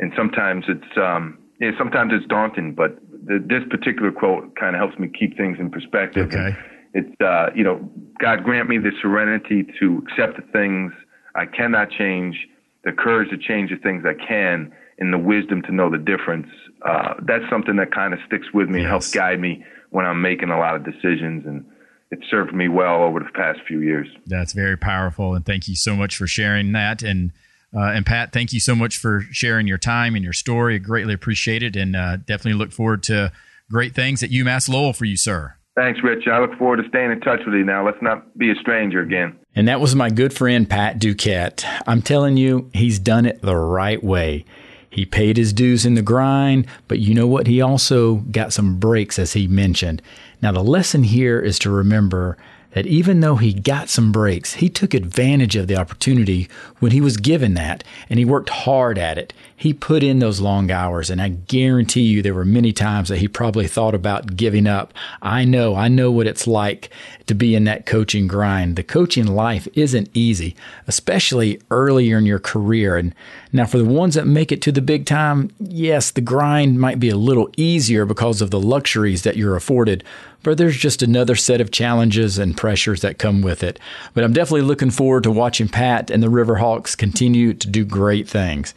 and 0.00 0.12
sometimes 0.16 0.64
it's 0.68 0.96
um, 0.96 1.38
yeah, 1.60 1.70
sometimes 1.78 2.12
it's 2.14 2.26
daunting, 2.26 2.74
but 2.74 2.98
the, 3.26 3.44
this 3.46 3.62
particular 3.70 4.12
quote 4.12 4.54
kind 4.56 4.74
of 4.74 4.80
helps 4.80 4.98
me 4.98 5.08
keep 5.08 5.36
things 5.36 5.58
in 5.58 5.70
perspective. 5.70 6.28
Okay. 6.28 6.56
It's 6.94 7.20
uh, 7.20 7.46
you 7.54 7.64
know, 7.64 7.90
God 8.20 8.44
grant 8.44 8.68
me 8.68 8.78
the 8.78 8.92
serenity 9.02 9.66
to 9.80 10.04
accept 10.06 10.36
the 10.36 10.46
things 10.52 10.92
I 11.34 11.46
cannot 11.46 11.90
change, 11.90 12.36
the 12.84 12.92
courage 12.92 13.30
to 13.30 13.38
change 13.38 13.70
the 13.70 13.76
things 13.76 14.04
I 14.06 14.14
can, 14.14 14.72
and 14.98 15.12
the 15.12 15.18
wisdom 15.18 15.62
to 15.62 15.72
know 15.72 15.90
the 15.90 15.98
difference. 15.98 16.46
Uh, 16.82 17.14
that's 17.22 17.44
something 17.50 17.76
that 17.76 17.92
kind 17.92 18.12
of 18.12 18.20
sticks 18.26 18.46
with 18.52 18.68
me 18.68 18.78
yes. 18.78 18.84
and 18.84 18.90
helps 18.90 19.10
guide 19.10 19.40
me 19.40 19.64
when 19.90 20.04
I'm 20.04 20.20
making 20.20 20.50
a 20.50 20.58
lot 20.58 20.76
of 20.76 20.84
decisions 20.84 21.46
and 21.46 21.64
it 22.10 22.18
served 22.30 22.54
me 22.54 22.68
well 22.68 23.02
over 23.02 23.18
the 23.18 23.30
past 23.34 23.60
few 23.66 23.80
years. 23.80 24.06
That's 24.26 24.52
very 24.52 24.76
powerful, 24.76 25.34
and 25.34 25.44
thank 25.44 25.66
you 25.66 25.74
so 25.74 25.96
much 25.96 26.16
for 26.16 26.26
sharing 26.26 26.72
that. 26.72 27.02
And 27.02 27.32
uh, 27.74 27.92
and 27.92 28.06
Pat, 28.06 28.32
thank 28.32 28.52
you 28.52 28.60
so 28.60 28.74
much 28.74 28.96
for 28.96 29.22
sharing 29.30 29.66
your 29.66 29.78
time 29.78 30.14
and 30.14 30.22
your 30.22 30.32
story. 30.32 30.76
I 30.76 30.78
greatly 30.78 31.14
appreciate 31.14 31.62
it, 31.62 31.76
and 31.76 31.96
uh, 31.96 32.16
definitely 32.16 32.54
look 32.54 32.72
forward 32.72 33.02
to 33.04 33.32
great 33.70 33.94
things 33.94 34.22
at 34.22 34.30
UMass 34.30 34.68
Lowell 34.68 34.92
for 34.92 35.04
you, 35.04 35.16
sir. 35.16 35.54
Thanks, 35.76 36.00
Rich. 36.04 36.28
I 36.30 36.38
look 36.38 36.56
forward 36.56 36.76
to 36.76 36.88
staying 36.88 37.10
in 37.10 37.20
touch 37.20 37.40
with 37.44 37.54
you 37.54 37.64
now. 37.64 37.84
Let's 37.84 38.00
not 38.00 38.38
be 38.38 38.50
a 38.50 38.54
stranger 38.54 39.00
again. 39.00 39.36
And 39.56 39.66
that 39.66 39.80
was 39.80 39.96
my 39.96 40.08
good 40.08 40.32
friend 40.32 40.70
Pat 40.70 41.00
Duquette. 41.00 41.64
I'm 41.86 42.00
telling 42.00 42.36
you, 42.36 42.70
he's 42.72 43.00
done 43.00 43.26
it 43.26 43.42
the 43.42 43.56
right 43.56 44.02
way. 44.02 44.44
He 44.88 45.04
paid 45.04 45.36
his 45.36 45.52
dues 45.52 45.84
in 45.84 45.94
the 45.94 46.02
grind, 46.02 46.68
but 46.86 47.00
you 47.00 47.14
know 47.14 47.26
what? 47.26 47.48
He 47.48 47.60
also 47.60 48.16
got 48.30 48.52
some 48.52 48.78
breaks, 48.78 49.18
as 49.18 49.32
he 49.32 49.48
mentioned. 49.48 50.00
Now, 50.40 50.52
the 50.52 50.62
lesson 50.62 51.02
here 51.02 51.40
is 51.40 51.58
to 51.60 51.70
remember 51.70 52.36
that 52.74 52.86
even 52.86 53.20
though 53.20 53.36
he 53.36 53.54
got 53.54 53.88
some 53.88 54.12
breaks, 54.12 54.54
he 54.54 54.68
took 54.68 54.94
advantage 54.94 55.54
of 55.56 55.68
the 55.68 55.76
opportunity 55.76 56.48
when 56.80 56.90
he 56.90 57.00
was 57.00 57.16
given 57.16 57.54
that 57.54 57.84
and 58.10 58.18
he 58.18 58.24
worked 58.24 58.50
hard 58.50 58.98
at 58.98 59.16
it. 59.16 59.32
He 59.56 59.72
put 59.72 60.02
in 60.02 60.18
those 60.18 60.40
long 60.40 60.70
hours, 60.72 61.08
and 61.08 61.22
I 61.22 61.28
guarantee 61.28 62.02
you 62.02 62.20
there 62.20 62.34
were 62.34 62.44
many 62.44 62.72
times 62.72 63.08
that 63.08 63.18
he 63.18 63.28
probably 63.28 63.68
thought 63.68 63.94
about 63.94 64.36
giving 64.36 64.66
up. 64.66 64.92
I 65.22 65.44
know, 65.44 65.76
I 65.76 65.86
know 65.86 66.10
what 66.10 66.26
it's 66.26 66.46
like 66.46 66.90
to 67.28 67.34
be 67.34 67.54
in 67.54 67.64
that 67.64 67.86
coaching 67.86 68.26
grind. 68.26 68.74
The 68.74 68.82
coaching 68.82 69.28
life 69.28 69.68
isn't 69.74 70.10
easy, 70.12 70.56
especially 70.88 71.62
earlier 71.70 72.18
in 72.18 72.26
your 72.26 72.40
career. 72.40 72.96
And 72.96 73.14
now, 73.52 73.64
for 73.64 73.78
the 73.78 73.84
ones 73.84 74.16
that 74.16 74.26
make 74.26 74.50
it 74.50 74.60
to 74.62 74.72
the 74.72 74.82
big 74.82 75.06
time, 75.06 75.50
yes, 75.60 76.10
the 76.10 76.20
grind 76.20 76.80
might 76.80 76.98
be 76.98 77.08
a 77.08 77.16
little 77.16 77.50
easier 77.56 78.04
because 78.04 78.42
of 78.42 78.50
the 78.50 78.60
luxuries 78.60 79.22
that 79.22 79.36
you're 79.36 79.56
afforded 79.56 80.02
but 80.44 80.58
there's 80.58 80.76
just 80.76 81.02
another 81.02 81.34
set 81.34 81.60
of 81.60 81.72
challenges 81.72 82.38
and 82.38 82.56
pressures 82.56 83.00
that 83.00 83.18
come 83.18 83.42
with 83.42 83.64
it. 83.64 83.80
But 84.12 84.22
I'm 84.22 84.32
definitely 84.32 84.62
looking 84.62 84.90
forward 84.90 85.24
to 85.24 85.32
watching 85.32 85.68
Pat 85.68 86.10
and 86.10 86.22
the 86.22 86.28
Riverhawks 86.28 86.96
continue 86.96 87.54
to 87.54 87.68
do 87.68 87.84
great 87.84 88.28
things. 88.28 88.74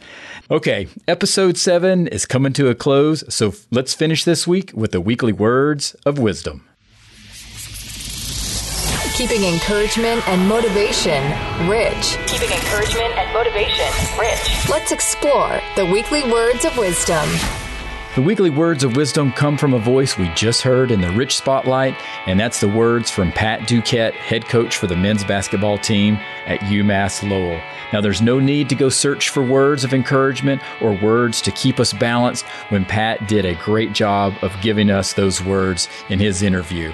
Okay, 0.50 0.88
episode 1.06 1.56
seven 1.56 2.08
is 2.08 2.26
coming 2.26 2.54
to 2.54 2.68
a 2.68 2.74
close, 2.74 3.22
so 3.32 3.54
let's 3.70 3.94
finish 3.94 4.24
this 4.24 4.46
week 4.46 4.72
with 4.74 4.92
the 4.92 5.00
weekly 5.00 5.32
words 5.32 5.94
of 6.04 6.18
wisdom. 6.18 6.64
Keeping 9.14 9.44
encouragement 9.44 10.26
and 10.28 10.48
motivation 10.48 11.22
rich. 11.68 12.16
Keeping 12.26 12.50
encouragement 12.50 13.12
and 13.18 13.32
motivation 13.34 13.90
rich. 14.18 14.68
Let's 14.70 14.92
explore 14.92 15.60
the 15.76 15.84
weekly 15.86 16.22
words 16.30 16.64
of 16.64 16.76
wisdom. 16.78 17.28
The 18.18 18.24
weekly 18.24 18.50
words 18.50 18.82
of 18.82 18.96
wisdom 18.96 19.30
come 19.30 19.56
from 19.56 19.74
a 19.74 19.78
voice 19.78 20.18
we 20.18 20.28
just 20.30 20.62
heard 20.62 20.90
in 20.90 21.00
the 21.00 21.12
Rich 21.12 21.36
Spotlight, 21.36 21.94
and 22.26 22.40
that's 22.40 22.58
the 22.58 22.66
words 22.66 23.12
from 23.12 23.30
Pat 23.30 23.60
Duquette, 23.60 24.12
head 24.14 24.44
coach 24.44 24.76
for 24.76 24.88
the 24.88 24.96
men's 24.96 25.22
basketball 25.22 25.78
team 25.78 26.16
at 26.46 26.58
UMass 26.62 27.22
Lowell. 27.22 27.60
Now, 27.92 28.00
there's 28.00 28.20
no 28.20 28.40
need 28.40 28.68
to 28.70 28.74
go 28.74 28.88
search 28.88 29.28
for 29.28 29.44
words 29.44 29.84
of 29.84 29.94
encouragement 29.94 30.60
or 30.80 30.98
words 31.00 31.40
to 31.42 31.52
keep 31.52 31.78
us 31.78 31.92
balanced 31.92 32.44
when 32.70 32.84
Pat 32.84 33.28
did 33.28 33.44
a 33.44 33.54
great 33.54 33.92
job 33.92 34.34
of 34.42 34.52
giving 34.62 34.90
us 34.90 35.12
those 35.12 35.40
words 35.40 35.88
in 36.08 36.18
his 36.18 36.42
interview. 36.42 36.92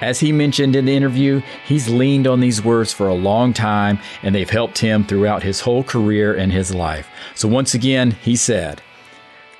As 0.00 0.20
he 0.20 0.30
mentioned 0.30 0.76
in 0.76 0.84
the 0.84 0.94
interview, 0.94 1.42
he's 1.66 1.88
leaned 1.88 2.28
on 2.28 2.38
these 2.38 2.62
words 2.62 2.92
for 2.92 3.08
a 3.08 3.14
long 3.14 3.52
time, 3.52 3.98
and 4.22 4.32
they've 4.32 4.48
helped 4.48 4.78
him 4.78 5.02
throughout 5.02 5.42
his 5.42 5.62
whole 5.62 5.82
career 5.82 6.32
and 6.32 6.52
his 6.52 6.72
life. 6.72 7.08
So, 7.34 7.48
once 7.48 7.74
again, 7.74 8.12
he 8.22 8.36
said, 8.36 8.82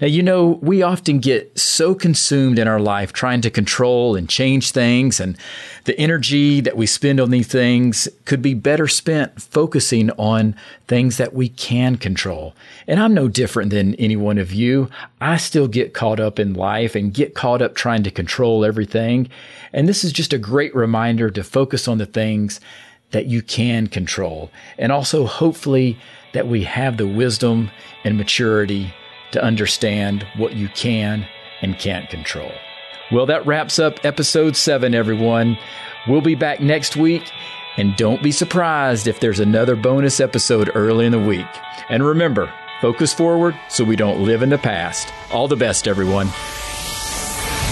Now, 0.00 0.06
you 0.06 0.22
know, 0.22 0.58
we 0.62 0.82
often 0.82 1.18
get 1.18 1.58
so 1.58 1.94
consumed 1.94 2.58
in 2.58 2.66
our 2.66 2.80
life 2.80 3.12
trying 3.12 3.42
to 3.42 3.50
control 3.50 4.16
and 4.16 4.28
change 4.28 4.70
things, 4.70 5.20
and 5.20 5.36
the 5.84 5.98
energy 5.98 6.62
that 6.62 6.76
we 6.76 6.86
spend 6.86 7.20
on 7.20 7.30
these 7.30 7.48
things 7.48 8.08
could 8.24 8.40
be 8.40 8.54
better 8.54 8.88
spent 8.88 9.42
focusing 9.42 10.10
on 10.12 10.56
things 10.88 11.18
that 11.18 11.34
we 11.34 11.50
can 11.50 11.96
control. 11.96 12.54
And 12.86 12.98
I'm 12.98 13.12
no 13.12 13.28
different 13.28 13.70
than 13.70 13.94
any 13.96 14.16
one 14.16 14.38
of 14.38 14.54
you. 14.54 14.88
I 15.20 15.36
still 15.36 15.68
get 15.68 15.92
caught 15.92 16.18
up 16.18 16.38
in 16.38 16.54
life 16.54 16.94
and 16.94 17.12
get 17.12 17.34
caught 17.34 17.60
up 17.60 17.74
trying 17.74 18.02
to 18.04 18.10
control 18.10 18.64
everything. 18.64 19.28
And 19.74 19.86
this 19.86 20.02
is 20.02 20.12
just 20.12 20.32
a 20.32 20.38
great 20.38 20.74
reminder 20.74 21.30
to 21.30 21.44
focus 21.44 21.86
on 21.86 21.98
the 21.98 22.06
things 22.06 22.58
that 23.10 23.26
you 23.26 23.42
can 23.42 23.86
control. 23.86 24.50
And 24.78 24.92
also, 24.92 25.26
hopefully, 25.26 25.98
that 26.32 26.46
we 26.46 26.64
have 26.64 26.96
the 26.96 27.08
wisdom 27.08 27.70
and 28.04 28.16
maturity 28.16 28.94
to 29.32 29.42
understand 29.42 30.26
what 30.36 30.54
you 30.54 30.68
can 30.68 31.26
and 31.62 31.78
can't 31.78 32.08
control. 32.08 32.52
Well, 33.12 33.26
that 33.26 33.46
wraps 33.46 33.78
up 33.78 34.04
episode 34.04 34.56
seven, 34.56 34.94
everyone. 34.94 35.58
We'll 36.06 36.20
be 36.20 36.34
back 36.34 36.60
next 36.60 36.96
week, 36.96 37.30
and 37.76 37.96
don't 37.96 38.22
be 38.22 38.32
surprised 38.32 39.06
if 39.06 39.20
there's 39.20 39.40
another 39.40 39.76
bonus 39.76 40.20
episode 40.20 40.70
early 40.74 41.06
in 41.06 41.12
the 41.12 41.18
week. 41.18 41.46
And 41.88 42.04
remember, 42.04 42.52
focus 42.80 43.12
forward 43.12 43.58
so 43.68 43.84
we 43.84 43.96
don't 43.96 44.22
live 44.22 44.42
in 44.42 44.50
the 44.50 44.58
past. 44.58 45.12
All 45.32 45.48
the 45.48 45.56
best, 45.56 45.88
everyone. 45.88 46.28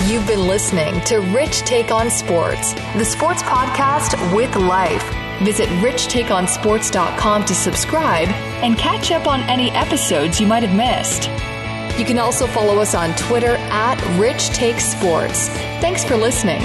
You've 0.06 0.26
been 0.26 0.46
listening 0.46 1.00
to 1.06 1.18
Rich 1.18 1.61
Take 1.61 1.90
on 1.90 2.11
Sports, 2.11 2.72
the 2.94 3.04
sports 3.04 3.42
podcast 3.42 4.14
with 4.34 4.54
life. 4.56 5.02
Visit 5.42 5.68
richtakeonsports.com 5.80 7.44
to 7.44 7.54
subscribe 7.54 8.28
and 8.62 8.76
catch 8.76 9.11
up 9.12 9.26
on 9.26 9.40
any 9.42 9.70
episodes 9.70 10.40
you 10.40 10.46
might 10.46 10.62
have 10.62 10.76
missed. 10.76 11.28
You 11.99 12.05
can 12.05 12.18
also 12.20 12.46
follow 12.46 12.78
us 12.78 12.94
on 12.94 13.12
Twitter 13.16 13.57
at 13.70 14.01
Rich 14.20 14.51
Take 14.51 14.78
Sports. 14.78 15.49
Thanks 15.80 16.05
for 16.05 16.16
listening. 16.16 16.62